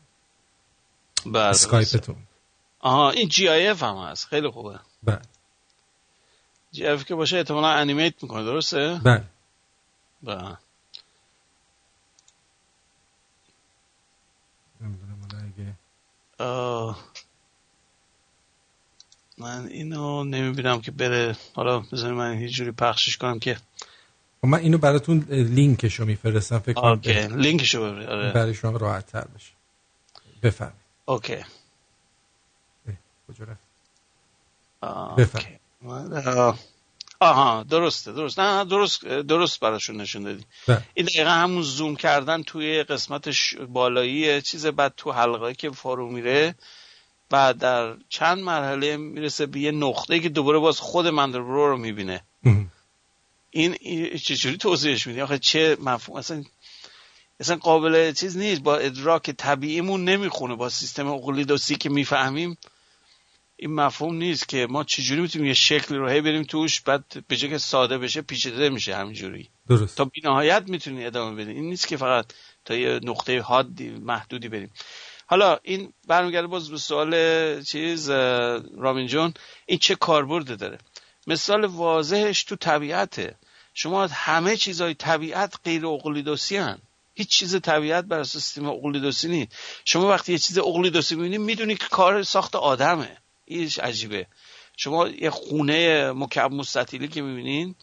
[1.26, 2.16] بله اسکایپتون
[2.80, 4.28] آها این GIF هم هست.
[4.28, 4.80] خیلی خوبه.
[5.04, 5.22] بله.
[6.72, 9.24] GIF که باشه احتمالا animate می‌کنه درسته؟ بله.
[10.24, 10.58] بله.
[19.38, 21.38] من اینو نمی‌بینم که بره.
[21.56, 23.58] حالا بذاریم من یه جوری پخشش کنم که
[24.46, 28.32] من اینو براتون لینکشو میفرستم فکر کنم okay لینکشو آره.
[28.32, 29.52] برای شما راحت تر بشه.
[30.44, 30.80] بفرمایید.
[31.06, 31.38] Okay.
[33.28, 33.66] کجا رفت
[35.18, 36.60] بفرمایید.
[37.20, 38.40] آها درسته درست.
[38.40, 40.46] نه درست درست براشون نشون دادی.
[40.94, 43.30] این دقیقا همون زوم کردن توی قسمت
[43.70, 46.56] بالایی چیز بعد تو حلقه که فرو میره
[47.32, 52.22] و در چند مرحله می‌رسه به یه نقطه که دوباره باز خود مندربرو رو می‌بینه.
[53.56, 53.78] این
[54.18, 56.44] چجوری توضیحش میدی؟ آخه چه مفهوم اصلا
[57.40, 58.62] اصلا قابل چیز نیست.
[58.62, 60.56] با ادراک طبیعیمون نمی‌خونه.
[60.56, 62.58] با سیستم اقلیدوسی که می‌فهمیم
[63.56, 67.36] این مفهوم نیست که ما چجوری می‌تونیم یه شکلی رو هی بریم توش بعد به
[67.36, 69.50] که ساده بشه پیچیده میشه همینجوری.
[69.70, 69.98] درست.
[69.98, 72.26] تا بینهایت می‌تونی ادامه بدیم این نیست که فقط
[72.66, 74.72] تا یه نقطه حادی محدودی بریم.
[75.26, 79.34] حالا این برمیگرده باز به سوال چیز رامین جون.
[79.66, 80.78] این چه کاربرد داره؟
[81.28, 83.36] مثال واضحش تو طبیعته.
[83.74, 86.78] شما همه چیزهای طبیعت غیر اقلیدوسی هن.
[87.14, 89.52] هیچ چیز طبیعت بر سیستم اقلیدوسی نیست.
[89.86, 93.18] شما وقتی یه چیز اقلیدوسی می‌بینید می‌دونی که کار ساخت آدمه.
[93.46, 94.28] اینش عجیبه.
[94.78, 97.76] شما یه خونه مکعب مستطیلی که می‌بینین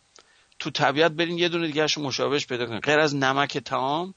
[0.59, 2.81] تو طبیعت برین یه دونه دیگهش مشابهش پیدا کنین.
[2.81, 4.15] غیر از نمک تمام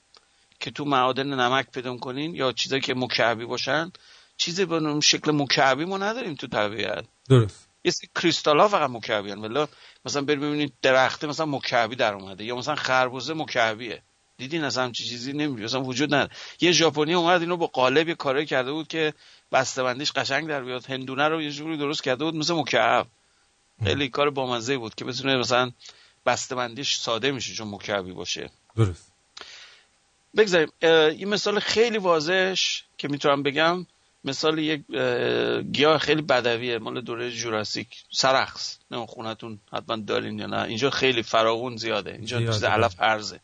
[0.60, 3.92] که تو معادن نمک پیدا کنین یا چیزایی که مکعبی باشن
[4.38, 7.06] چیزی به شکل مکعبی ما نداریم تو طبیعت.
[7.30, 7.65] درست.
[7.86, 9.68] یه سری کریستال ها فقط مکعبی هن ولی
[10.06, 14.02] مثلا بریم ببینید درخته مثلا مکعبی در اومده یا مثلا خربوزه مکعبیه.
[14.38, 16.32] دیدین اصلا همچی چیزی نمیشه مثلا وجود نداره.
[16.62, 19.14] یه ژاپنی اومد اینو با قالب یه کاری کرده بود که
[19.52, 20.86] بسته‌بندیش قشنگ در بیاد.
[20.86, 23.08] هندونه رو یه جوری درست کرده بود مثل مکعب.
[23.84, 25.72] خیلی کار بامزه بود که بتونه مثلا
[26.26, 28.50] بسته‌بندیش ساده میشه چون مکعبی باشه.
[28.76, 29.12] درست.
[30.38, 30.72] بگذاریم.
[30.82, 33.86] این مثال خیلی واضحش که می‌تونم بگم.
[34.26, 34.82] مثال یک
[35.72, 37.88] گیاه خیلی بدویه مال دوره جوراسیک.
[38.12, 40.62] سرخص نه خونتون حتما دارین یا نه.
[40.62, 42.12] اینجا خیلی فراغون زیاده.
[42.12, 43.40] اینجا چیز علف ارزه.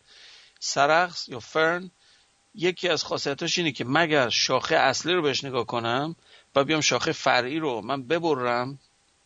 [0.60, 1.92] سرخص یا فرن
[2.56, 6.16] یکی از خاصیتاش اینه که مگر شاخه اصلی رو بهش نگاه کنم
[6.56, 8.80] و بیام شاخه فرعی رو من ببرم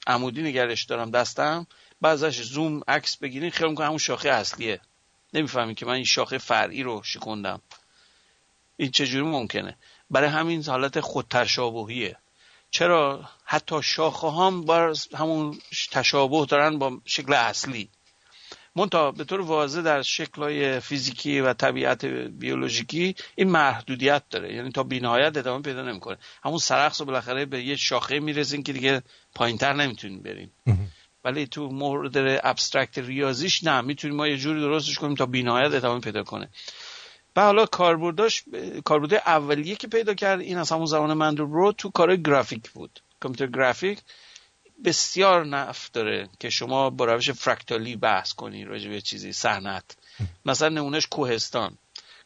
[0.08, 1.68] عمودی نگرش دارم دستم
[2.02, 4.80] بعضش زوم عکس بگیرین خیلی می‌کنم همون شاخه اصلیه.
[5.34, 7.62] نمی‌فهمین که من این شاخه فرعی رو شکندم
[8.78, 9.78] این چجوری ممکنه؟
[10.10, 12.18] برای همین حالت خود تشابهیه
[12.72, 15.60] چرا؟ حتی شاخه هم بر همون
[15.92, 17.90] تشابه دارن با شکل اصلی.
[18.76, 24.54] منتها به طور واضح در شکلهای فیزیکی و طبیعت بیولوژیکی این محدودیت داره.
[24.54, 26.18] یعنی تا بینهایت ادامه پیدا نمی‌کنه.
[26.44, 29.02] همون سرخس و بالاخره به یه شاخه می‌رسین که دیگه
[29.36, 30.50] پایینتر نمی‌تونین برین.
[31.24, 33.82] ولی تو مورد abstract ریاضیش نه.
[33.82, 36.50] می‌تونیم ما یه جوری درستش کنیم تا بینهایت ادامه پیدا کنه.
[37.36, 38.44] و حالا کاربرداش
[38.86, 43.00] کاربرد اولیه که پیدا کرد این از همون زمان مندلبرو رو تو کار گرافیک بود.
[43.20, 44.00] computer graphic
[44.84, 49.98] بسیار نفع داره که شما با روش فرکتالی بحث کنی راجع به چیزی صحنت
[50.46, 51.78] مثلا نمونهش کوهستان.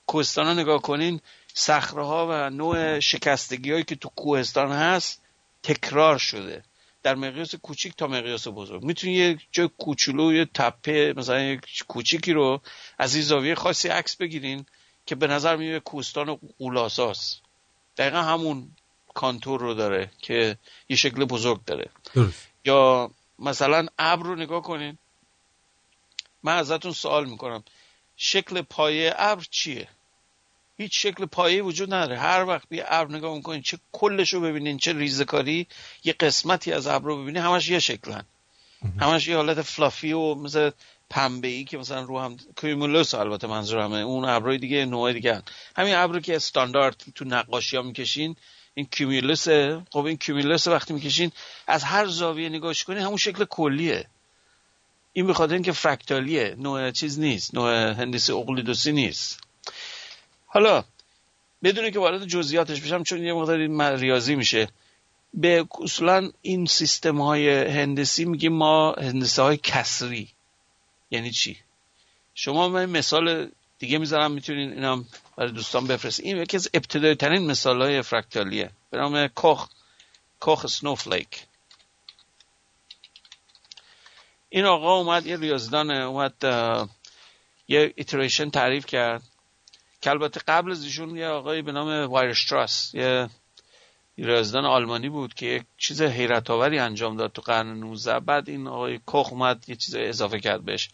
[0.06, 1.22] کوهستان ها نگاه کنین
[1.54, 5.22] صخره ها و نوع شکستگی هایی که تو کوهستان هست
[5.64, 6.64] تکرار شده.
[7.04, 8.84] در مقیاس کوچیک تا مقیاس بزرگ.
[8.84, 12.62] می‌تونی یه جای کوچولو یه تپه مثلا یک کوچیکی رو
[12.98, 14.66] از این زاویه خاصی عکس بگیرین.
[15.10, 17.40] که به نظر میاد کوهستان قولاساس
[17.98, 18.72] دقیقا همون
[19.14, 20.58] کانتور رو داره که
[20.90, 21.90] یه شکل بزرگ داره.
[22.66, 24.98] یا مثلا ابر رو نگاه کنین.
[26.44, 27.64] من ازتون سوال می‌کنم.
[28.16, 29.88] شکل پایه ابر چیه؟
[30.78, 32.20] هیچ شکل پایه وجود نداره.
[32.20, 35.68] هر وقت یه ابر نگاه می‌کنین چه کلش رو ببینین چه ریزکاری
[36.04, 38.24] یه قسمتی از ابر رو ببینین همش یه شکلن.
[39.00, 40.72] همش یه حالت فلافی و مثل
[41.10, 45.44] پنبه ای که مثلا رو هم کریمولوس البته منظورمه اون ابرای دیگه نوع دیگه هن.
[45.76, 48.36] همین ابر که استاندارد تو نقاشی ها می‌کشین
[48.74, 51.32] این کیمیولوسه خب این کیمیولوس وقتی می‌کشین
[51.68, 54.06] از هر زاویه نگاهش کنین همون شکل کلیه.
[55.14, 57.56] این به خاطر اینکه فرکتالیه نوع چیز نیست.
[57.56, 59.40] نوع هندسی اقلیدوسی نیست.
[60.48, 60.84] حالا
[61.64, 63.68] بدون که وارد جزئیاتش بشم چون یه مقداری
[63.98, 64.68] ریاضی میشه
[65.34, 70.28] به اصولا این سیستم های هندسی میگیم ما هندسه های کسری.
[71.12, 71.58] یعنی چی؟
[72.36, 75.06] شما من مثال دیگه می‌ذارم می‌تونین اینم
[75.38, 79.70] برای دوستان بفرست این یکی از ابتدایی ترین مثال های فرکتالیه به نام کوخ
[80.40, 81.46] کوخ سنوفلیک
[84.50, 86.34] این آقا اومد یه ریاضدان اومد
[87.68, 89.24] یه ایتریشن تعریف کرد.
[90.02, 93.30] که البته قبل از ایشون یه آقایی به نام وایرشتراس یه
[94.26, 98.68] ریاضدان آلمانی بود که یک چیز حیرت آوری انجام داد تو قرن 19 بعد این
[98.68, 100.90] آقای کوخ اومد یه چیز اضافه کرد بهش.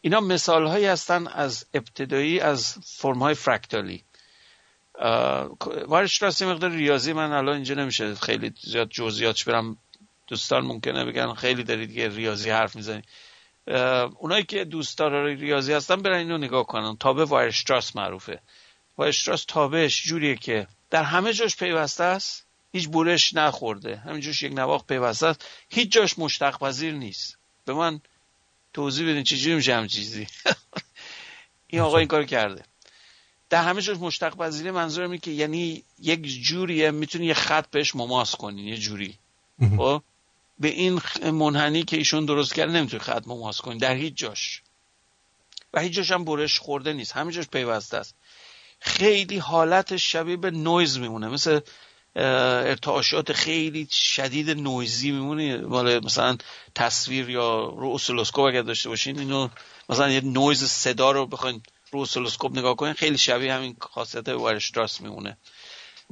[0.00, 4.04] اینا مثال هایی هستن از ابتدایی از فرم های فرکتالی
[5.86, 9.76] وایرشتراس یه مقدار ریاضی من الان اینجا نمیشه خیلی زیاد جزئیاتش برم.
[10.26, 13.04] دوستان ممکنه بگن خیلی دارید که ریاضی حرف می‌زنید.
[14.18, 16.96] اونایی که دوستدار ریاضی هستن برن اینو نگاه کنن.
[16.96, 18.40] تابع وایرشتراس معروفه.
[18.98, 22.46] وایرشتراس تابعش جوریه که در همه جاش پیوسته است.
[22.72, 23.96] هیچ بورش نخورده.
[23.96, 25.44] همینجوش یک نواخ پیوسته است.
[25.68, 27.38] هیچ جاش مشتق پذیر نیست.
[27.64, 28.00] به من
[28.72, 30.26] توضیح بدین چجوری میشه هم چیزی؟
[31.66, 32.64] این آقا این کار کرده.
[33.50, 38.34] در همه جاش مشتق پذیری منظورم که یعنی یک جوریه می‌تونی یه خط بهش مماس
[38.34, 39.18] کنین یه جوری.
[39.76, 40.02] خب؟
[40.58, 43.78] به این منحنی که ایشون درست کرده نمی‌تونی خط مماس کنی.
[43.78, 44.62] در هیچ جاش.
[45.74, 47.12] و هیچ جاش هم برش خورده نیست.
[47.12, 48.14] همه جاش پیوسته است.
[48.80, 51.28] خیلی حالتش شبیه به نویز میمونه.
[51.28, 51.60] مثل
[52.16, 55.56] ارتعاشات خیلی شدید نویزی میمونه.
[55.56, 56.36] مال مثلا
[56.74, 59.48] تصویر یا رو اسیلوسکوپ اگر داشته باشین اینو
[59.88, 61.62] مثلا یه نویز صدا رو بخواین
[61.92, 65.36] رو اسیلوسکوپ نگاه کنین خیلی شبیه همین خاصیت وایرشتراس میمونه.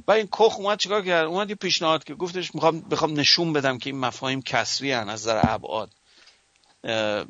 [0.07, 3.77] و این کخ اومد چیکار کرد؟ اومد یه پیشنهاد که گفتش می‌خوام بخوام نشون بدم
[3.77, 5.91] که این مفاهیم کسری هن از نظر ابعاد.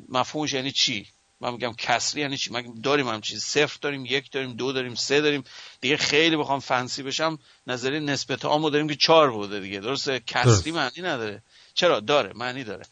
[0.08, 1.06] مفهومش یعنی چی؟
[1.40, 4.94] من میگم کسری یعنی چی؟ من داریم هم چیز صفر داریم یک داریم دو داریم
[4.94, 5.44] سه داریم.
[5.80, 9.80] دیگه خیلی بخوام fancy بشم نظریه نسبت عامو داریم که چهار بعده دیگه.
[9.80, 11.42] درسته؟ کسری معنی نداره.
[11.74, 12.82] چرا؟ داره معنی داره.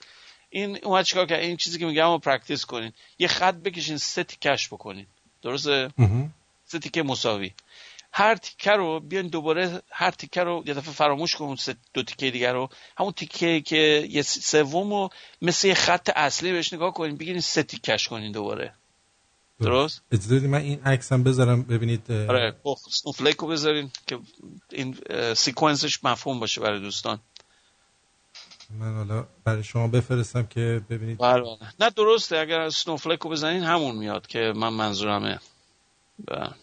[0.51, 2.93] این اومد چیکار کرد؟ این چیزی که میگم رو practice کنین.
[3.19, 5.07] یه خط بکشین سه تیکش بکنین.
[5.43, 5.91] درسته؟
[6.67, 7.53] سه تیکه مساوی.
[8.13, 11.57] هر تیکه رو بیان دوباره هر تیکه رو یه دفعه فراموش کن
[11.95, 12.69] دو تیکه دیگر رو.
[12.99, 15.11] همون تیکه که یه سوم رو
[15.43, 18.75] مثل یه خط اصلی بهش نگاه کنین بگیرین سه تیکش کنین دوباره.
[19.61, 22.57] درست؟ اجازه من این عکس هم بذارم ببینید آره
[22.91, 24.19] snowflake رو بذارین که
[24.71, 24.97] این
[25.35, 27.19] سیکونسش مفهوم باشه برای دوستان.
[28.71, 31.19] من حالا برای شما بفرستم که ببینید.
[31.19, 32.39] بله نه درسته.
[32.39, 35.39] اگر سنوفلیک رو بزنین همون میاد که من منظورمه.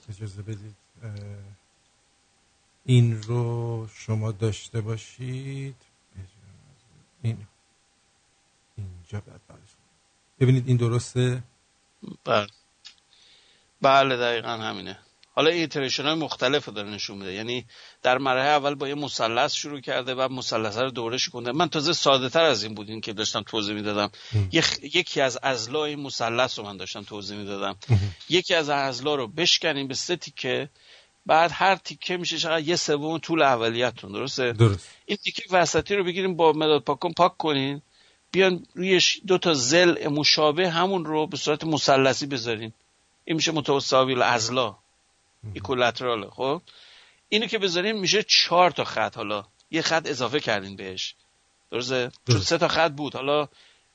[0.10, 0.85] اجازه بدید.
[2.86, 5.76] این رو شما داشته باشید.
[7.22, 7.48] این
[8.78, 9.22] اینجا
[10.40, 11.44] ببینید این درسته؟
[12.26, 12.48] بله.
[13.82, 15.00] بله دقیقا همینه.
[15.36, 17.34] حالا ایتریشن های مختلف داره نشون میده.
[17.34, 17.66] یعنی
[18.04, 21.94] در مرحله اول با یه مثلث شروع کرده و مثلث رو دورش کنده من تازه
[21.94, 24.12] ساده تر از این بود این که داشتم توضیح می‌دادم.
[24.84, 27.76] یکی از ازلا این مثلث رو من داشتم توضیح می‌دادم.
[28.30, 30.70] یکی از ازلا رو بشکنیم به سه تیکه.
[31.26, 34.12] بعد هر تیکه میشه چقدر یه سوم طول اولیتون.
[34.12, 34.90] درسته؟ درست.
[35.06, 37.82] این تیکه وسطی رو بگیریم با مداد پاکن پاک کنین.
[38.32, 42.74] بیان روی دو تا ضلع مشابه همون رو به صورت مثلثی بذارین.
[43.26, 44.76] این میشه متساوی الاضلاع
[45.54, 46.62] equilateral خب؟
[47.30, 49.18] اینو که بذاریم میشه چهار تا خط.
[49.18, 51.16] حالا یه خط اضافه کردین بهش.
[51.72, 53.14] درسته؟ چون سه تا خط بود.
[53.14, 53.48] حالا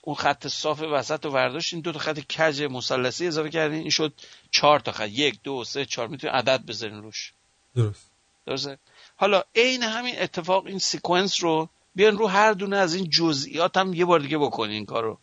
[0.02, 3.80] اون خط صاف وسط رو برداشتین دو تا خط کج مثلثی اضافه کردین.
[3.80, 4.12] این شد
[4.50, 5.08] چهار تا خط.
[5.08, 6.08] یک دو سه چهار.
[6.08, 7.32] می‌تونید عدد بزنین روش.
[7.74, 8.10] درست.
[8.46, 8.78] درسته؟
[9.16, 13.94] حالا عین همین اتفاق این sequence رو بیان رو هر دونه از این جزئیات هم
[13.94, 15.18] یه بار دیگه بکنین این کارو.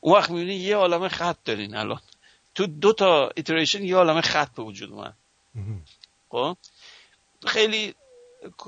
[0.00, 2.00] اون وقت می‌بینی یه عالمه خط دارین الان.
[2.54, 5.16] تو دو تا ایتریشن یه عالمه خط به وجود اومد.
[6.28, 6.56] خب؟
[7.46, 7.94] خیلی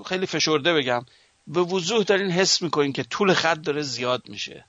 [0.06, 1.06] خیلی فشرده بگم.
[1.46, 4.64] به وضوح دارین حس می‌کنین که طول خط داره زیاد میشه.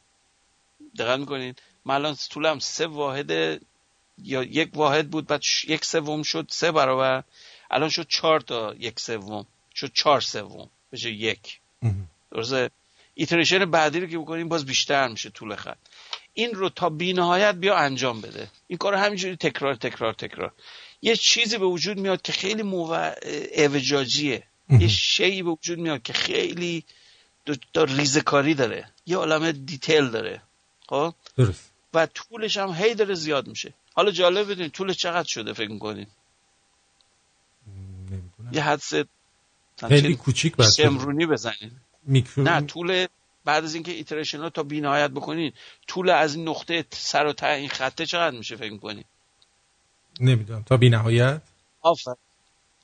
[0.97, 3.31] دقت می‌کنین؟ من الان طولم سه واحد
[4.23, 7.23] یا یک واحد بود بعد یک سوم شد سه برابر.
[7.71, 9.45] الان شد چهار تا یک سوم.
[9.75, 10.69] شد چهار سوم.
[10.91, 11.59] بشه یک.
[12.31, 12.69] درسته؟
[13.13, 15.77] iteration بعدی رو که بکنیم باز بیشتر میشه طول خط.
[16.33, 18.47] این رو تا بینهایت بیا انجام بده.
[18.67, 20.53] این کار همینجوری تکرار تکرار تکرار.
[21.01, 23.11] یه چیزی به وجود میاد که خیلی موع...
[23.51, 24.43] اعوجاجیه.
[24.69, 26.83] یه شیئی به وجود میاد که خیلی
[27.73, 27.85] دو...
[27.85, 28.89] ریزکاری داره.
[29.05, 30.41] یه عالم detail داره.
[30.87, 31.71] خب؟ درست.
[31.93, 33.73] و طولش هم هی داره زیاد میشه.
[33.93, 36.07] حالا جالب بدین طول چقدر شده فکر می‌کنین
[38.51, 38.93] یه حدس
[39.87, 41.71] خیلی کوچیک بس شمرونی بزنین
[42.03, 42.47] میکرون...
[42.47, 43.07] نه طول
[43.45, 45.51] بعد از اینکه ایتریشن ها تا بینهایت بکنین
[45.87, 49.03] طول از نقطه سر و ته این خطه چقدر میشه فکر می‌کنین
[50.21, 50.63] نمی‌دونم.
[50.63, 51.41] تا بینهایت؟
[51.81, 52.15] آفر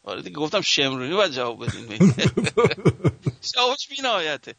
[0.04, 1.88] آره دیگه گفتم شمرونی باید جواب بدین
[3.56, 4.56] جوابش بینهایته.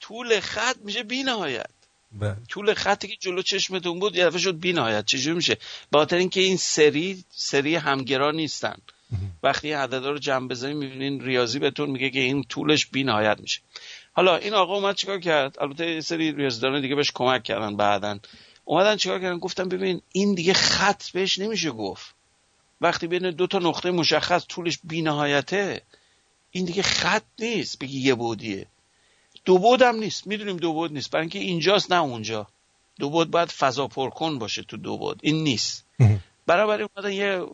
[0.00, 1.70] طول خط میشه بینهایت.
[2.12, 2.36] بله.
[2.48, 5.04] طول خطی که جلو چشمتون بود یه دفعه شد بینهایت.
[5.06, 5.54] چجوری میشه؟
[5.90, 8.76] به خاطر اینکه این سری سری همگرا نیستن.
[9.42, 13.60] وقتی این عددا رو جمع بزنید می‌بینین ریاضی بهتون میگه که این طولش بینهایت میشه.
[14.12, 18.20] حالا این آقا اومد چیکار کرد؟ البته یه سری ریاضیدان دیگه بهش کمک کردن بعدن
[18.64, 22.17] اومدن چیکار کردن؟ گفتم ببین این دیگه خط بهش نمیشه گفت.
[22.80, 25.82] وقتی بین دو تا نقطه مشخص طولش بینهایته
[26.50, 28.66] این دیگه خط نیست بگی یه بودیه.
[29.44, 30.26] دو بود هم نیست.
[30.26, 31.10] می‌دونیم دو بود نیست.
[31.10, 32.46] برای اینکه اینجاست نه اونجا.
[32.98, 35.20] دو بود باید فضا پرکن باشه تو دو بود.
[35.22, 35.84] این نیست.
[36.46, 37.46] برابر اومدن یه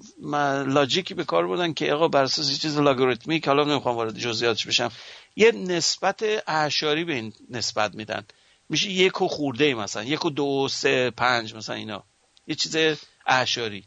[0.73, 4.93] لاجیکی به کار بردن که آقا بر اساس چیز لاگوریتمیک حالا نمی‌خوام وارد جزئیاتش بشم.
[5.37, 8.25] یه نسبت اعشاری به این نسبت میدن.
[8.69, 10.05] میشه یک و خورده مثلا.
[10.05, 12.05] یک و دو سه پنج مثلا اینا.
[12.47, 12.77] یه چیز
[13.27, 13.85] اعشاری.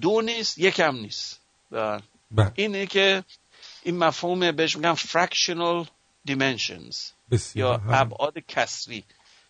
[0.00, 1.40] دو نیست یکم نیست.
[2.54, 3.24] اینه که
[3.82, 5.86] این مفهوم بهش میگن fractional
[6.28, 6.96] dimensions
[7.54, 9.04] یا ابعاد کسری.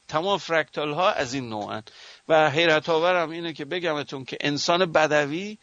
[0.08, 1.82] تمام فرکتال ها از این نوعن.
[2.28, 5.58] و حیرت آورم اینه که بگمتون که انسان بدوی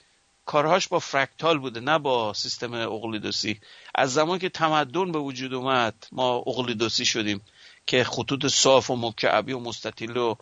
[0.45, 3.59] کارهاش با فرکتال بوده نه با سیستم اقلیدسی.
[3.95, 7.41] از زمان که تمدن به وجود اومد ما اقلیدسی شدیم
[7.85, 10.35] که خطوط صاف و مکعبی و مستطیل و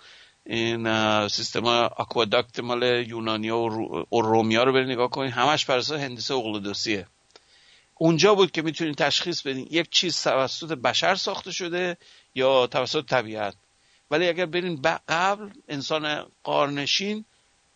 [0.46, 3.58] این سیستم aqueduct مال یونانیا
[4.12, 5.32] و رومیا رو برید نگاه کنید.
[5.32, 7.08] همش بر هندسه اقلیدسیه
[7.96, 11.98] اونجا بود که می‌تونید تشخیص بدین یک چیز توسط بشر ساخته شده
[12.36, 13.56] یا توسط طبیعت.
[14.12, 17.26] ولی اگر برین قبل انسان قارنشین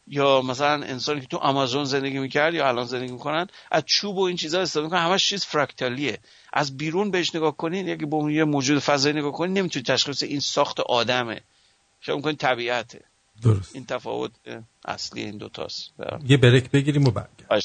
[0.07, 4.21] یا مثلا انسانی که تو آمازون زندگی می‌کرد یا الان زندگی می‌کنن از چوب و
[4.21, 5.01] این چیزا استفاده می‌کنن.
[5.01, 6.19] همش چیز فرکتالیه
[6.53, 10.39] از بیرون بهش نگاه کنین یکی به یه موجود فضایی نگاه کنین نمی‌تونید تشخیص این
[10.39, 11.41] ساخت آدمه.
[11.99, 13.01] شما می‌کنین طبیعته.
[13.43, 13.75] درست.
[13.75, 14.31] این تفاوت
[14.85, 15.91] اصلی این دوتاست.
[16.27, 17.63] یه بریک بگیریم و برگرد.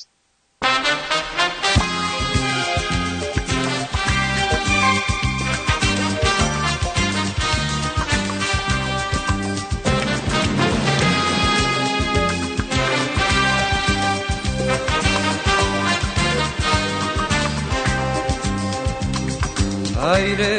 [20.14, 20.54] aire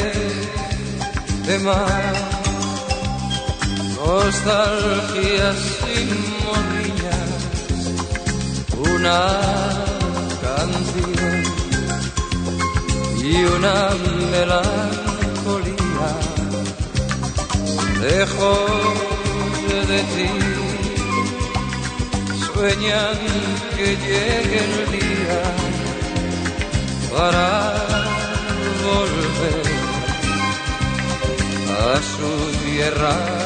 [1.48, 2.05] de mar,
[4.26, 6.10] nostalgias sin
[6.46, 7.32] morriñas,
[8.96, 9.22] una
[10.46, 11.44] canción
[13.24, 13.78] y una
[14.32, 16.10] melancolía.
[18.02, 18.70] Lejos
[19.90, 20.32] de ti,
[22.48, 23.18] sueñan
[23.78, 25.42] que llegue el día
[27.16, 27.50] para
[28.88, 29.66] volver
[31.84, 32.32] a su
[32.66, 33.45] tierra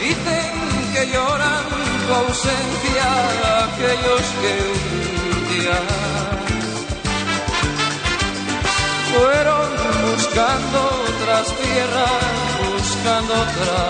[0.00, 0.52] Dicen
[0.94, 1.64] que lloran
[2.06, 3.06] tu ausencia
[3.64, 5.78] aquellos que un día
[9.12, 9.68] fueron
[10.10, 10.78] buscando
[11.10, 12.22] otras tierras,
[12.72, 13.80] buscando otra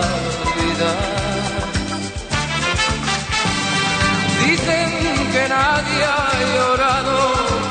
[0.56, 0.92] vida.
[4.46, 4.90] Dicen
[5.32, 7.18] que nadie ha llorado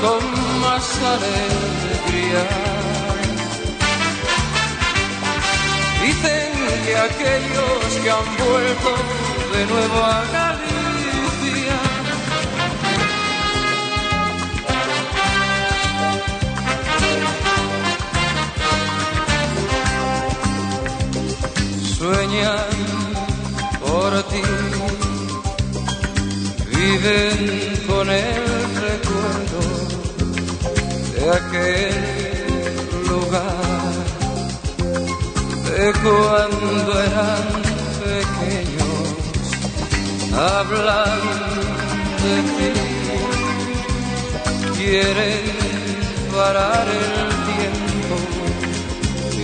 [0.01, 0.21] con
[0.61, 0.85] más
[1.15, 2.68] alegría.
[6.89, 8.91] de aquellos que han vuelto
[9.53, 11.77] de nuevo a Galicia.
[21.97, 22.75] Sueñan
[23.85, 24.47] por ti,
[26.75, 27.39] viven
[27.87, 28.43] con el
[28.87, 29.61] recuerdo
[31.13, 31.93] de aquel
[33.09, 33.78] lugar
[35.79, 37.45] de cuando eran
[38.03, 39.05] pequeños,
[40.33, 41.21] hablan
[42.23, 42.71] de ti,
[44.77, 45.45] quieren
[46.35, 47.15] parar el
[47.51, 48.15] tiempo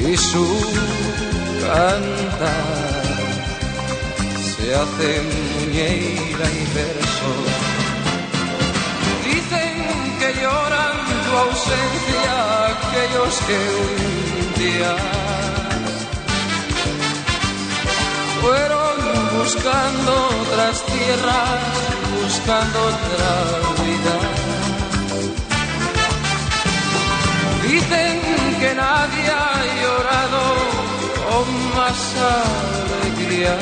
[0.10, 0.48] y su
[1.66, 2.76] cantar
[4.50, 7.30] se hace muñeira y verso.
[9.24, 9.76] Dicen
[10.20, 12.36] que lloran tu ausencia
[12.74, 13.96] aquellos que un
[14.64, 14.94] día
[18.46, 18.96] fueron
[19.40, 20.12] buscando
[20.42, 21.62] otras tierras,
[22.22, 23.32] buscando otra
[23.84, 24.16] vida.
[27.68, 28.16] Dicen
[28.62, 30.44] que nadie ha llorado
[31.26, 31.46] con
[31.78, 32.00] más
[32.38, 33.56] alegría.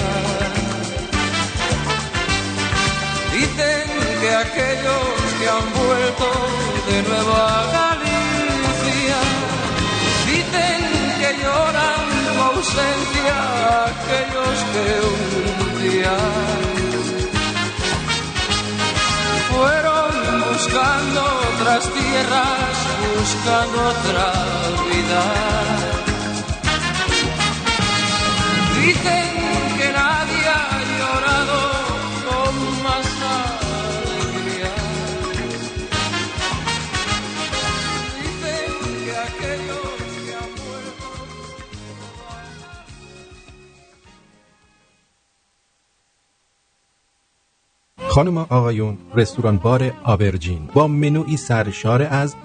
[3.38, 3.86] Dicen
[4.22, 5.08] que aquellos
[5.40, 6.30] que han vuelto
[6.90, 9.20] de nuevo a Galicia,
[10.32, 10.80] dicen
[11.20, 11.73] que lloran
[12.64, 13.38] ausencia
[13.92, 16.18] aquellos que un día
[19.52, 20.12] fueron
[20.50, 21.22] buscando
[21.52, 22.76] otras tierras,
[23.20, 24.28] buscando otra
[24.88, 25.24] vida.
[28.82, 29.33] Dicen
[48.14, 50.70] خانم آقایون رستوران بار آبرجین.
[50.74, 52.36] با منوی سرشار از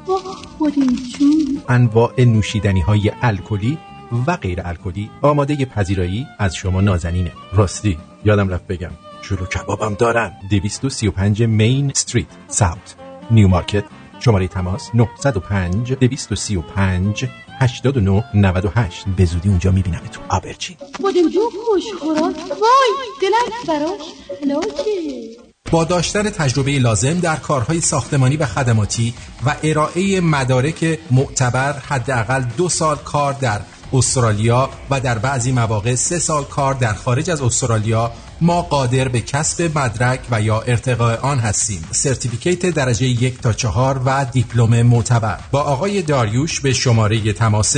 [1.68, 3.78] انواع نوشیدنی های الکلی
[4.26, 7.32] و غیر الکلی آماده پذیرایی از شما نازنینه.
[7.52, 8.90] راستی یادم رفت بگم
[9.22, 10.32] شلو کبابم دارن.
[10.50, 12.96] 235 مین استریت ساوت
[13.30, 13.84] نیو مارکت
[14.20, 17.26] شماره تماس 905 235
[17.60, 20.76] 89 98 به زودی اونجا می‌بینم تو آبرجین.
[21.00, 22.36] بادم جون خوش خوراک.
[22.50, 22.90] وای
[23.22, 24.12] دلم براش.
[24.46, 29.14] لاکه با داشتن تجربه لازم در کارهای ساختمانی و خدماتی
[29.46, 33.60] و ارائه مدارک معتبر حداقل دو سال کار در
[33.92, 39.20] استرالیا و در بعضی مواقع سه سال کار در خارج از استرالیا ما قادر به
[39.20, 41.88] کسب مدرک و یا ارتقاء آن هستیم.
[41.90, 45.38] سرتیفیکیت درجه یک تا چهار و دیپلم معتبر.
[45.50, 47.76] با آقای داریوش به شماره تماس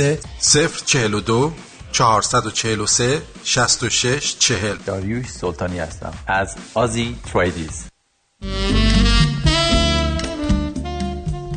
[0.85, 1.53] 042
[1.91, 6.13] 443 66 40 داریوش سلطانی هستم.
[6.27, 7.87] از آزی تریدیز.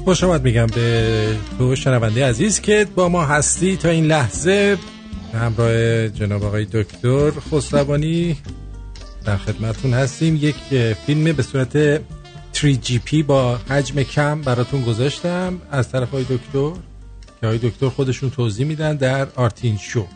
[0.05, 4.78] خوش آمد میگم به تو شنونده عزیز که با ما هستی تا این لحظه.
[5.35, 8.36] همراه جناب آقای دکتر خسروانی
[9.24, 10.39] در خدمتون هستیم.
[10.43, 10.56] یک
[11.06, 12.01] فیلم به صورت
[12.55, 15.61] 3GP با حجم کم براتون گذاشتم.
[15.70, 16.73] از طرف های دکتر
[17.40, 20.06] که های دکتر خودشون توضیح میدن در آرتین شو.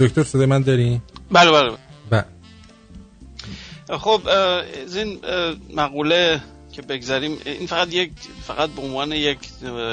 [0.00, 1.00] دکتر صدای من داری؟
[1.30, 1.72] بله بله.
[2.10, 2.24] بله.
[3.98, 4.28] خب
[4.86, 5.20] از این
[5.74, 6.40] مقوله
[6.72, 8.10] که بگذاریم این فقط یک
[8.46, 9.38] فقط به عنوان یک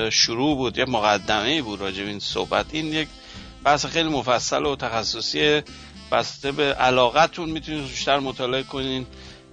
[0.09, 2.65] شروع بود یک مقدمه بود راجع این صحبت.
[2.71, 3.07] این یک
[3.63, 5.61] بحث خیلی مفصل و تخصصی
[6.11, 9.05] بسته به علاقتون می‌تونید بیشتر مطالعه کنین.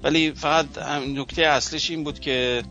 [0.02, 2.62] ولی فقط نکته اصلیش این بود که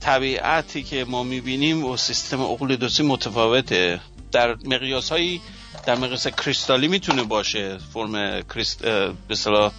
[0.00, 4.00] طبیعتی که ما می‌بینیم و سیستم اقلیدوسی متفاوته.
[4.32, 5.40] در مقیاس هایی
[5.88, 7.78] در مقیاس کریستالی می‌تونه باشه.
[7.92, 9.72] فرم کریست به اصطلاح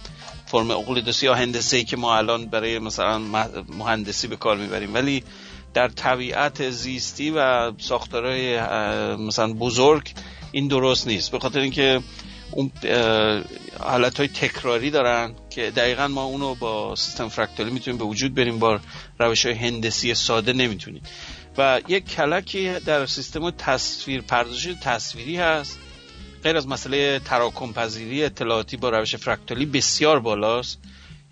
[0.46, 4.94] فرم اقلیدوسی یا هندسه ای که ما الان برای مثلا مه- مهندسی به کار می‌بریم.
[4.94, 5.24] ولی
[5.74, 8.60] در طبیعت زیستی و ساختارهای
[9.16, 10.10] مثلا بزرگ
[10.52, 11.30] این درست نیست.
[11.30, 12.00] به خاطر اینکه
[12.50, 12.70] اون
[13.80, 18.58] حالت های تکراری دارن که دقیقا ما اونو با سیستم فرکتالی می‌تونیم به وجود بریم.
[18.58, 18.80] با
[19.18, 21.02] روش های هندسی ساده نمی‌تونیم.
[21.58, 25.78] و یک کلکی در سیستم تصویر پردازش تصویری هست.
[26.42, 30.78] غیر از مسئله تراکم پذیری اطلاعاتی با روش فرکتالی بسیار بالاست.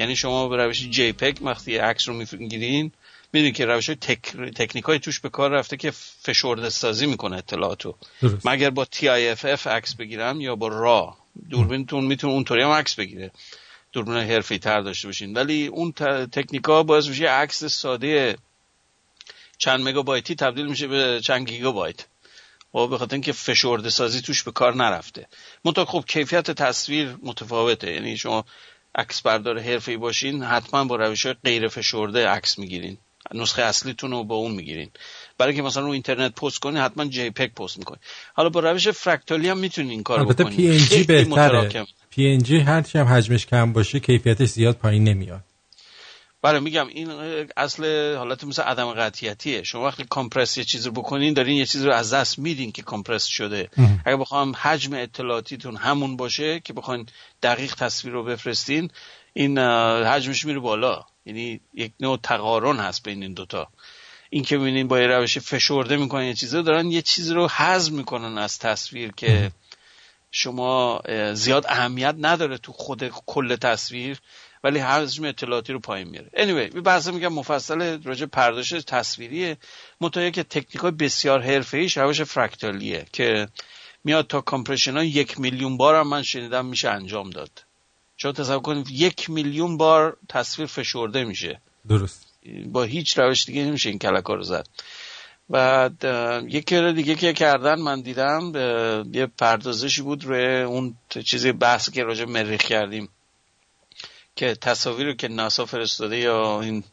[0.01, 2.93] یعنی شما به روش جی پک وقتی عکس رو می‌گیرین
[3.33, 4.37] می‌دونید که روش های تک...
[4.57, 5.91] تکنیک های توش به کار رفته که
[6.23, 7.95] فشرده سازی می‌کنه اطلاعاتو.
[8.23, 8.47] درست.
[8.47, 11.17] من اگر با TIFF عکس بگیرم یا با را
[11.51, 13.31] دوربینتون می‌تونه اونطوری هم عکس بگیره.
[13.93, 15.35] دوربین حرفی تر داشته باشین.
[15.35, 16.03] ولی اون ت...
[16.03, 18.37] تکنیکا باعث میشه عکس ساده
[19.59, 22.07] چند مگابایتی تبدیل میشه به چند گیگابایت.
[22.75, 25.27] و به خاطر اینکه فشرده سازی توش به کار نرفته.
[25.65, 27.93] منتها خب کیفیت تصویر متفاوته.
[27.93, 28.45] یعنی شما
[28.95, 32.99] عکس بردار حرفه‌ای باشین حتما با روش های غیر فشرده عکس می‌گیرین.
[33.35, 34.91] نسخه اصلیتون رو با اون می‌گیرین.
[35.39, 38.01] برای که مثلا رو اینترنت پست کنین حتما JPEG پست می‌کنین
[38.35, 41.87] حالا با روش فرکتالی هم می‌تونین این کارو البته بکنین PNG بهتره.
[42.11, 45.45] PNG هرچی هم حجمش کم باشه کیفیتش زیاد پایین نمیاد.
[46.43, 47.11] بله میگم این
[47.57, 49.63] اصل حالت مثل عدم قطعیتیه.
[49.63, 52.83] شما وقتی compress یه چیز رو بکنین دارین یه چیز رو از دست میدین که
[52.83, 53.71] compress شده.
[54.05, 57.07] اگه بخوام حجم اطلاعاتیتون همون باشه که بخواین
[57.43, 58.91] دقیق تصویر رو بفرستین
[59.33, 61.05] این حجمش میره بالا.
[61.27, 63.69] یعنی یک نوع تقارن هست بین این دوتا.
[64.31, 67.49] این که می‌بینین با یه روش فشرده می‌کنن یه چیزی رو دارن یه چیزی رو
[67.49, 69.51] حذف می‌کنن از تصویر که
[70.31, 71.03] شما
[71.35, 74.19] زیاد اهمیت نداره تو خود کل تصویر.
[74.65, 76.29] ولی حجم اطلاعاتی رو پایین میاره.
[76.35, 79.57] Anyway این بحث میگم مفصل راجع پردازش تصویریه.
[80.01, 83.49] منتها که تکنیک های بسیار حرفه‌ای روش فرکتالیه که
[84.05, 87.65] میاد تا کامپرشن های یک میلیون بار هم من شنیدم میشه انجام داد.
[88.17, 91.61] شما تصور کنید یک میلیون بار تصویر فشرده میشه.
[91.89, 92.27] درست.
[92.67, 94.67] با هیچ روش دیگه نمیشه این کلکا رو زد.
[95.51, 98.53] بعد اه، یک کار دیگه که کردن من دیدم
[99.13, 100.95] یه پردازشی بود روی اون
[101.25, 103.09] چیزی بحث که راجع مریخ کردیم.
[104.39, 106.85] که تصاویر رو که ناسا فرستاده یا این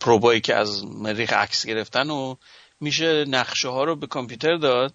[0.00, 2.34] پروبایی که از مریخ عکس گرفتن و
[2.80, 4.94] میشه نقشه ها رو به کامپیوتر داد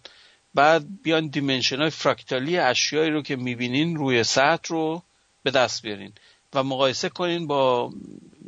[0.54, 5.04] بعد بیان دیمنشن های فراکتالی اشیایی رو که می‌بینین روی سطح رو
[5.44, 6.14] به دست بیارین
[6.54, 7.94] و مقایسه کنین با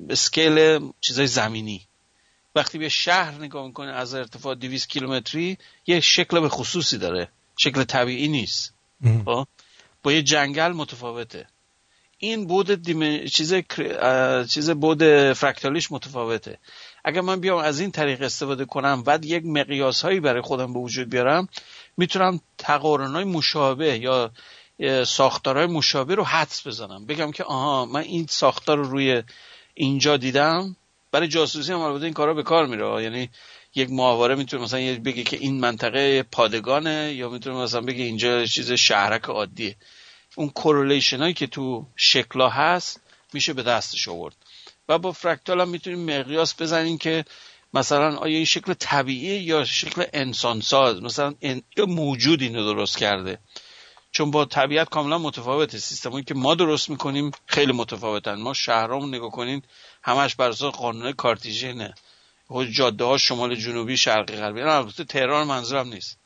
[0.09, 1.87] اسکیل چیزای زمینی.
[2.55, 7.27] وقتی به شهر نگاه می‌کنین از ارتفاع 200 کیلومتری یه شکل به خصوصی داره.
[7.57, 8.73] شکل طبیعی نیست.
[9.25, 9.47] خب؟
[10.03, 11.47] با یه جنگل متفاوته.
[12.23, 13.25] این بود دیمن...
[13.25, 13.53] چیز
[14.49, 15.03] چیز بود
[15.33, 16.59] فرکتالیش متفاوته.
[17.03, 20.79] اگر من بیام از این طریق استفاده کنم بعد یک مقیاس هایی برای خودم به
[20.79, 21.47] وجود بیارم
[21.97, 24.31] می‌تونم تقارن های مشابه یا
[25.05, 27.05] ساختارهای مشابه رو حدس بزنم.
[27.05, 29.23] بگم که آها من این ساختار رو روی
[29.73, 30.75] اینجا دیدم.
[31.11, 33.03] برای جاسوسی هم البته این کارا به کار میره.
[33.03, 33.29] یعنی
[33.75, 38.71] یک ماهواره می‌تونه مثلا بگه که این منطقه پادگانه یا می‌تونه مثلا بگه اینجا چیز
[38.71, 39.75] شهرک عادیه.
[40.35, 43.01] اون correlation هایی که تو شکلا هست
[43.33, 44.35] میشه به دستش آورد.
[44.89, 47.25] و با فرکتال هم می‌تونیم مقیاس بزنیم که
[47.73, 51.61] مثلا آیا این شکل طبیعی یا شکل انسانساز؟ مثلا ان...
[51.77, 53.39] یا موجود اینو درست کرده.
[54.11, 55.77] چون با طبیعت کاملا متفاوته.
[55.77, 58.35] سیستمایی که ما درست می‌کنیم خیلی متفاوتن.
[58.35, 59.61] ما شهرامون نگاه کنین
[60.03, 61.93] همش بر اساس قانون کارتیژنه.
[62.71, 64.61] جاده ها شمال جنوبی شرقی غربی.
[64.61, 66.17] نه، البته تهران منظورم نیست.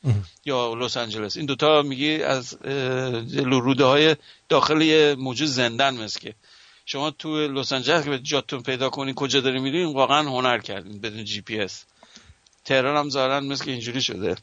[0.44, 1.36] یا لس آنجلس.
[1.36, 2.58] این دوتا میگی از
[3.34, 4.16] روده های
[4.48, 6.34] داخل یه موجود زندن مثل که.
[6.86, 11.24] شما تو لس آنجلس که جاتون پیدا کنین کجا داری میرین واقعا هنر کردین بدون
[11.24, 11.84] جی پی اس.
[12.64, 14.36] تهران هم ظاهرا مثل که اینجوری شده.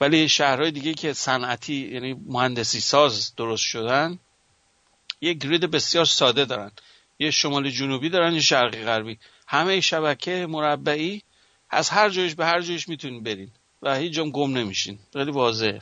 [0.00, 4.18] ولی شهرهای دیگه که صنعتی یعنی مهندسی ساز درست شدن
[5.20, 6.70] یه grid بسیار ساده دارن.
[7.18, 9.18] یه شمال جنوبی دارن یه شرقی غربی.
[9.52, 11.22] همه شبکه مربعی
[11.70, 13.48] از هر جایش به هر جایش می‌تونین برین
[13.82, 14.98] و هیچ جام گم نمیشین.
[15.12, 15.80] خیلی واضحه.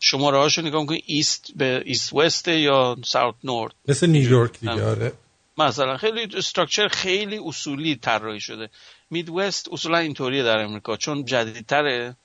[0.00, 5.12] شماره هاشو نگاه می‌کنین East به East West یا South North مثل نیویورک دیگه آره.
[5.58, 8.70] مثلا خیلی استراکچر خیلی اصولی طراحی شده.
[9.10, 12.16] مید وست اصولا اینطوریه در امریکا چون جدیدتره.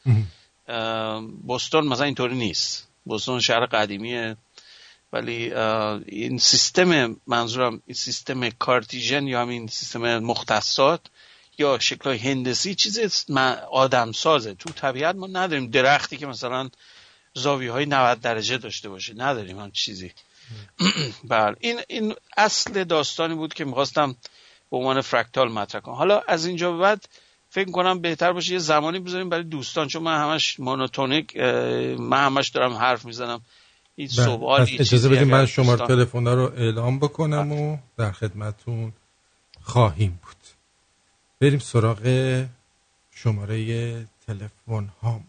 [1.43, 2.87] بوستون مثلا اینطوری نیست.
[3.05, 4.37] بوستون شهر قدیمیه.
[5.13, 5.53] ولی
[6.05, 11.01] این سیستم منظورم این سیستم کارتیژن یا همین سیستم مختصات
[11.57, 13.25] یا شکل هندسی چیز
[13.71, 16.69] آدم سازه تو طبیعت ما نداریم درختی که مثلا
[17.33, 19.13] زاویه های 90 درجه داشته باشه.
[19.13, 20.11] نداریم هم چیزی.
[21.23, 21.55] بله.
[21.59, 24.15] این این اصل داستانی بود که می‌خواستم
[24.71, 25.95] به عنوان فرکتال مطرح کنم.
[25.95, 27.09] حالا از اینجا به بعد
[27.49, 31.37] فکر کنم بهتر باشه یه زمانی بذاریم برای دوستان چون من همش مونوتونیک
[31.99, 33.41] من همش دارم حرف می‌زنم.
[33.99, 38.93] این سوال اجازه بدیم من شماره تلفن رو اعلام بکنم و در خدمتون
[39.61, 40.35] خواهیم بود.
[41.41, 41.97] بریم سراغ
[43.11, 45.23] شماره تلفن هامون.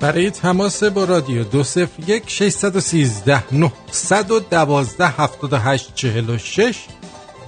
[0.00, 4.30] برای تماس با رادیو دو صفر یک ششصد و سیزده نهصد
[5.00, 6.86] هفتاد و هشت چهل و شش.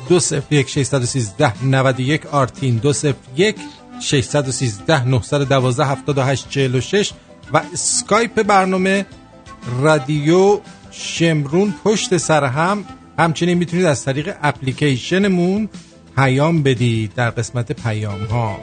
[0.08, 2.76] دو صفر یک ششصد و سیزده نود یک آرتین.
[2.76, 3.56] دو صفر یک
[4.00, 7.12] 613 912 78 46
[7.52, 9.06] و اسکایپ برنامه
[9.80, 10.60] رادیو
[10.90, 12.84] شمرون پشت سر هم.
[13.18, 15.68] همچنین می‌تونید از طریق اپلیکیشنمون
[16.16, 18.58] پیام بدید در قسمت پیام ها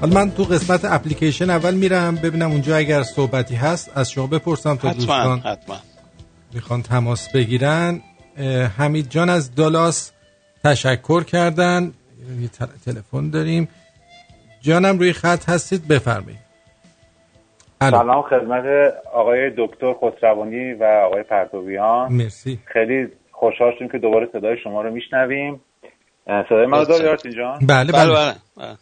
[0.00, 4.76] حالا من تو قسمت اپلیکیشن اول میرم ببینم اونجا اگر صحبتی هست از شما بپرسم
[4.76, 5.76] تا دوستان حتما.
[6.52, 8.00] می‌خوان تماس بگیرن.
[8.76, 10.10] حمید جان از دالاس.
[10.64, 11.82] تشکر کردن.
[12.40, 12.48] یه
[12.84, 13.68] تلفن داریم.
[14.60, 16.44] جانم روی خط هستید بفرمایید.
[17.80, 18.64] سلام خدمت
[19.12, 22.58] آقای دکتر خسروانی و آقای پرتویان مرسی.
[22.64, 25.60] خیلی خوشحال شدیم که دوباره صدای شما رو میشنویم.
[26.48, 28.76] صدای من رو داری جان؟ بله بله, بله, بله.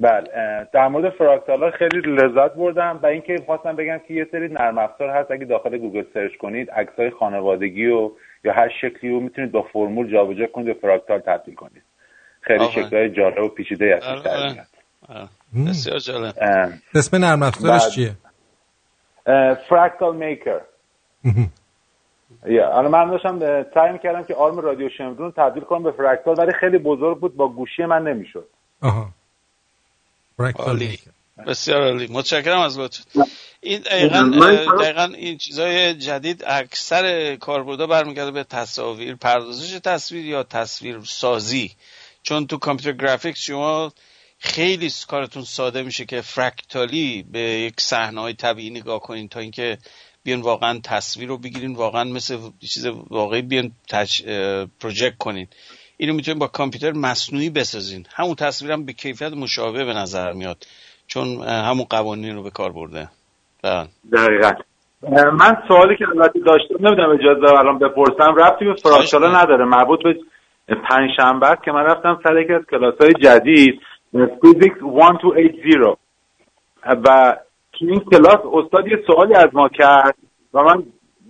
[0.00, 4.78] بله در مورد فراکتال خیلی لذت بردم و اینکه خواستم بگم که یه سری نرم
[4.78, 5.30] افزار هست.
[5.30, 8.10] اگه داخل گوگل سرچ کنید عکسای خانوادگی و
[8.44, 11.82] یا هر شکلی رو می‌تونید با فرمول جابجا کنید و فراکتال تبدیل کنید.
[12.40, 14.66] خیلی شکلهای جالب و پیچیده هستش در میاد.
[15.68, 16.34] بسیار جالب.
[16.94, 18.12] اسم نرم افزارش چیه؟
[19.68, 20.60] Fractal Maker.
[22.46, 23.38] یا حالا من داشتم
[23.74, 27.48] سعی کردم که آرم رادیو شمرون تبدیل کنم به فرکتال ولی خیلی بزرگ بود با
[27.48, 28.48] گوشی من نمی‌شد.
[28.82, 29.08] آها.
[30.58, 30.98] عالی.
[31.46, 32.06] بسیار عالی.
[32.06, 33.08] متشکرم از لطفت.
[33.60, 34.30] این دقیقا,
[34.80, 41.72] دقیقا این چیزای جدید اکثر کاربردها برمیگرده به تصاویر پردازش تصویر یا تصویر سازی
[42.22, 43.92] چون تو کامپیوتر گرافیکس شما
[44.38, 49.78] خیلی کارتون ساده میشه که فرکتالی به یک صحنه های طبیعی نگاه کنین تا اینکه
[50.22, 54.22] بیان واقعا تصویر رو بگیرین واقعا مثل چیز واقعی بیان تج...
[54.80, 55.48] پروژکت کنین.
[55.96, 58.06] اینو می‌تونین با کامپیوتر مصنوعی بسازین.
[58.14, 60.66] همون تصویرم به کیفیت مشابه به نظر میاد.
[61.12, 63.08] چون همون قوانین رو به کار برده.
[63.62, 63.88] بله.
[64.12, 64.52] دقیقا.
[65.32, 69.64] من سوالی که البته داشتم نمی‌دونم اجازه الان بپرسم ربطی به فراشالا نداره.
[69.64, 73.80] مربوط به پنج شنبه که من رفتم سر یکی از کلاس های جدید
[74.12, 75.98] فیزیکس 1280
[76.86, 77.36] و
[77.72, 80.16] تو این کلاس استاد یه سوالی از ما کرد
[80.54, 80.82] و من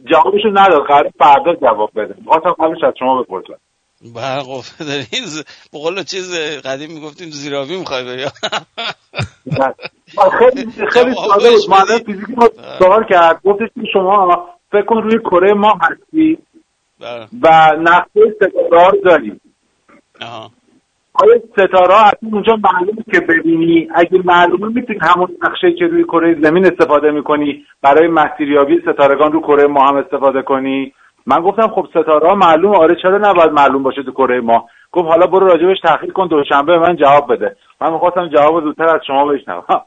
[0.05, 0.87] جوابشو نداد.
[0.89, 2.15] قرار فردا جواب بده.
[2.27, 3.55] خواستم قبلش از شما بپرسم.
[4.01, 8.27] بله خب دارین بقول چیز قدیم می‌گفتیم زیراوی می‌خوای بری.
[10.39, 11.71] خیلی خیلی ساده بود.
[11.71, 12.01] معلم
[12.37, 12.49] ما
[12.79, 13.41] سوال کرد.
[13.45, 16.39] گفتش که شما فکر کن روی کره ما هستی
[17.43, 19.41] و نقشه ستاره رو داریم
[21.15, 26.41] آیا ستاره ها اونجا معلومه که ببینی؟ اگه معلومه می‌تونی همون نقشه که روی کره
[26.43, 27.65] زمین استفاده می‌کنی.
[27.83, 30.93] برای مسیریابی ستارگان رو کره ما هم استفاده کنی.
[31.27, 35.09] من گفتم خب ستاره ها معلوم آره چرا نباید معلوم باشه تو کره ما؟ گفت
[35.09, 37.57] حالا برو راجبش تحقیق کن دوشنبه من جواب بده.
[37.81, 39.65] من می‌خواستم جواب زودتر از شما بشنوم.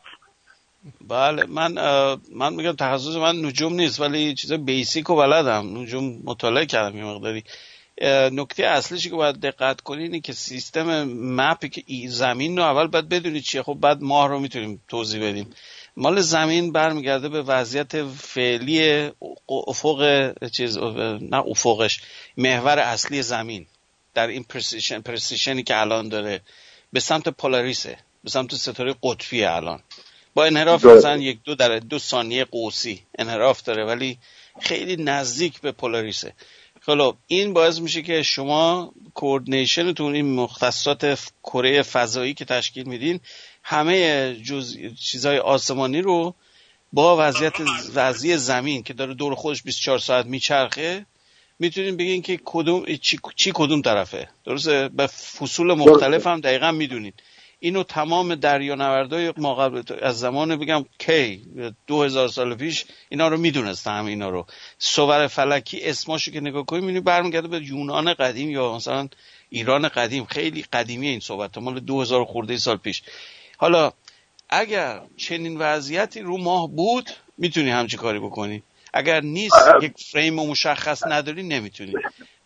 [1.10, 1.72] بله من
[2.35, 5.77] من میگم تخصص من نجوم نیست ولی چیز بیسیک و بلدم.
[5.77, 7.43] نجوم مطالعه کردم یه مقداری.
[8.31, 13.10] نکته اصلیشی که باید دقت کنید اینه که سیستم مپی که زمین رو اول باید
[13.10, 13.64] بدونید چیه.
[13.64, 15.49] خب بعد ماه رو می‌تونیم توضیح بدیم.
[15.98, 19.10] مال زمین برمیگرده به وضعیت فعلی
[19.49, 22.02] افق چیز نه افقش
[22.38, 23.65] محور اصلی زمین
[24.14, 26.41] در این پرسیشن پرسیشنی که الان داره
[26.94, 29.80] به سمت پولاریسه به سمت ستاره قطبی الان.
[30.34, 34.18] با انحراف مثلا یک دو در دو ثانیه قوسی انحراف داره ولی
[34.61, 36.34] خیلی نزدیک به پولاریسه.
[36.82, 43.20] خب این باعث میشه که شما کوردینیشنتون این مختصات کره فضایی که تشکیل میدین
[43.64, 46.35] همه جز چیزهای آسمانی رو
[46.94, 47.53] با وضعیت
[47.94, 51.06] وضعی زمین که داره دور خودش 24 ساعت میچرخه
[51.60, 54.30] می‌تونین بگین که کدوم چی, چی کدوم طرفه.
[54.45, 57.14] درسته؟ به فصول مختلف هم دقیقا می‌دونید
[57.60, 61.41] اینو تمام دریانوردای ما قبل از زمان بگم کی
[61.88, 64.45] دو هزار سال پیش اینا رو می‌دونستن هم اینا رو.
[64.80, 69.07] صور فلکی اسماشو که نگاه کنیم می‌بینی برمیگرده به یونان قدیم یا مثلا
[69.49, 70.26] ایران قدیم.
[70.26, 71.57] خیلی قدیمی این صحبت.
[71.57, 73.03] مال دو هزار خورده سال پیش.
[73.57, 73.91] حالا
[74.49, 78.63] اگر چنین وضعیتی رو ماه بود می‌تونی همچی کاری بکنی.
[78.93, 81.93] اگر نیست یک فریم مشخص نداری نمی‌تونی.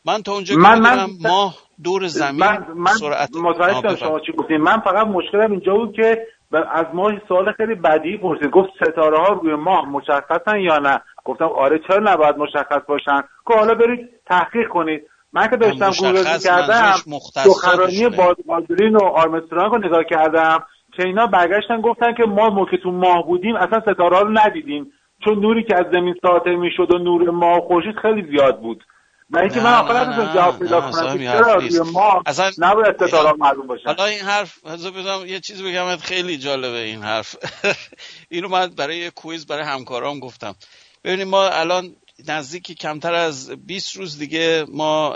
[0.06, 4.58] من تا اونجا من, من ماه دور زمین من, من سرعت متوجه شما چی گفتین.
[4.58, 8.52] من فقط مشکلم اینجا بود که از ماه سوال خیلی بدی پرسید.
[8.52, 13.54] گفت ستاره ها روی ماه مشخصن یا نه؟ گفتم آره چرا نباید مشخص باشن؟ که
[13.54, 15.02] حالا برید تحقیق کنید.
[15.34, 16.96] من که داشتم گوگل کردم
[17.34, 18.10] سخنرانی
[18.48, 20.66] بادرین و آرمسترانگ رو نگاه کردم.
[20.98, 24.92] که اینا برگشتن گفتن که ما موقع تو ماه بودیم اصلا ستاره رو ندیدیم.
[25.26, 28.84] چون نوری که از زمین ساطع می‌شد و نور ماه خورشید خیلی زیاد بود.
[29.30, 32.24] و اینکه من آخر از جواب پیدا کنم چرا ما
[32.58, 37.36] نباید ستاره معلوم باشه حالا این حرف بزنم یه چیزی بگم خیلی جالبه این حرف.
[38.32, 40.56] اینو من برای quiz برای همکارام گفتم.
[41.04, 41.96] ببینید ما الان
[42.28, 45.16] نزدیکی کمتر از 20 روز دیگه ما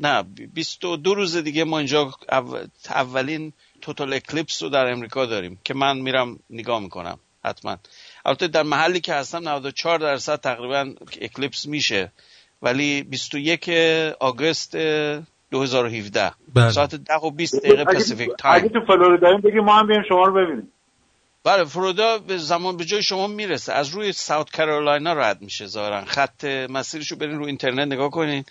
[0.00, 0.22] نه
[0.54, 2.10] 22 روز دیگه ما اینجا
[2.90, 3.52] اولین
[3.84, 7.76] total eclipse رو در امریکا داریم که من میرم نگاه می‌کنم حتما.
[8.24, 12.12] البته در محلی که هستم 94 درصد تقریبا eclipse میشه
[12.62, 13.68] ولی 21
[14.20, 14.76] آگوست
[15.50, 16.70] 2017 بله.
[16.70, 20.24] ساعت 10 و 20 دقیقه Pacific time اگه تو فلوریدا بگی ما هم بیایم شما
[20.24, 20.72] رو ببینیم.
[21.44, 23.72] بله فلوریدا به زمان به جای شما می‌رسه.
[23.72, 26.04] از روی ساوت کارولاینا رد میشه ظاهرا.
[26.04, 28.44] خط مسیرش رو برین رو اینترنت نگاه کنین.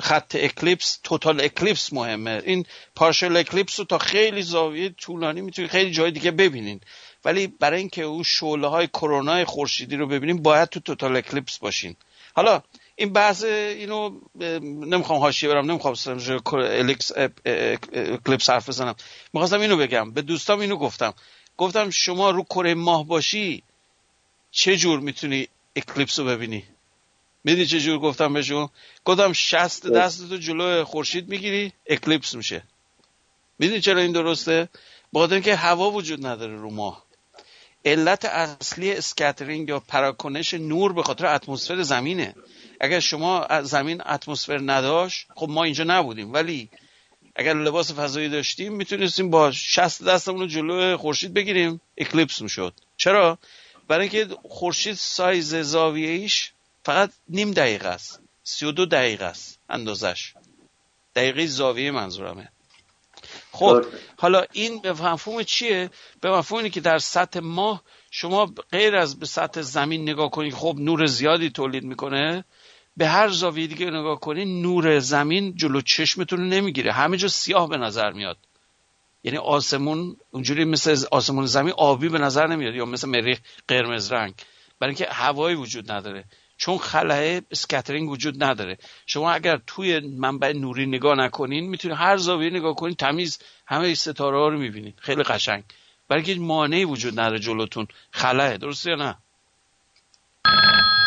[0.00, 2.42] خط اکلیپس توتال اکلیپس مهمه.
[2.44, 6.80] این پارشل اکلیپس رو تا خیلی زاویه طولانی می‌تونید خیلی جای دیگه ببینین.
[7.24, 11.96] ولی برای اینکه اون شعله های کرونا خورشیدی رو ببینیم باید تو توتال اکلیپس باشین.
[12.34, 12.62] حالا
[12.96, 14.10] این بحث اینو
[14.60, 15.94] نمی‌خوام حاشیه برم نمی‌خوام
[16.54, 17.12] الکس
[18.26, 18.94] eclipse حرف بزنم.
[19.32, 20.10] می‌خواستم اینو بگم.
[20.10, 21.14] به دوستام اینو گفتم.
[21.56, 23.62] گفتم شما رو کره ماه باشی
[24.50, 26.64] چه جور می‌تونی eclipse رو ببینی؟
[27.44, 28.68] می‌دونی چه جور گفتم بهشون؟
[29.04, 32.62] گفتم شست دستتو جلو خورشید می‌گیری eclipse میشه.
[33.58, 34.68] می‌دونی چرا این درسته؟
[35.12, 37.04] با اینکه هوا وجود نداره رو ماه.
[37.84, 42.34] علت اصلی scattering یا پراکنش نور به خاطر اتمسفر زمینه.
[42.80, 46.32] اگر شما زمین اتمسفر نداشت خب ما اینجا نبودیم.
[46.32, 46.68] ولی
[47.36, 51.80] اگر لباس فضایی داشتیم می‌تونستیم با شست دستمون رو جلو خورشید بگیریم.
[51.98, 52.74] اکلیپس می‌شد.
[52.96, 53.38] چرا؟
[53.88, 56.52] برای اینکه خورشید سایز زاویه‌ایش
[56.84, 58.22] فقط نیم دقیقه است.
[58.42, 59.60] سی و دو دقیقه است.
[59.68, 60.34] اندازش.
[61.14, 62.48] دقیقه زاویه منظورمه.
[63.52, 63.84] خب
[64.18, 65.90] حالا این به مفهوم چیه؟
[66.20, 70.54] به مفهوم اینه که در سطح ماه شما غیر از به سطح زمین نگاه کنید
[70.54, 72.44] خب نور زیادی تولید می‌کنه.
[72.96, 76.92] به هر زاویه دیگه نگاه کنید نور زمین جلو چشمتون رو نمی‌گیره.
[76.92, 78.38] همه جا سیاه به نظر میاد.
[79.24, 83.38] یعنی آسمون اونجوری مثل آسمون زمین آبی به نظر نمیاد یا مثل مریخ
[83.68, 84.34] قرمز رنگ.
[84.80, 86.24] برای اینکه هوایی وجود نداره.
[86.60, 88.78] چون خلاه اسکترینگ وجود نداره.
[89.06, 94.38] شما اگر توی منبع نوری نگاه نکنین می‌تونید هر زاویه نگاه کنین تمیز همه ستاره
[94.38, 95.64] ها رو می‌بینید خیلی قشنگ.
[96.08, 99.16] برای اینکه مانعی وجود نداره جلوتون خلاه درسته یا نه؟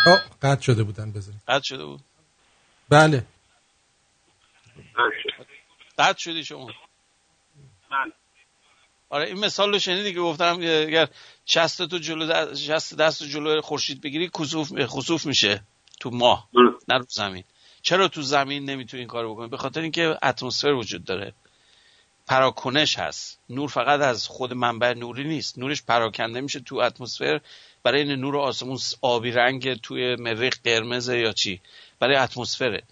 [0.08, 1.42] آه قطع شده بودن بذارید.
[1.48, 2.02] قطع شده بود؟
[2.90, 3.26] بله.
[5.98, 6.70] قطع شدی شما.
[9.14, 11.08] آره این مثال رو شنیدی که گفتم اگر
[11.46, 15.64] شست تو جلو دست, شست دست جلو خورشید بگیری خسوف خسوف میشه
[16.00, 16.50] تو ماه
[16.88, 17.44] نه رو زمین.
[17.82, 21.34] چرا تو زمین نمی‌تونی این کارو بکنی؟ به خاطر اینکه اتمسفر وجود داره.
[22.28, 23.40] پراکنش هست.
[23.50, 25.58] نور فقط از خود منبع نوری نیست.
[25.58, 27.42] نورش پراکنده میشه تو اتمسفر.
[27.84, 31.62] برای این نور آسمون آبی رنگ توی مریخ قرمز یا چی؟
[32.00, 32.84] برای اتمسفره.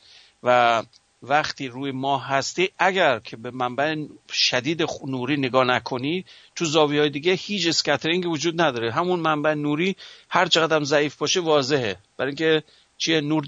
[0.43, 0.83] و
[1.23, 3.95] وقتی روی ماه هستی اگر که به منبع
[4.31, 6.25] شدید نوری نگاه نکنی
[6.55, 8.91] تو زاویه های دیگه هیچ اسکترینگ وجود نداره.
[8.91, 9.95] همون منبع نوری
[10.29, 11.97] هر چقدر هم ضعیف باشه واضحه.
[12.17, 12.63] برای اینکه
[12.97, 13.47] چیه نور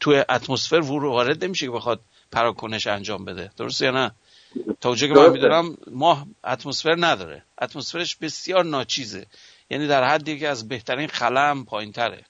[0.00, 2.00] توی اتمسفر وارد نمیشه که بخواد
[2.32, 3.50] پراکنش انجام بده.
[3.56, 4.12] درسته یا نه؟
[4.80, 7.42] تا که من میدارم ماه اتمسفر نداره.
[7.62, 9.26] اتمسفرش بسیار ناچیزه.
[9.70, 12.24] یعنی در حدی که از بهترین خلم پایین تره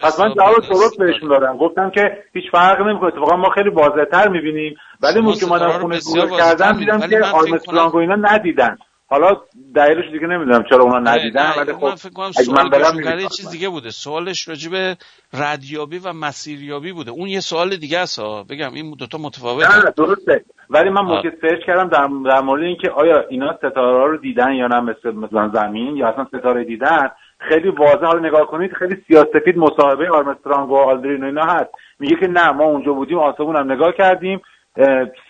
[0.00, 1.56] پس من جواب درست بهشون دادم.
[1.56, 3.08] گفتم که هیچ فرق نمی‌کنه.
[3.08, 4.76] اتفاقا ما خیلی واضحتر می‌بینیم.
[5.02, 8.76] ولی موقع که من خونه گوش کردم دیدم که آرمسترانگ و اینا ندیدن.
[9.08, 9.36] حالا
[9.74, 13.90] دلیلش دیگه نمی‌دونم چرا اونا ندیدن ولی خب من فکر کنم سوال چیز دیگه بوده.
[13.90, 14.96] سوالش راجع به
[15.34, 17.10] ردیابی و مسیریابی بوده.
[17.10, 18.20] اون یه سوال دیگه است
[18.50, 19.84] بگم این دو تا متفاوته.
[19.84, 20.44] نه درسته.
[20.70, 24.66] ولی من موقع سرچ کردم در, در مورد اینکه آیا اینا ستاره رو دیدن یا
[24.66, 27.10] نه مثل مثلا زمین یا اصلا ستاره دیدن.
[27.48, 28.06] خیلی واضح.
[28.06, 31.70] حالا نگاه کنید خیلی سیاسفید مصاحبه آرمسترانگ و آلدرین و اینا هست.
[31.98, 34.40] میگه که نه ما اونجا بودیم آسمون هم نگاه کردیم.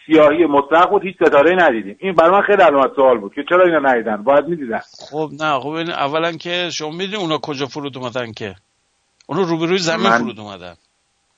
[0.06, 1.96] سیاهی مطلق بود هیچ ستاره ندیدیم.
[2.00, 4.80] این برای من خیلی علامت سوال بود که چرا اینا ندیدن؟ باید می‌دیدن.
[5.10, 8.54] خب نه خب اولا که شما می‌دونید اونا کجا فرود اومدن که.
[9.26, 10.18] اونا روبروی زمین من...
[10.18, 10.74] فرود اومدن.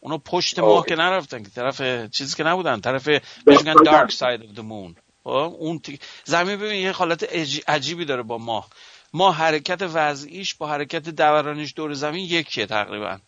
[0.00, 2.80] اونا پشت ماه که نرفتن که طرف چیزی که نبودن.
[2.80, 3.08] طرف
[3.46, 5.02] بهش دارک ساید اف the moon.
[5.24, 5.80] اون
[6.24, 7.28] زمین ببین یه حالت
[7.68, 8.68] عجیبی داره با ماه.
[9.12, 13.18] ما حرکت وضعیش با حرکت دورانش دور زمین یکیه تقریبا.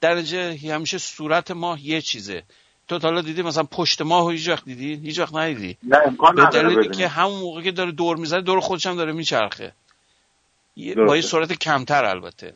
[0.00, 2.42] درجه همیشه صورت ماه یه چیزه.
[2.88, 6.44] تو حالا دیدی مثلا پشت ماه هیچ وقت دیدی؟ هیچ وقت ندیدی؟ نه امکان به
[6.44, 9.72] دلیلی که همون موقع که داره دور می‌زنه دور خودش هم داره میچرخه.
[11.06, 12.54] با یه سرعت کمتر البته.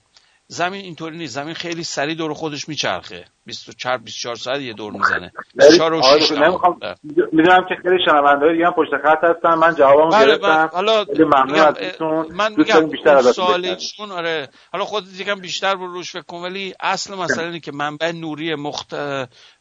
[0.48, 1.34] زمین اینطوری نیست.
[1.34, 3.24] زمین خیلی سریع دور خودش میچرخه.
[3.48, 5.32] 24 24 ساعت یه دور می‌زنه.
[5.54, 6.30] 24 و 6
[7.32, 9.54] می‌دونم که خیلی شنونده‌ها دیگه هم پشت خط هستن.
[9.54, 10.70] من جوابمو بله گرفتم.
[10.72, 14.48] حالا ممنون ازتون من میگم بیشتر سوالشون آره.
[14.72, 18.54] حالا خودت یکم بیشتر برو روش فکر کن ولی اصل مسئله اینه که منبع نوری
[18.54, 18.94] مخت...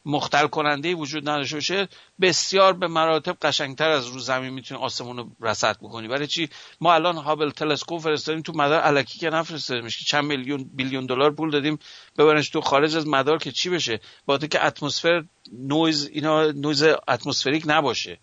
[0.04, 1.88] مختل کننده وجود نداشته باشه.
[2.20, 6.08] بسیار به مراتب قشنگتر از رو زمین می‌تونی آسمون رو رصد بکنی.
[6.08, 6.48] برای چی؟
[6.80, 11.30] ما الان Hubble telescope فرستادیم تو مدار الکی که نفرستاده میشه چند میلیون بیلیون دلار
[11.30, 11.78] پول دادیم.
[12.18, 14.00] ببرنش تو خارج از مدار که چی بشه.
[14.26, 18.18] با که اتمسفر نویز اینا noise atmospheric نباشه.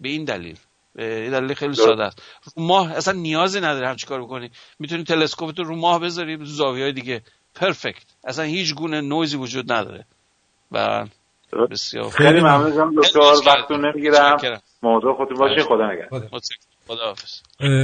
[0.00, 0.58] به این دلیل.
[0.98, 2.22] این دلیل خیلی ساده است.
[2.56, 4.50] رو ماه اصلا نیازی نداره هم چیکار بکنی.
[4.78, 7.22] می‌تونی تلسکوپ رو ماه بذاری تو زاویه های دیگه
[7.54, 10.04] perfect اصلا هیچ گونه نویزی وجود نداره.
[10.72, 11.06] و
[11.70, 13.18] بسیار خیلی ممنونم دکتر.
[13.46, 14.36] وقتتون نمی‌گیرم.
[14.82, 15.62] موضوع خودتون باشه.
[15.62, 16.40] خدا نگهدار.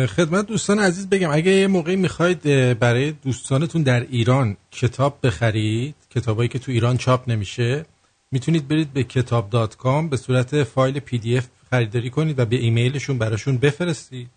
[0.07, 2.43] خدمت دوستان عزیز بگم اگه یه موقعی می‌خواید
[2.79, 7.87] برای دوستانتون در ایران کتاب بخرید کتابایی که تو ایران چاپ نمیشه
[8.33, 13.19] می‌تونید برید به کتاب dot com به صورت فایل PDF خریداری کنید و به ایمیلشون
[13.19, 14.31] براشون بفرستید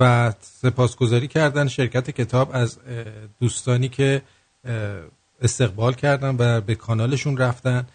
[0.00, 2.78] و سپاسگزاری کردن شرکت کتاب از
[3.40, 4.22] دوستانی که
[5.42, 7.86] استقبال کردن و به کانالشون رفتن.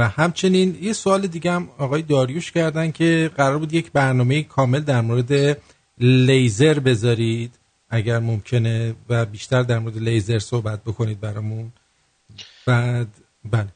[0.00, 4.80] و همچنین یه سوال دیگه هم آقای داریوش کردن که قرار بود یک برنامه کامل
[4.80, 5.58] در مورد
[5.98, 7.58] لیزر بذارید
[7.90, 11.72] اگر ممکنه و بیشتر در مورد لیزر صحبت بکنید برامون.
[12.66, 13.08] بعد
[13.44, 13.68] بله.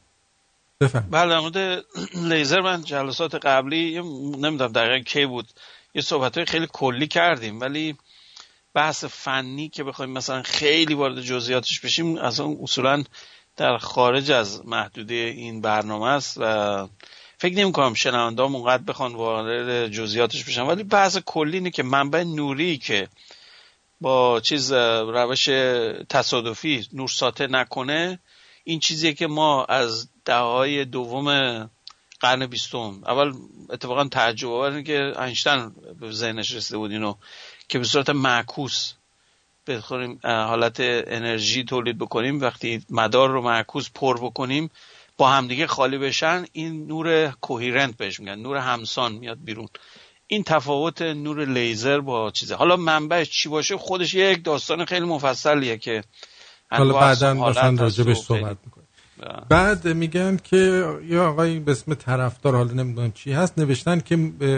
[0.81, 1.85] بفهم بله در مورد
[2.15, 5.47] لیزر من جلسات قبلی نمی‌دونم دقیقا کی بود
[5.95, 7.95] یه صحبت های خیلی کلی کردیم ولی
[8.73, 13.03] بحث فنی که بخوایم مثلا خیلی وارد جزئیاتش بشیم از اون اصولا
[13.57, 16.87] در خارج از محدوده این برنامه است و
[17.37, 20.61] فکر نمی کنم شنونده هم اونقدر بخوان وارد جزئیاتش بشن.
[20.61, 23.07] ولی بحث کلی اینه که منبع نوری که
[24.01, 25.45] با چیز روش
[26.09, 28.19] تصادفی نور ساطع نکنه
[28.63, 31.69] این چیزیه که ما از دههای دوم
[32.19, 33.33] قرن بیستم اول
[33.69, 37.15] اتفاقا تعجب آور که اینشتین به ذهنش رسیده بود اینو
[37.67, 38.93] که به صورت معکوس
[39.67, 42.41] بخوریم حالت انرژی تولید بکنیم.
[42.41, 44.69] وقتی مدار رو معکوس پر بکنیم
[45.17, 49.67] با همدیگه خالی بشن این نور کوهیرنت بهش میگن نور همسان میاد بیرون.
[50.27, 52.55] این تفاوت نور لیزر با چیزه.
[52.55, 56.03] حالا منبعش چی باشه؟ خودش یک داستان خیلی مفصلیه که
[56.71, 58.74] حالا بعدا مثلا راجبش صحبت می‌کنیم.
[59.49, 64.15] بعد میگن که یا آقای به اسم طرفدار حالا نمی‌دونم چی هست نوشتن که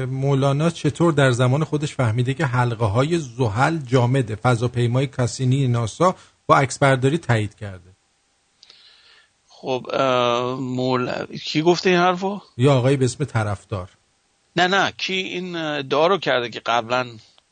[0.07, 6.15] مولانا چطور در زمان خودش فهمیده که حلقه های زحل جامده فضاپیمای کاسینی ناسا
[6.47, 7.91] با عکس برداری تایید کرده.
[9.47, 9.95] خب
[10.59, 13.89] مول کی گفته این حرفو؟ یا آقای به اسم طرفدار.
[14.55, 17.07] نه نه کی این دارو کرده که قبلا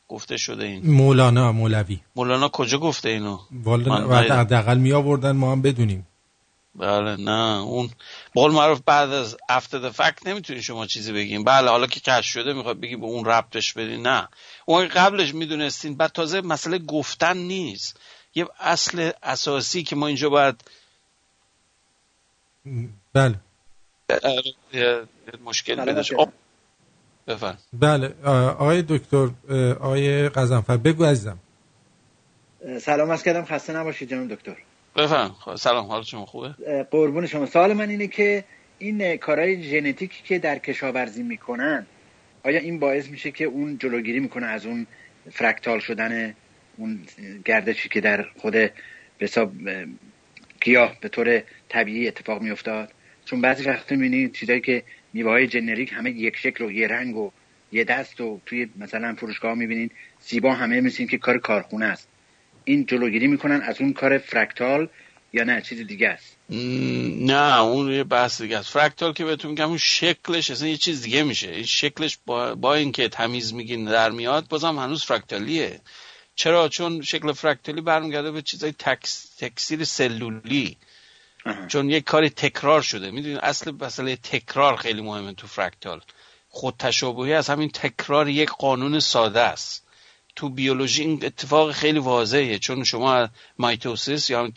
[0.08, 2.00] گفته شده این؟ مولانا مولوی.
[2.16, 6.06] مولانا کجا گفته اینو؟ والا حداقل می آوردن ما هم بدونیم.
[6.78, 7.90] بله نه اون
[8.36, 12.26] بقول معروف بعد از after the fact نمی‌تونی شما چیزی بگیم بله حالا که کش
[12.26, 14.06] شده می‌خواد بگی به اون ربطش بدین.
[14.06, 14.28] نه.
[14.66, 18.00] اون قبلش می‌دونستین بعد تازه مسئله گفتن نیست.
[18.34, 20.64] یه اصل اساسی که ما اینجا باید
[23.12, 23.34] بله.
[25.44, 26.12] مشکل بدش
[27.26, 29.30] بفرم بله آقای دکتر
[29.80, 31.38] آقای قزنفر بگو عزیزم.
[32.80, 34.56] سلام از کردم خسته نباشید جناب دکتر.
[34.96, 35.56] بفهم.
[35.56, 36.48] سلام حال شما خوبه؟
[36.90, 37.46] قربون شما.
[37.46, 38.44] سوال من اینه که
[38.78, 41.86] این کارهای ژنتیکی که در کشاورزی می‌کنن
[42.44, 44.86] آیا این باعث میشه که اون جلوگیری می‌کنه از اون
[45.32, 46.34] فرکتال شدن
[46.76, 47.00] اون
[47.44, 48.56] گردشی که در خود
[49.20, 49.52] حساب
[50.60, 52.92] گیاه به طور طبیعی اتفاق میافتاد؟
[53.24, 54.82] چون بعضی وقت می‌بینید چیزایی که
[55.12, 57.30] میوه generic همه یک شکل و یه رنگ و
[57.72, 62.08] یه دست و توی مثلا فروشگاه می‌بینید زیبا همه مثل که کار کارخونه است.
[62.68, 64.88] این جلوگیری می‌کنن از اون کار فرکتال
[65.32, 66.36] یا نه چیز دیگه است.
[66.50, 68.70] نه اون یه بحث دیگه است.
[68.70, 71.50] فرکتال که بهتون میگم اون شکلش اصلا یه چیز دیگه میشه.
[71.50, 75.80] این شکلش با, با اینکه تمیز میگین در میاد بازم هنوز فرکتالیه
[76.34, 80.76] چرا؟ چون شکل فرکتالی برمیگرده به چیزای تکس، تکثیر سلولی.
[81.68, 83.10] چون یک کاری تکرار شده.
[83.10, 86.00] می‌دونید اصل مسئله تکرار خیلی مهمه تو فرکتال
[86.48, 89.85] خود تشابهی از همین تکرار یک قانون ساده است.
[90.36, 92.58] تو بیولوژی این اتفاق خیلی واضحه.
[92.58, 94.50] چون شما مایتوسیس یا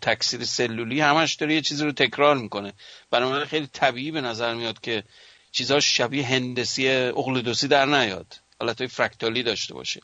[0.00, 2.72] تکثیر سلولی همش داره یه چیزی رو تکرار می‌کنه.
[3.10, 5.02] بنابراین خیلی طبیعی به نظر میاد که
[5.52, 8.26] چیزاش شبیه هندسی اقلیدوسی در نیاد.
[8.60, 10.00] حالت فرکتالی داشته باشه.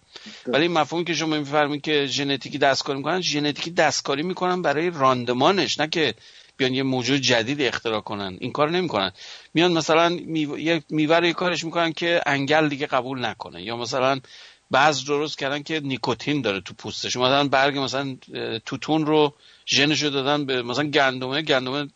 [0.46, 5.80] ولی مفهومی که شما میفرمایید که ژنتیکی دستکاری می‌کنن ژنتیکی دستکاری می‌کنن برای راندمانش.
[5.80, 6.14] نه که
[6.56, 8.36] بیان یه موجود جدید اختراع کنن.
[8.40, 9.12] این کار نمی‌کنن.
[9.54, 13.62] میان مثلا میوه یه کارش می‌کنن که انگل دیگه قبول نکنه.
[13.62, 14.20] یا مثلا
[14.70, 17.16] بعض درست کردن که نیکوتین داره تو پوستش.
[17.16, 18.16] مثلا برگ مثلا
[18.66, 19.34] توتون رو
[19.66, 21.42] ژنشو دادن به مثلا گندمه.
[21.42, 21.88] گندمه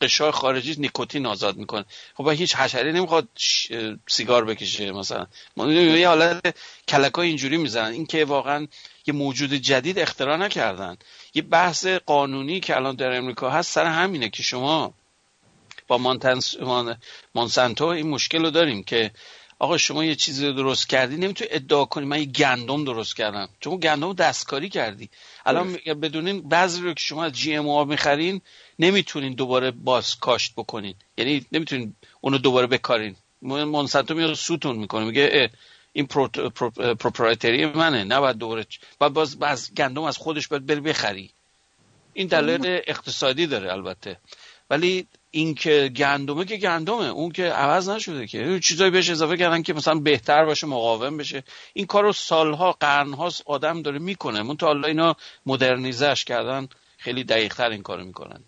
[0.00, 1.84] قشای خارجی نیکوتین آزاد می‌کنه.
[2.14, 3.28] خب هیچ حشره نمی‌خواد
[4.06, 5.26] سیگار بکشه مثلا.
[5.56, 6.56] یه حالت
[6.88, 7.92] کلکای اینجوری می‌زنن.
[7.92, 8.66] این که واقعا
[9.06, 10.96] یه موجود جدید اختراع نکردن.
[11.34, 14.94] یه بحث قانونی که الان در امریکا هست سر همینه که شما
[15.88, 16.54] با مانتنس...
[17.34, 19.10] مانسانتو این مشکل رو داریم که
[19.62, 23.48] آقا شما یه چیزی رو درست کردی نمی‌تونی ادعا کنی من یه گندم درست کردم.
[23.60, 25.10] چون گندم دستکاری کردی.
[25.46, 28.40] الان بدونین بعضی رو که شما از جی ام می‌خرین
[28.78, 30.94] نمی‌تونین دوباره باز کاشت بکنین.
[31.18, 33.16] یعنی نمی‌تونین اونو دوباره بکارین.
[33.42, 35.04] مونسانتو میاد سوتون می‌کنه.
[35.04, 35.50] میگه
[35.92, 38.04] این پروپرایتری منه.
[38.04, 38.66] نباید دوباره
[38.98, 41.30] بعد باز باز گندم از خودش باید بری بخری.
[42.14, 44.16] این دلیل اقتصادی داره البته.
[44.70, 48.60] ولی این که گندمه که گندمه اون که عوض نشده که.
[48.60, 51.44] چیزایی بهش اضافه کردن که مثلا بهتر باشه مقاوم بشه.
[51.72, 54.42] این کارو سالها قرنهاست آدم داره می‌کنه.
[54.42, 56.68] من تا حالا اینا مدرنیزش کردن
[56.98, 58.44] خیلی دقیق تر این کارو می‌کنن.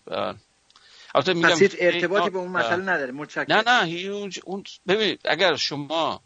[1.14, 3.56] البته میگم هیچ ارتباطی به اون مسئله نداره متشکرم.
[3.56, 4.10] نه نه
[4.44, 6.20] اون ببین اگر شما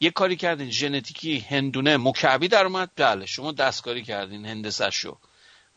[0.00, 5.16] یه کاری کردین ژنتیکی هندونه مکعبی در اومد بله شما دستکاری کردین هندسه شو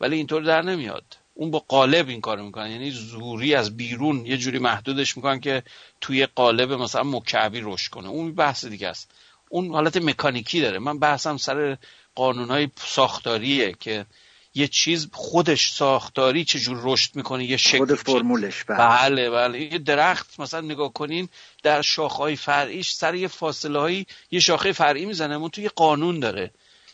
[0.00, 1.17] ولی اینطور در نمیاد.
[1.40, 2.70] اون با قالب این کارو می‌کنن.
[2.70, 5.62] یعنی زوری از بیرون یه جوری محدودش می‌کنن که
[6.00, 8.08] توی قالب مثلا مکعبی رشد کنه.
[8.08, 9.10] اون بحث دیگه است.
[9.48, 10.78] اون حالت مکانیکی داره.
[10.78, 11.76] من بحثم سر
[12.14, 14.06] قانونهای ساختاریه که
[14.54, 18.78] یه چیز خودش ساختاری چجور رشد می‌کنه یه شکل خود فرمولش بله.
[18.78, 19.60] بله بله.
[19.60, 21.28] یه درخت مثلا نگاه کنین
[21.62, 25.34] در شاخهای فرعیش سر یه فاصله هایی یه شاخه فرعی می‌زنه.
[25.34, 26.50] اون توی قانون داره.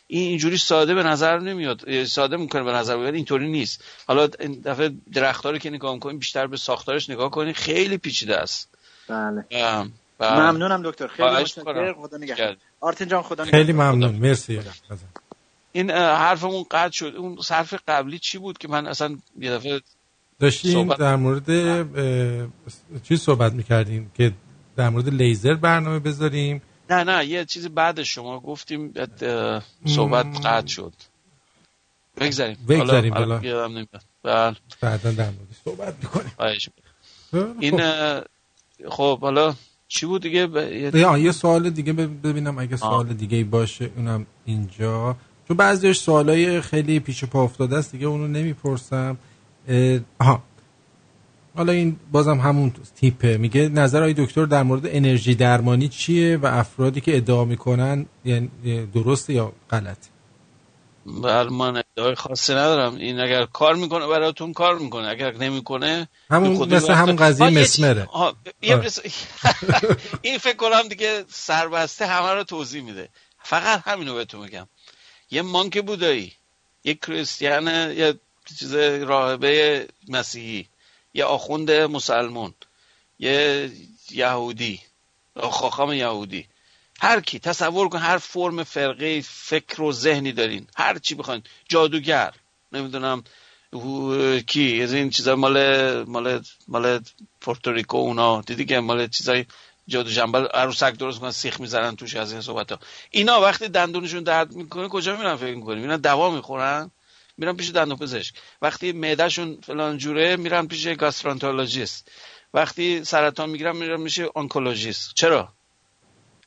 [0.07, 2.03] این اینجوری ساده به نظر نمیاد.
[2.03, 3.83] ساده می‌کنه به نظر بیاد اینطوری نیست.
[4.07, 8.37] حالا این دفعه درختها رو که نگاه می‌کنین بیشتر به ساختارش نگاه کنین خیلی پیچیده
[8.37, 8.69] است.
[9.07, 9.45] بله.
[10.19, 11.07] ممنونم دکتر.
[11.07, 11.93] خیلی متشکرم.
[11.93, 12.57] خدا نگهدار.
[12.81, 13.73] آرتین جان خدا خیلی.
[13.73, 14.15] ممنون.
[14.15, 14.59] مرسی.
[15.71, 17.13] این حرفمون قطع شد.
[17.17, 19.81] اون صرف قبلی چی بود که من اصلا یه دفعه
[20.39, 21.47] داشتیم صحبت- در مورد
[23.03, 24.31] چی صحبت می‌کردیم که
[24.75, 26.61] در مورد لیزر برنامه بذاریم.
[26.89, 28.93] نه نه یه چیزی بعد شما گفتیم
[29.85, 30.45] صحبت.
[30.45, 30.93] قطع شد.
[32.17, 32.57] بگذاریم.
[32.69, 33.39] بگذاریم، حالا
[34.23, 34.55] بله.
[34.81, 36.31] بعدا در مورد صحبت می‌کنیم.
[37.31, 37.55] می‌کنم.
[37.59, 38.23] این اه،
[38.89, 39.55] خب حالا
[39.87, 40.55] چی بود دیگه؟ ب...
[40.55, 45.15] یه- یا یه سوال دیگه بب- ببینم اگه سوال دیگه باشه اونم اینجا.
[45.47, 49.17] چون بعضیش سوالای خیلی پیش پا افتاده است دیگه اونو نمی‌پرسم.
[49.67, 50.43] اه، آها.
[51.55, 53.37] حالا این بازم همون تیپه.
[53.37, 58.49] میگه نظر آقای دکتر در مورد انرژی درمانی چیه و افرادی که ادعا می‌کنن یعنی
[58.93, 59.97] درسته یا غلط
[61.05, 62.95] بله من ادعای خاصی ندارم.
[62.95, 65.07] این اگر کار می‌کنه براتون کار می‌کنه.
[65.07, 68.07] اگر نمی‌کنه همون مثل همون قضیه مسمره.
[70.21, 73.09] این فکر کنم دیگه سربسته همه رو توضیح میده.
[73.43, 74.67] فقط همینو بهتون میگم.
[75.31, 76.33] یه مانک بودایی
[76.83, 78.19] یه کریستیان یه
[78.59, 80.67] چیز راهبه مسیحی.
[81.15, 82.53] یه آخوند مسلمون
[83.19, 83.71] یه
[84.11, 84.81] یهودی
[85.39, 86.47] خاخام یهودی.
[87.01, 90.67] هر کی تصور کن هر فرم فرقه فکر و ذهنی دارین.
[90.75, 91.43] هر چی بخواین.
[91.69, 92.33] جادوگر.
[92.71, 93.23] نمی‌دونم
[94.47, 94.81] کی.
[94.83, 95.57] از این چیزا مال
[96.03, 96.99] مال مال
[97.41, 98.41] پورتوریکو اونا.
[98.41, 99.45] دیدی که مال چیزای
[99.87, 102.79] جادو جنبل؟ عروسک درست می‌کنن سیخ می‌زنن توش از این صحبت ها
[103.11, 106.91] اینا وقتی دندونشون درد می‌کنه کجا میرن فکر می‌کنی میرن دوا می‌خورن؟
[107.37, 108.35] میرن پیش دندون پزشک.
[108.61, 112.11] وقتی معدهشون فلان جوره میرن پیش گاسترانتولوژیست.
[112.53, 115.53] وقتی سرطان می‌گیرن میرن میشه آنکولوژیست چرا؟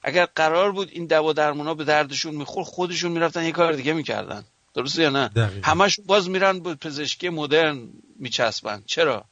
[0.02, 4.44] اگر قرار بود این دوا درمونا به دردشون میخور خودشون می‌رفتن یه کار دیگه می‌کردن.
[4.74, 5.70] درسته یا نه؟ دقیقاً.
[5.70, 7.88] همشون باز میرن به پزشکی مدرن
[8.18, 8.82] میچسبن.
[8.86, 9.24] چرا؟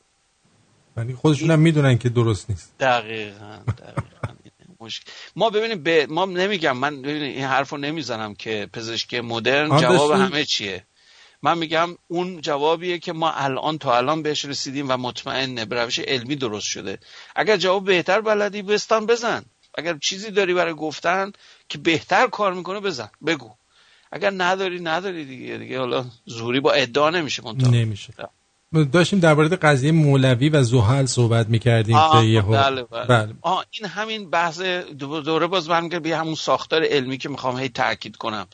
[0.96, 2.78] ولی خودشون هم می‌دونن که درست نیست.
[2.80, 4.02] دقیقا دقیقاً.
[4.80, 5.10] مشکل.
[5.36, 6.76] ما ببینیم به ما نمیگم.
[6.76, 10.12] من ببینیم این حرف رو نمی‌زنم که پزشکی مدرن جواب.
[10.12, 10.86] همه چیه.
[11.47, 15.98] من میگم اون جوابیه که ما الان تا الان بهش رسیدیم و مطمئنه به روش
[15.98, 16.98] علمی درست شده.
[17.36, 19.43] اگر جواب بهتر بلدی بستان بزن.
[19.78, 21.32] اگر چیزی داری برای گفتن
[21.68, 23.10] که بهتر کار می‌کنه بزن.
[23.27, 23.51] بگو.
[24.12, 25.59] اگر نداری نداری دیگه.
[25.59, 28.14] دیگه حالا زوری با ادعا نمیشه منتها نمیشه.
[28.93, 33.06] داشتیم در مورد قضیه مولوی و زحل صحبت می‌کردیم آه، که یهو بله بله.
[33.06, 33.35] بله.
[33.43, 37.68] آه این همین بحث دو- دوره باز برمیگرد به همون ساختار علمی که می‌خوام هی
[37.68, 38.47] تاکید کنم.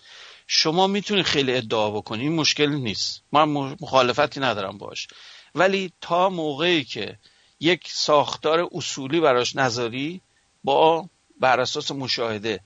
[0.46, 3.22] شما می‌تونید خیلی ادعا بکنید این مشکلی نیست.
[3.32, 3.48] من
[3.80, 5.08] مخالفتی ندارم باش.
[5.54, 7.18] ولی تا موقعی که
[7.60, 10.20] یک ساختار اصولی براش نذاری
[10.64, 11.08] با
[11.40, 12.60] بر اساس مشاهده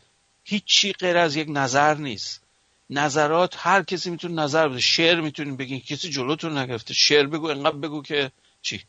[0.45, 2.43] هیچی غیر از یک نظر نیست.
[2.91, 4.81] نظرات هر کسی می‌تونه نظر بده.
[4.81, 6.95] شعر می‌تونین بگین کسی جلوتون نگرفته.
[6.95, 8.31] شعر بگو انقدر بگو که
[8.63, 8.81] چی؟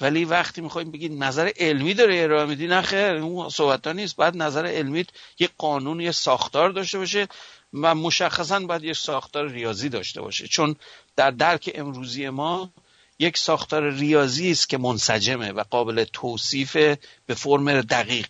[0.00, 4.16] ولی وقتی می‌خوایم بگید نظر علمی داره ارائه میدی نه خیر اون صحبت ها نیست.
[4.16, 5.04] بعد نظر علمی
[5.38, 7.28] یه قانون یه ساختار داشته باشه.
[7.74, 10.48] و مشخصا باید یه ساختار ریاضی داشته باشه.
[10.48, 10.76] چون
[11.16, 12.70] در درک امروزی ما
[13.18, 16.76] یک ساختار ریاضی است که منسجمه و قابل توصیف
[17.26, 18.28] به فرم دقیق.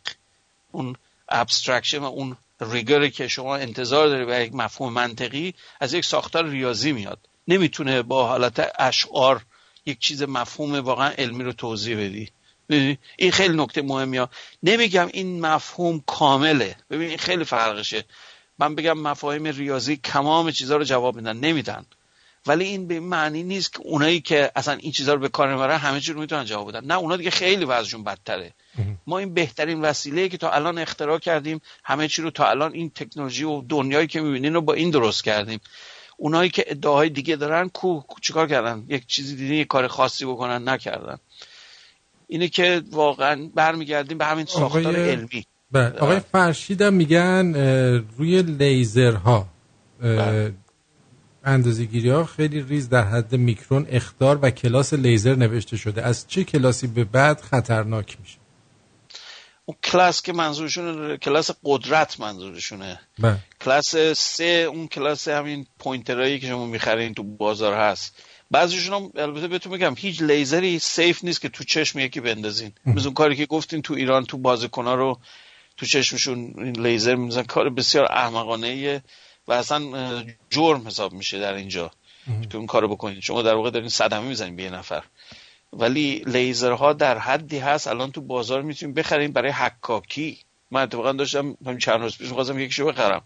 [0.73, 0.97] اون
[1.29, 6.05] abstraction و اون rigor ی که شما انتظار داری و یک مفهوم منطقی از یک
[6.05, 7.19] ساختار ریاضی میاد.
[7.49, 9.43] نمی‌تونه با حالت اشعار
[9.87, 12.29] یک چیز مفهوم واقعا علمی رو توضیح بدی؟
[13.17, 14.29] این خیلی نکته مهمیه.
[14.63, 16.77] نمیگم این مفهوم کامله.
[16.91, 18.05] ببین این خیلی فرقشه.
[18.61, 21.85] من بگم مفاهیم ریاضی تمام چیزها رو جواب میدن نمیدن.
[22.47, 25.77] ولی این به معنی نیست که اونایی که اصلا این چیزها رو به کار نمی‌برن
[25.79, 26.85] همه چی رو می‌تونن جواب بدن.
[26.85, 28.53] نه اونا دیگه خیلی وضعشون بدتره.
[29.07, 32.91] ما این بهترین وسیله که تا الان اختراع کردیم همه چی رو تا الان این
[32.91, 35.61] تکنولوژی و دنیایی که می‌بینین رو با این درست کردیم.
[36.17, 40.25] اونایی که ادعاهای دیگه دارن کو کو- چیکار کردن؟ یک چیزی دیدین یک کار خاصی
[40.25, 41.19] بکنن نکردن.
[42.29, 45.45] اینه که واقعا برمیگردیم به همین ساختار آقای- علمی.
[45.73, 45.99] بله.
[45.99, 47.55] آقای فرشید هم میگن
[48.19, 49.49] روی لیزرها
[51.45, 56.03] اندازه‌گیری ها خیلی ریز در حد میکرون اختار و کلاس لیزر نوشته شده.
[56.03, 58.39] از چه کلاسی به بعد خطرناک میشه؟
[59.65, 63.01] اون کلاس که منظورشونه کلاس قدرت منظورشونه.
[63.19, 63.37] بله.
[63.61, 68.23] کلاس سه اون کلاس همین pointer ایی که شما می‌خرین تو بازار هست.
[68.51, 72.73] بعضیشون هم البته بهتون بگم هیچ لیزری safe نیست که تو چشم یکی بندازین.
[72.87, 75.19] مثل اون کاری که گفتین تو ایران تو بازیکن‌ها رو
[75.81, 79.03] تو چشمشون این لیزر میزنن کار بسیار احمقانه
[79.49, 81.91] و اصلا جرم حساب میشه در اینجا
[82.51, 83.21] که اون کارو بکنید.
[83.21, 85.03] شما در واقع دارین صدمه می‌زنین به یه نفر.
[85.73, 90.39] ولی لیزرها در حدی هست الان تو بازار می‌تونیم بخریم برای حکاکی.
[90.71, 93.23] من اتفاقا داشتم همین چند روز پیش می‌خواستم یکیشو بخرم.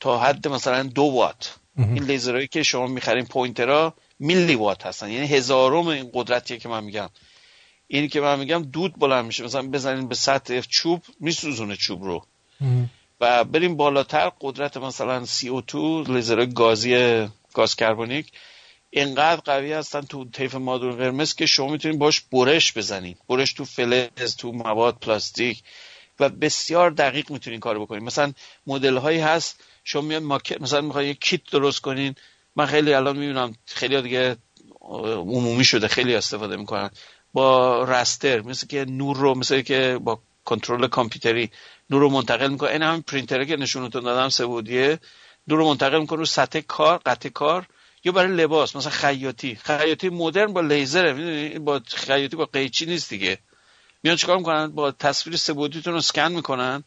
[0.00, 5.10] تا حد مثلا دو وات این لیزرهایی که شما می‌خرین pointer ها میلی وات هستن.
[5.10, 7.08] یعنی هزارم این قدرتیه که من میگم.
[7.86, 9.44] اینی که من میگم دود بلند میشه.
[9.44, 12.26] مثلا بزنین به سطح چوب میسوزونه چوب رو.
[13.20, 15.74] و بریم بالاتر قدرت مثلا CO2
[16.08, 18.32] لیزرهای گازی گاز کربونیک
[18.90, 23.18] اینقدر قوی هستن تو طیف مادون قرمز که شما می‌تونید باش برش بزنید.
[23.28, 25.62] برش تو فلز تو مواد پلاستیک.
[26.20, 28.02] و بسیار دقیق می‌تونین کارو بکنید.
[28.02, 28.32] مثلا
[28.66, 32.14] مدل هایی هست شما میاد ماکت مثلا می‌خواید یه کیت درست کنین.
[32.56, 34.36] من خیلی الان می‌بینم خیلی دیگه
[34.80, 36.90] عمومی شده خیلی استفاده می‌کنن.
[37.34, 41.50] با رستر مثل که نور رو مثل که با کنترل کامپیوتری
[41.90, 42.70] نور رو منتقل می‌کنه.
[42.70, 44.98] این همین پرینتره که نشونتون دادم سبودیه
[45.48, 47.66] نور رو منتقل می‌کنه رو سطح کار قطع کار
[48.04, 49.54] یا برای لباس مثلا خیاطی.
[49.54, 53.38] خیاطی مدرن با لیزره با خیاطی با قیچی نیست دیگه.
[54.02, 56.84] میان چیکار می‌کنن؟ با تصویر سبودیتون رو اسکن می‌کنن.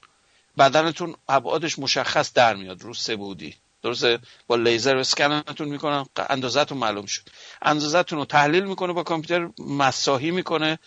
[0.57, 7.21] بدنتون ابعادش مشخص در میاد رو سبودی درسته؟ با لیزر اسکنتون می‌کنن اندازتون معلوم شد.
[7.61, 10.79] اندازتون رو تحلیل می‌کنه با کامپیوتر مساحی می‌کنه.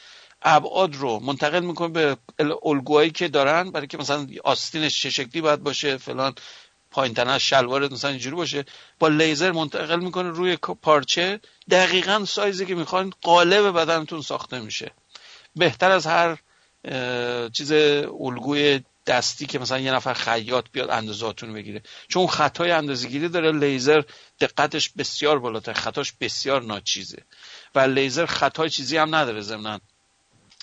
[0.43, 2.17] ابعاد رو منتقل می‌کنه به
[2.63, 6.35] الگوهایی که دارن برای که مثلا آستینش چه شکلی باید باشه فلان
[6.91, 8.65] پایین تنش شلوار مثلا اینجوری باشه.
[8.99, 11.41] با لیزر منتقل می‌کنه روی پارچه.
[11.71, 14.91] دقیقا سایزی که می‌خواین قالب بدنتون ساخته میشه.
[15.57, 16.39] بهتر از هر
[17.53, 18.81] چیز الگوی
[19.11, 21.83] دستی که مثلا یه نفر خیاط بیاد اندازاتون بگیره.
[22.09, 24.03] چون خطای اندازه‌گیری داره لیزر
[24.41, 27.23] دقتش بسیار بالاتر خطاش بسیار ناچیزه.
[27.75, 29.81] و لیزر خطای چیزی هم نداره ضمن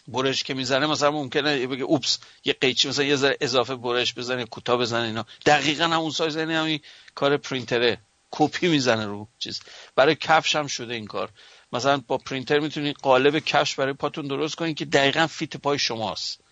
[0.07, 4.45] برش که می‌زنه مثلا ممکنه بگه oops یه قیچی مثلا یه ذره اضافه برش بزنه
[4.45, 5.25] کوتاه بزنه اینا.
[5.45, 6.79] دقیقا همون سایز یعنی همین
[7.15, 7.97] کار پرینتره.
[8.31, 9.59] کپی می‌زنه رو چیز.
[9.95, 11.29] برای کفش هم شده این کار.
[11.73, 16.46] مثلا با پرینتر می‌تونید قالب کفش برای پاتون درست کنید که دقیقا fit پای شماست.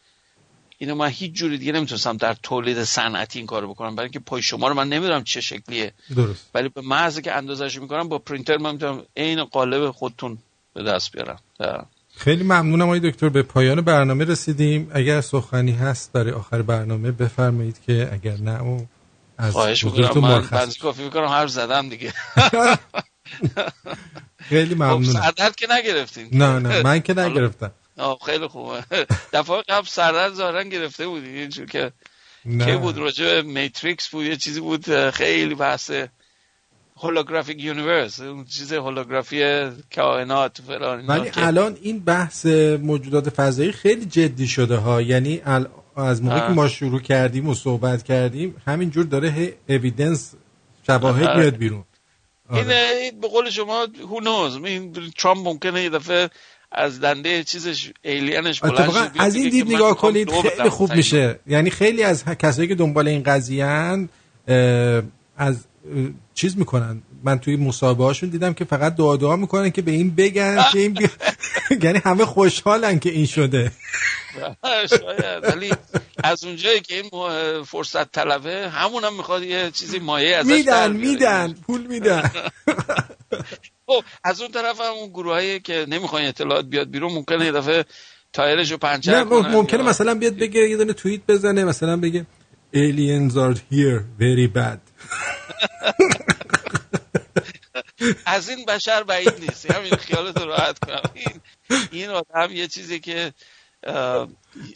[0.86, 3.96] اینو من هیچ جوری دیگه نمی‌تونستم در تولید صنعتی این کارو بکنم.
[3.96, 5.94] برای اینکه پای شما رو من نمی‌دونم چه شکلیه.
[6.16, 6.50] درست.
[6.54, 10.38] ولی به محض که اندازش می‌کنم با پرینتر من می‌تونم عین قالب خودتون
[10.74, 11.40] به دست بیارم.
[12.16, 13.30] خیلی ممنونم آقای دکتر.
[13.30, 14.92] به پایان برنامه رسیدیم.
[14.94, 18.88] اگر سخنی هست برای آخر برنامه بفرمایید که اگر نه او
[19.38, 20.22] از خواهش می‌کنم.
[20.22, 22.14] من بنزی کافی می‌کنم حرف زدم دیگه.
[24.50, 25.04] خیلی ممنونم.
[25.04, 26.30] سردرد که نگرفتین.
[26.32, 27.72] نه نه من که نگرفتم.
[27.98, 28.84] آه خیلی خوبه.
[29.34, 31.92] دفعه قبل سردرد ظاهرا گرفته بودی اینجور که
[32.66, 35.92] که بود راجع به matrix بود یه چیزی بود خیلی بحث
[36.98, 42.46] holographic universe اون چیز هولوگرافی کائنات فلان ولی الان این بحث
[42.82, 45.02] موجودات فضایی خیلی جدی شده ها.
[45.02, 45.42] یعنی
[45.96, 50.34] از موقعی که ما شروع کردیم و صحبت کردیم همینجور داره هی evidence
[50.88, 51.84] شواهد میاد بیرون.
[52.50, 53.00] آره.
[53.02, 56.30] این به قول شما who knows این ترامپ ممکنه یه دفعه
[56.76, 61.40] از دنده چیزش ایلینش بلند از این دید نگاه کنید خیلی خوب میشه.
[61.48, 63.66] یعنی خیلی از کسایی که دنبال این قضیه
[65.38, 65.66] از
[66.34, 67.02] چیز می‌کنن.
[67.24, 70.80] من توی مصاحبه هاشون دیدم که فقط دعا دعا می‌کنن که به این بگن که
[70.80, 71.10] این.
[71.84, 73.72] یعنی همه خوشحالن که این شده.
[74.90, 75.44] شاید.
[75.44, 75.74] ولی
[76.24, 77.10] از اونجایی که این
[77.64, 82.32] فرصت طلبه همون هم می‌خواد یه چیزی مایه ازش میدن میدن پول میدن.
[83.88, 87.52] خب از اون طرف هم اون گروه هایی که نمی‌خوان اطلاعات بیاد بیرون ممکنه یه
[87.52, 87.86] دفعه
[88.34, 92.26] تایرش رو پنچر کنه ممکنه مثلا بیاد بگه یه دونه توییت بزنه مثلا بگه
[92.74, 94.80] aliens are here very bad.
[98.26, 101.02] از این بشر بعید نیست همین خیالت راحت کنم.
[101.14, 101.42] این
[101.92, 103.34] این آدم یه چیزی که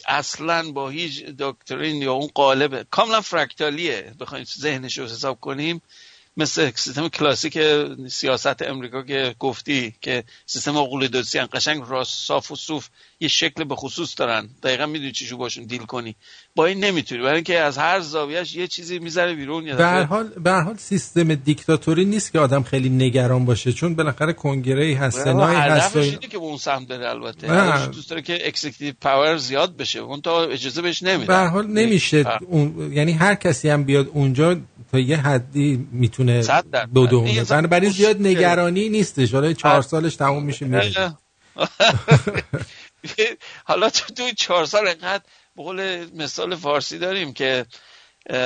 [0.08, 5.82] اصلا با هیچ دکترین یا اون قالب کاملا فرکتالیه بخوایم ذهنش رو حساب کنیم.
[6.40, 7.58] مثل سیستم کلاسیک
[8.08, 12.88] سیاست امریکا که گفتی که سیستم اقلیدوسی قشنگ راست صاف و صوف
[13.20, 14.48] یه شکل به خصوص دارن.
[14.62, 16.16] دقیقا می‌دونی چیشو باشون deal کنی.
[16.54, 17.22] با این نمی‌تونی.
[17.22, 20.76] برای اینکه از هر زاویهش یه چیزی می‌ذاره بیرون به هر حال به هر حال
[20.76, 23.72] سیستم دیکتاتوری نیست که آدم خیلی نگران باشه.
[23.72, 26.02] چون بالاخره کنگره هست سنای هست و...
[26.02, 27.86] که به اون سمت داره البته.
[27.86, 29.98] دوست داره که executive power زیاد بشه.
[29.98, 31.26] اون تا اجازه بهش نمیده.
[31.26, 32.92] به هر حال نمیشه اون...
[32.92, 34.56] یعنی هر کسی هم بیاد اونجا
[34.92, 36.42] تا یه حدی می‌تونه
[36.94, 39.34] بدونه بنابراین زیاد نگرانی نیستش.
[39.34, 41.14] حالا چهار سالش تموم میشه میره
[43.68, 45.24] حالا تو توی چهار سال انقدر
[45.56, 47.66] قول مثال فارسی داریم که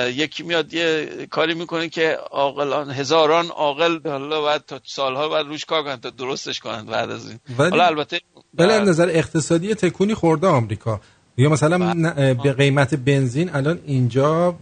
[0.07, 5.65] یکی میاد یه کاری می‌کنه که عاقلان هزاران عاقل حالا بعد تا سالها بعد روش
[5.65, 7.39] کار کنن تا درستش کنن بعد از این.
[7.57, 8.21] حالا البته
[8.53, 11.01] ولی از نظر اقتصادی تکونی خورده آمریکا.
[11.37, 14.59] یا مثلا به قیمت بنزین الان اینجا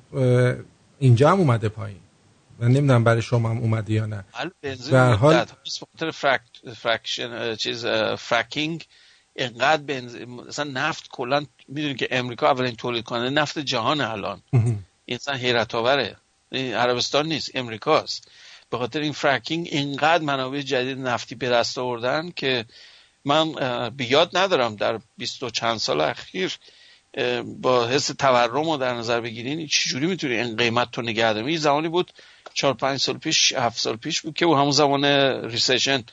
[1.00, 2.00] اینجا هم اومده پایین.
[2.60, 4.26] من نمی‌دونم برای شما هم اومده یا نه.
[4.92, 5.46] در حال
[6.14, 6.42] frack،
[6.78, 7.86] fraction چیز
[8.18, 8.86] fracking
[9.36, 14.42] اینقدر بنزین مثلا نفت کلا می‌دونید که امریکا اولین تولید کننده نفت جهان الان.
[15.06, 16.16] این اصلا حیرت آوره.
[16.52, 18.32] عربستان نیست امریکاست.
[18.70, 22.66] به خاطر این fracking اینقدر منابع جدید نفتی به دست آوردن که
[23.26, 23.54] من
[23.90, 26.58] به یاد ندارم در بیست و چند سال اخیر
[27.46, 32.12] با حس تورم رو در نظر بگیرین چجوری می‌تونی این قیمتو نگه داری؟ زمانی بود
[32.54, 35.06] چهار پنج سال پیش هفت سال پیش بود که همون زمان
[35.46, 36.04] recession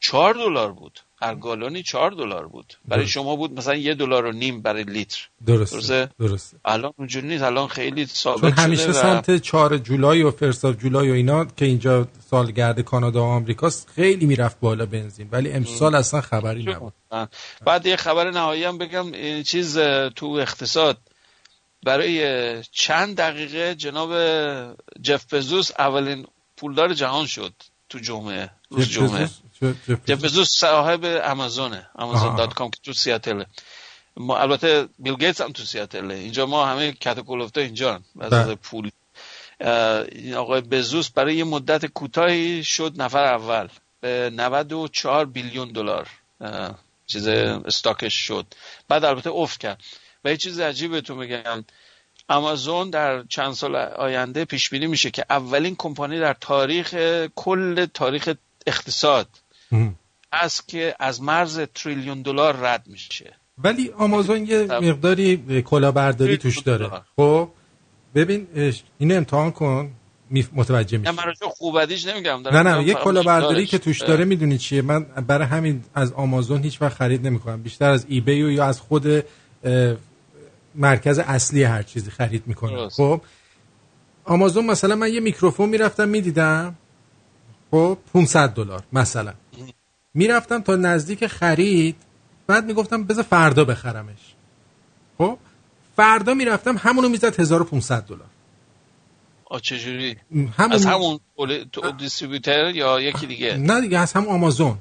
[0.00, 1.00] چهار دلار بود.
[1.22, 2.74] هر گالونی چهار دلار بود.
[2.88, 5.28] برای شما بود مثلا یه دلار و نیم برای لیتر.
[5.46, 6.56] درسته درسته, درسته.
[6.64, 7.42] الان اونجوری نیست.
[7.42, 12.08] الان خیلی ثابت چون همیشه سمت چهار جولای و first July و اینا که اینجا
[12.30, 15.28] سالگرد کانادا و آمریکاست خیلی می‌رفت بالا بنزین.
[15.32, 16.92] ولی امسال اصلا خبری نبود.
[17.66, 19.12] بعد یه خبر نهایی هم بگم.
[19.12, 19.78] این چیز
[20.16, 20.98] تو اقتصاد.
[21.82, 24.10] برای چند دقیقه جناب
[25.02, 26.26] جف بزوس اولین
[26.56, 27.52] پولدار جهان شد
[27.88, 29.30] تو جمعه روز جمعه.
[30.06, 33.46] جف بزوس صاحب امازونه Amazon dot com که تو سیاتله
[34.16, 38.54] ما البته بیل گیتس هم تو سیاتله اینجا ما همه کاتاکولفتا اینجا از بله.
[38.54, 38.90] پول
[40.12, 43.68] این آقای بزوس برای یه مدت کوتاهی شد نفر اول
[44.00, 46.08] به 94 بیلیون دلار.
[47.06, 48.46] چیز استاکش شد.
[48.88, 49.82] بعد البته افت کرد.
[50.24, 51.64] و یه چیز عجیب تو میگم.
[52.28, 56.94] آمازون در چند سال آینده پیش بینی میشه که اولین کمپانی در تاریخ
[57.34, 58.34] کل تاریخ
[58.66, 59.28] اقتصاد
[60.32, 63.34] است که از مرز تریلیون دلار رد میشه.
[63.58, 66.90] ولی آمازون یه مقداری کلاهبرداری توش داره.
[67.16, 67.48] خب
[68.14, 68.46] ببین
[68.98, 69.90] اینو امتحان کن
[70.52, 75.02] متوجه میشه من خوبدیش نمیگم نه نه یه کلاهبرداری که توش داره می‌دونی چیه؟ من
[75.02, 77.62] برای همین از آمازون هیچ وقت خرید نمی‌کنم.
[77.62, 79.06] بیشتر از ای بی یا از خود
[80.74, 82.88] مرکز اصلی هر چیزی خرید می‌کنم.
[82.88, 83.20] خب؟
[84.24, 86.74] آمازون مثلا من یه میکروفون می‌رفتم می‌دیدم.
[87.70, 89.32] خب 500 دلار مثلا.
[90.16, 91.96] می‌رفتم تا نزدیک خرید
[92.46, 94.34] بعد می‌گفتم بذار فردا بخرمش.
[95.18, 95.38] خب؟
[95.96, 98.26] فردا می‌رفتم همونو می‌زد 1500 دلار.
[99.44, 100.16] آ چجوری؟
[100.58, 101.18] همون از همون
[101.98, 104.78] دیستریبیوتر یا یکی دیگه؟ نه دیگه از همون آمازون.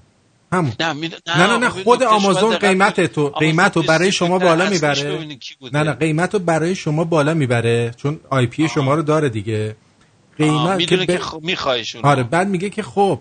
[0.51, 0.73] همون.
[0.79, 5.27] نه, نه, نه, نه خود آمازون قیمت تو قیمت رو برای شما بالا می‌بره.
[5.73, 9.75] نه نه قیمت رو برای شما بالا می‌بره چون آی پی شما رو داره دیگه.
[10.37, 11.17] قیمت که, ب...
[11.17, 13.19] خب میخوایشون آره بعد میگه که خب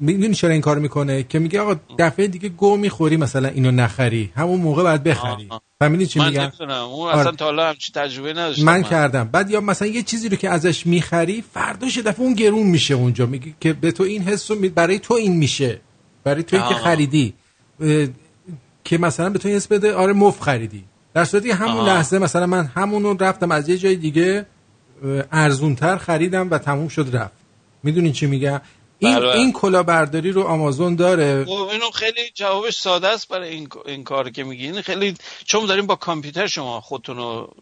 [0.00, 4.32] می‌دونی چرا این کار می‌کنه؟ که میگه آقا دفعه دیگه گو می‌خوری مثلا اینو نخری.
[4.36, 5.48] همون موقع باید بخری.
[5.78, 7.36] فهمیدی چی میگم؟ من اون اصلا آره.
[7.36, 8.82] تا حالا همچی تجربه نداشتم من, من.
[8.82, 9.24] کردم.
[9.24, 13.26] بعد یا مثلا یه چیزی رو که ازش می‌خری فرداش دفعه اون گرون میشه اونجا.
[13.26, 15.80] میگه که به تو این حس برای تو این میشه.
[16.24, 17.34] برای توی که خریدی.
[18.84, 20.84] که مثلا به تو حس بده آره مف خریدی.
[21.14, 21.86] در صورتی همون آه.
[21.86, 24.46] لحظه مثلا من همون رو رفتم از یه جای دیگه
[25.32, 27.34] ارزونتر خریدم و تموم شد رفت.
[27.82, 28.60] می‌دونین چی میگم؟
[28.98, 29.28] این بله.
[29.28, 31.44] این کلاهبرداری رو آمازون داره.
[31.44, 34.82] خب اینو خیلی جوابش ساده است برای این این کار که میگین.
[34.82, 35.14] خیلی
[35.44, 37.54] چون داریم با کامپیوتر شما خودتون رو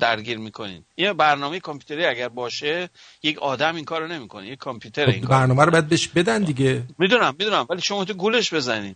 [0.00, 0.84] درگیر می‌کنین.
[0.96, 2.90] یه برنامه کامپیوتری اگر باشه
[3.22, 4.48] یک آدم این کارو نمی‌کنه.
[4.48, 6.82] یک کامپیوتر خب این کار برنامه رو باید بهش بدن دیگه.
[6.98, 7.66] می‌دونم می‌دونم.
[7.70, 8.94] ولی شما تو گولش بزنین.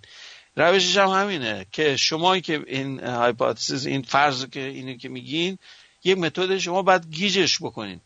[0.56, 5.58] روشش هم همینه که شما که این hypothesis این فرض که اینو که میگین
[6.04, 8.00] یک متد شما باید گیجش بکنین.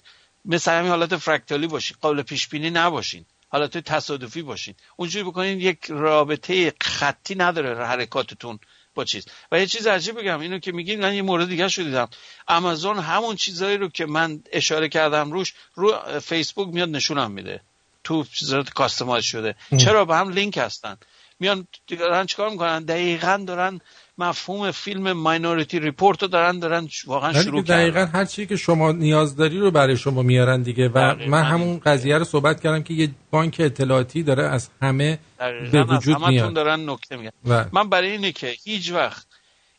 [0.45, 1.97] مثل همین حالت فرکتالی باشین.
[2.01, 3.25] قابل پیش بینی نباشین.
[3.49, 4.75] حالا تو تصادفی باشین.
[4.97, 8.59] اونجوری بکنین یک رابطه خطی نداره حرکاتتون
[8.95, 9.27] با چیز.
[9.53, 12.09] و یه چیز عجیب بگم اینو که میگین من یه مورد دیگه شو دیدم.
[12.47, 17.61] آمازون همون چیزایی رو که من اشاره کردم روش رو فیسبوک میاد نشونم میده.
[18.05, 19.55] تو چیزات customize شده.
[19.79, 20.97] چرا؟ به هم لینک هستن.
[21.41, 23.81] میان دارن چیکار می‌کنن؟ دقیقا دارن
[24.19, 27.83] مفهوم فیلم Minority Report رو دارن دارن واقعا شروع کردن.
[27.83, 30.89] دقیقا هر چی که شما نیاز داری رو برای شما میارن دیگه.
[30.89, 35.19] و من همون قضیه رو صحبت کردم که یه بانک اطلاعاتی داره از همه
[35.73, 36.53] به وجود میاد.
[36.53, 37.31] دارن نکته میگن.
[37.73, 39.27] من برای اینه که هیچ وقت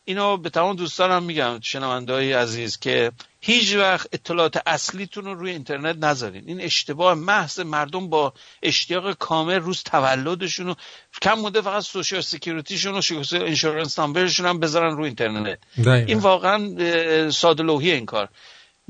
[0.04, 5.50] اینو به تمام دوستانم میگم شنونده های عزیز که هیچ وقت اطلاعات اصلیتون رو روی
[5.50, 6.44] اینترنت نذارین.
[6.46, 10.74] این اشتباه محض مردم با اشتیاق کامل روز تولدشون رو
[11.22, 13.00] کم مونده فقط social security شون و
[13.32, 15.58] insurance number شون هم بذارن روی اینترنت.
[15.86, 18.28] این واقعا ساده این کار.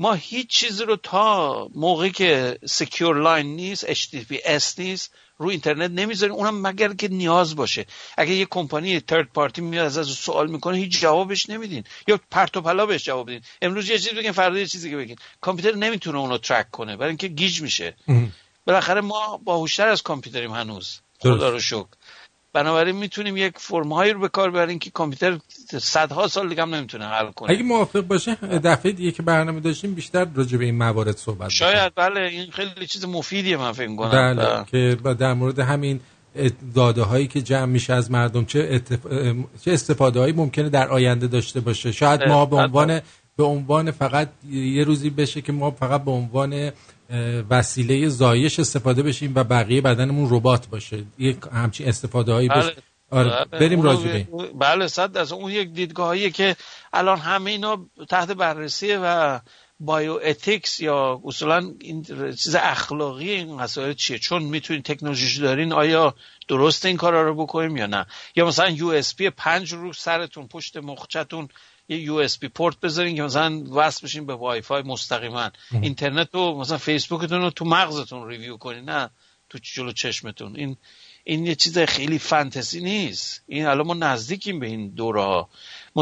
[0.01, 6.35] ما هیچ چیزی رو تا موقعی که secure line نیست HTTPS نیست رو اینترنت نمی‌ذاریم.
[6.35, 7.85] اونم مگر که نیاز باشه.
[8.17, 11.83] اگه یه کمپانی ترد پارتی میاد از از سوال می‌کنه هیچ جوابش نمیدین.
[12.07, 13.41] یا پرت و پلا بهش جواب بدین.
[13.61, 15.15] امروز یه چیزی بگین فردا یه چیزی که بگین.
[15.41, 16.97] کامپیوتر نمی‌تونه اونو ترک کنه.
[16.97, 17.95] برای اینکه گیج میشه.
[18.65, 20.99] بالاخره ما باهوشتر از کامپیوتریم هنوز.
[21.19, 21.87] خدا رو شکر.
[22.53, 25.37] بنابراین می‌تونیم یک فرم هایی رو به کار ببریم که کامپیوتر
[25.79, 27.51] صدها سال دیگه هم نمی‌تونه حل کنه.
[27.51, 31.91] اگه موافق باشه دفعه دیگه که برنامه داشتیم بیشتر راجع به این موارد صحبت شاید
[31.95, 35.99] بله این خیلی چیز مفیدیه من فکر کنم بله که در مورد همین
[36.75, 38.99] داده هایی که جمع میشه از مردم چه, اتف...
[39.65, 41.91] چه استفاده هایی ممکنه در آینده داشته باشه.
[41.91, 43.01] شاید ما به عنوان
[43.37, 46.71] به عنوان فقط یه روزی بشه که ما فقط به عنوان
[47.49, 51.03] وسیله زایش استفاده بشیم و بقیه بدنمون ربات باشه.
[51.19, 52.75] یک همچین استفاده هایی بله.
[53.11, 53.59] آره بله.
[53.59, 54.27] بریم راجع به
[54.59, 56.55] بله صد از اون یک دیدگاهیه که
[56.93, 59.39] الان همه اینا تحت بررسی و
[59.79, 62.03] bioethics یا اصولا این
[62.35, 66.15] چیز اخلاقی این مسائل چیه؟ چون می‌تونین تکنولوژی دارین آیا
[66.47, 68.05] درست این کارا رو بکنیم یا نه؟
[68.35, 71.47] یا مثلا USB پنج رو سرتون پشت مخچتون
[71.91, 76.77] یه USB port بذارین که مثلا وصل بشین به وای فای مستقیما اینترنت رو مثلا
[76.77, 79.09] فیسبوکتون رو تو مغزتون review کنین نه
[79.49, 80.55] تو جلو چشمتون.
[80.55, 80.77] این
[81.23, 83.43] این یه چیز خیلی فانتزی نیست.
[83.47, 85.49] این الان ما نزدیکیم به این دوره ها.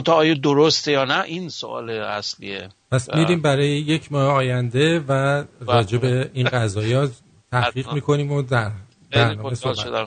[0.08, 2.70] آیا درسته یا نه؟ این سوال اصلیه.
[2.92, 7.12] پس میریم برای یک ماه آینده و راجع به این قضايا
[7.52, 8.72] تحقیق می‌کنیم و در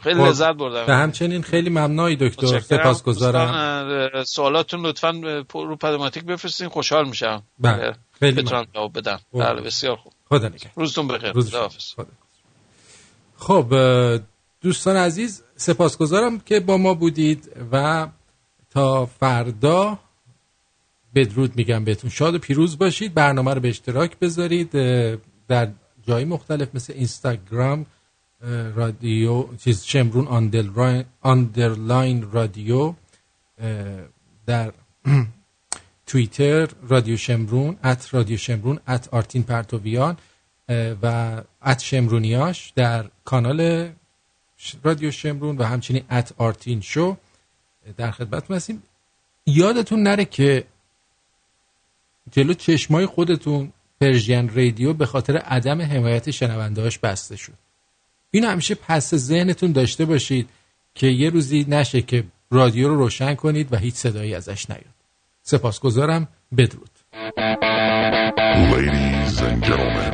[0.03, 0.85] خیلی لذت بردم.
[0.89, 2.61] و همچنین خیلی ممنونی دکتر.
[2.61, 4.25] سپاسگزارم.
[4.25, 5.11] سوالاتون لطفا
[5.53, 6.69] رو پدماتیک بفرستین.
[6.69, 7.43] خوشحال میشم.
[7.59, 9.21] بله خیلی بتونم جواب بدم.
[9.33, 10.13] بله بسیار خوب.
[10.29, 10.73] خدا نگهدار.
[10.77, 11.33] روزتون بخیر.
[11.33, 11.69] خدا
[13.37, 13.75] خب
[14.61, 18.07] دوستان عزیز سپاسگزارم که با ما بودید و
[18.71, 19.99] تا فردا
[21.15, 22.11] بدرود میگم بهتون.
[22.11, 23.15] شاد و پیروز باشید.
[23.15, 24.71] برنامه رو به اشتراک بذارید
[25.49, 25.69] در
[26.07, 27.87] جای مختلف مثل اینستاگرام
[28.75, 30.27] رادیو چیز شمرون
[31.23, 32.95] آندرلاین رادیو
[34.47, 34.73] در
[36.07, 40.17] توییتر رادیو شمرون ات رادیو شمرون ات آرتین پرتویان
[41.03, 43.91] و ات شمرونیاش در کانال
[44.83, 47.17] رادیو شمرون و همچنین ات آرتین شو.
[47.97, 48.83] در خدمت هستیم.
[49.47, 50.65] یادتون نره که
[52.31, 57.62] جلو چشمای خودتون پرژین رادیو به خاطر عدم حمایت شنوندهاش بسته شد.
[58.35, 60.49] این همیشه پس ذهنتون داشته باشید
[60.95, 64.85] که یه روزی نشه که رادیو رو روشن کنید و هیچ صدایی ازش نیاد.
[65.43, 66.29] سپاسگزارم.
[66.57, 66.91] بدرود.
[68.73, 70.13] Ladies and gentlemen.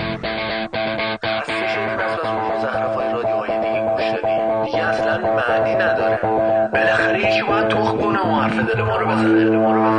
[5.49, 6.19] معنی نداره.
[6.73, 9.98] بالاخره یکی باید تخم کنه و حرف دل ما رو بزنه.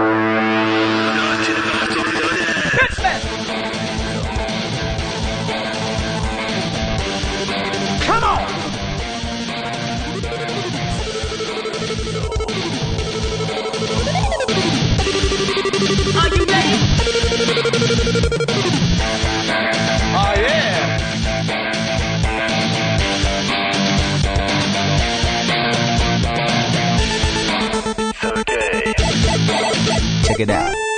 [30.39, 30.88] Check it out.